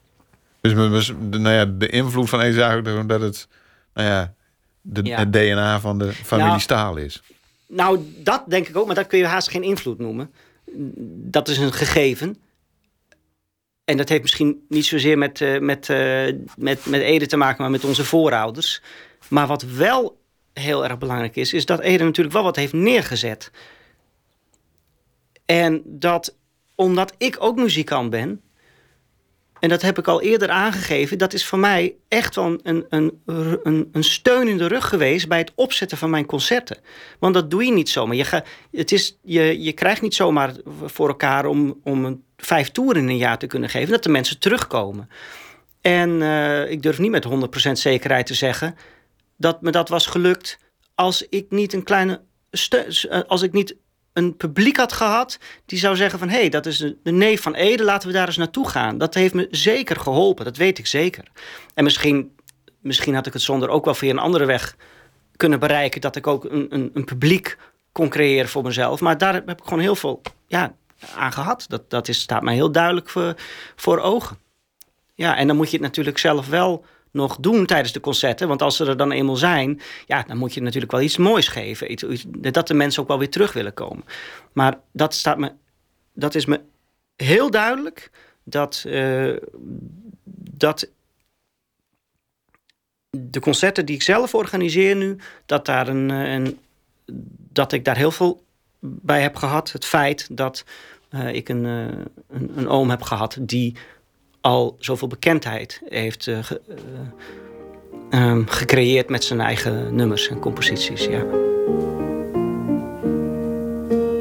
Dus 0.61 1.13
nou 1.31 1.51
ja, 1.51 1.65
de 1.65 1.89
invloed 1.89 2.29
van 2.29 2.41
Ede 2.41 2.51
is 2.51 2.63
eigenlijk 2.63 3.09
dat 3.09 3.21
het, 3.21 3.49
nou 3.95 4.09
ja, 4.09 4.35
de, 4.81 5.03
ja. 5.03 5.19
het 5.19 5.33
DNA 5.33 5.81
van 5.81 5.99
de 5.99 6.13
familie 6.13 6.49
nou, 6.49 6.61
Staal 6.61 6.97
is. 6.97 7.23
Nou, 7.67 8.01
dat 8.17 8.45
denk 8.49 8.69
ik 8.69 8.77
ook, 8.77 8.87
maar 8.87 8.95
dat 8.95 9.07
kun 9.07 9.19
je 9.19 9.27
haast 9.27 9.51
geen 9.51 9.63
invloed 9.63 9.99
noemen. 9.99 10.31
Dat 11.31 11.49
is 11.49 11.59
een 11.59 11.73
gegeven. 11.73 12.37
En 13.85 13.97
dat 13.97 14.09
heeft 14.09 14.23
misschien 14.23 14.65
niet 14.69 14.87
zozeer 14.87 15.19
met, 15.19 15.41
uh, 15.41 15.59
met, 15.59 15.89
uh, 15.89 16.33
met, 16.57 16.87
met 16.87 17.01
Ede 17.01 17.27
te 17.27 17.37
maken, 17.37 17.63
maar 17.63 17.71
met 17.71 17.85
onze 17.85 18.05
voorouders. 18.05 18.83
Maar 19.29 19.47
wat 19.47 19.63
wel 19.63 20.21
heel 20.53 20.85
erg 20.85 20.99
belangrijk 20.99 21.37
is, 21.37 21.53
is 21.53 21.67
dat 21.67 21.81
Ede 21.81 22.05
natuurlijk 22.05 22.35
wel 22.35 22.43
wat 22.43 22.57
heeft 22.57 22.73
neergezet. 22.73 23.51
En 25.45 25.83
dat, 25.85 26.37
omdat 26.75 27.15
ik 27.19 27.37
ook 27.39 27.57
muzikant 27.57 28.11
ben, 28.11 28.41
en 29.61 29.69
dat 29.69 29.83
heb 29.83 29.99
ik 29.99 30.09
al 30.09 30.21
eerder 30.21 30.49
aangegeven, 30.49 31.19
dat 31.19 31.33
is 31.33 31.47
voor 31.47 31.59
mij 31.59 31.95
echt 32.09 32.35
wel 32.35 32.59
een, 32.63 32.87
een, 32.89 33.21
een, 33.63 33.89
een 33.93 34.05
steun 34.05 34.49
in 34.49 34.59
de 34.59 34.67
rug 34.67 34.89
geweest 34.89 35.29
bij 35.29 35.39
het 35.39 35.53
opzetten 35.55 35.99
van 35.99 36.11
mijn 36.11 36.27
concerten. 36.27 36.77
Want 37.19 37.35
dat 37.35 37.51
doe 37.51 37.65
je 37.65 37.73
niet 37.73 37.89
zomaar. 37.89 38.17
Je, 38.17 38.25
ga, 38.25 38.45
het 38.73 38.93
is, 38.93 39.19
je, 39.23 39.63
je 39.63 39.73
krijgt 39.73 40.03
niet 40.03 40.15
zomaar 40.15 40.53
voor 40.85 41.09
elkaar 41.09 41.47
om, 41.47 41.81
om 41.85 42.05
een 42.05 42.23
vijf 42.37 42.71
toeren 42.71 43.03
in 43.03 43.09
een 43.09 43.17
jaar 43.17 43.39
te 43.39 43.47
kunnen 43.47 43.69
geven, 43.69 43.91
dat 43.91 44.03
de 44.03 44.09
mensen 44.09 44.39
terugkomen. 44.39 45.09
En 45.81 46.11
uh, 46.11 46.71
ik 46.71 46.83
durf 46.83 46.99
niet 46.99 47.11
met 47.11 47.27
100% 47.69 47.73
zekerheid 47.73 48.27
te 48.27 48.35
zeggen 48.35 48.77
dat 49.37 49.63
me 49.63 49.71
dat 49.71 49.89
was 49.89 50.07
gelukt 50.07 50.59
als 50.95 51.29
ik 51.29 51.47
niet 51.49 51.73
een 51.73 51.83
kleine 51.83 52.21
als 53.27 53.43
ik 53.43 53.53
niet 53.53 53.77
een 54.13 54.37
publiek 54.37 54.77
had 54.77 54.93
gehad 54.93 55.39
die 55.67 55.79
zou 55.79 55.97
zeggen 55.97 56.19
van... 56.19 56.29
hé, 56.29 56.39
hey, 56.39 56.49
dat 56.49 56.67
is 56.67 56.79
de 56.79 57.11
neef 57.11 57.43
van 57.43 57.55
Ede, 57.55 57.85
laten 57.85 58.09
we 58.09 58.15
daar 58.15 58.27
eens 58.27 58.37
naartoe 58.37 58.69
gaan. 58.69 58.99
Dat 58.99 59.15
heeft 59.15 59.35
me 59.35 59.49
zeker 59.51 59.97
geholpen, 59.97 60.45
dat 60.45 60.57
weet 60.57 60.79
ik 60.79 60.87
zeker. 60.87 61.25
En 61.75 61.85
misschien, 61.85 62.35
misschien 62.81 63.15
had 63.15 63.27
ik 63.27 63.33
het 63.33 63.43
zonder 63.43 63.69
ook 63.69 63.85
wel 63.85 63.95
via 63.95 64.11
een 64.11 64.19
andere 64.19 64.45
weg 64.45 64.77
kunnen 65.37 65.61
bereiken... 65.61 66.01
dat 66.01 66.17
ik 66.17 66.27
ook 66.27 66.45
een, 66.45 66.67
een, 66.71 66.91
een 66.95 67.05
publiek 67.05 67.57
kon 67.93 68.09
creëren 68.09 68.49
voor 68.49 68.63
mezelf. 68.63 69.01
Maar 69.01 69.19
daar 69.19 69.35
heb 69.35 69.51
ik 69.51 69.65
gewoon 69.65 69.79
heel 69.81 69.97
veel 69.97 70.23
ja, 70.47 70.75
aan 71.17 71.33
gehad. 71.33 71.65
Dat, 71.69 71.91
dat 71.91 72.09
is, 72.09 72.21
staat 72.21 72.43
mij 72.43 72.55
heel 72.55 72.73
duidelijk 72.73 73.09
voor, 73.09 73.35
voor 73.77 73.99
ogen. 73.99 74.39
Ja, 75.15 75.37
en 75.37 75.47
dan 75.47 75.57
moet 75.57 75.71
je 75.71 75.77
het 75.77 75.87
natuurlijk 75.87 76.19
zelf 76.19 76.49
wel 76.49 76.85
nog 77.11 77.37
doen 77.41 77.67
tijdens 77.67 77.93
de 77.93 78.01
concerten. 78.01 78.49
Want 78.49 78.63
als 78.63 78.77
ze 78.77 78.87
er 78.87 78.97
dan 78.97 79.13
eenmaal 79.13 79.37
zijn, 79.37 79.81
ja, 80.07 80.23
dan 80.23 80.37
moet 80.37 80.55
je 80.55 80.63
natuurlijk 80.63 80.93
wel 80.93 81.01
iets 81.01 81.17
moois 81.17 81.49
geven. 81.49 81.93
Iets, 81.93 82.25
dat 82.29 82.67
de 82.67 82.75
mensen 82.75 83.03
ook 83.03 83.09
wel 83.09 83.19
weer 83.19 83.31
terug 83.31 83.53
willen 83.53 83.75
komen. 83.75 84.05
Maar 84.53 84.79
dat, 84.93 85.15
staat 85.15 85.39
me, 85.39 85.53
dat 86.13 86.35
is 86.35 86.47
me 86.47 86.61
heel 87.17 87.51
duidelijk 87.51 88.11
dat, 88.45 88.85
uh, 88.87 89.37
dat 90.51 90.91
de 93.11 93.41
concerten 93.41 93.87
die 93.87 93.95
ik 93.95 94.03
zelf 94.03 94.35
organiseer 94.35 94.97
nu, 94.97 95.17
dat, 95.47 95.67
daar 95.67 95.89
een, 95.89 96.09
een, 96.09 96.59
dat 97.53 97.73
ik 97.73 97.85
daar 97.85 97.97
heel 97.97 98.11
veel 98.11 98.45
bij 98.81 99.23
heb 99.23 99.37
gehad. 99.37 99.73
Het 99.73 99.85
feit 99.85 100.29
dat 100.37 100.65
uh, 101.11 101.35
ik 101.35 101.49
een, 101.49 101.65
een, 101.65 102.09
een 102.57 102.69
oom 102.69 102.91
heb 102.91 103.03
gehad 103.03 103.37
die 103.41 103.77
al 104.41 104.77
zoveel 104.79 105.09
bekendheid 105.09 105.81
heeft 105.89 106.23
ge, 106.23 106.61
uh, 108.11 108.31
um, 108.31 108.49
gecreëerd 108.49 109.09
met 109.09 109.25
zijn 109.25 109.41
eigen 109.41 109.95
nummers 109.95 110.29
en 110.29 110.39
composities. 110.39 111.05
Ja. 111.05 111.25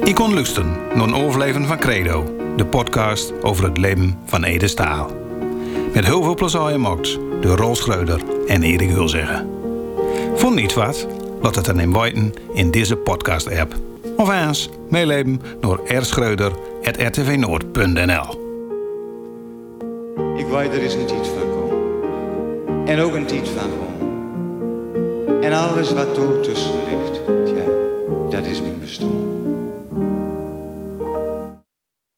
Ik 0.04 0.14
kon 0.14 0.34
lusten 0.34 0.76
naar 0.94 1.06
een 1.06 1.14
overleven 1.14 1.66
van 1.66 1.78
Credo, 1.78 2.34
de 2.56 2.66
podcast 2.66 3.42
over 3.42 3.64
het 3.64 3.78
leven 3.78 4.18
van 4.24 4.44
Ede 4.44 4.68
Staal. 4.68 5.10
Met 5.94 6.04
heel 6.04 6.22
veel 6.22 6.34
plezier 6.34 6.60
gemaakt 6.60 7.18
door 7.40 7.56
Rol 7.56 7.74
Schreuder 7.74 8.20
en 8.46 8.62
Erik 8.62 8.90
Hulzeggen. 8.90 9.48
Vond 10.34 10.54
niet 10.54 10.74
wat? 10.74 11.06
Laat 11.40 11.54
het 11.54 11.64
dan 11.64 11.80
in 11.80 12.34
in 12.54 12.70
deze 12.70 12.96
podcast-app. 12.96 13.74
Of 14.16 14.30
eens 14.30 14.68
meeleven 14.88 15.40
door 15.60 15.80
rschreuder.rtvnoord.nl 15.86 18.49
Ik 20.40 20.46
weet 20.46 20.72
er 20.72 20.82
is 20.82 20.94
een 20.94 21.06
tijd 21.06 21.26
van 21.26 21.50
komen. 21.50 22.86
En 22.86 23.00
ook 23.00 23.14
een 23.14 23.26
tijd 23.26 23.48
van 23.48 23.70
gewoon. 23.70 25.42
En 25.42 25.52
alles 25.52 25.92
wat 25.92 26.14
tussen 26.42 26.74
ligt, 26.88 27.20
ja, 27.56 27.64
dat 28.30 28.46
is 28.46 28.60
mijn 28.60 28.80
bestaan. 28.80 29.29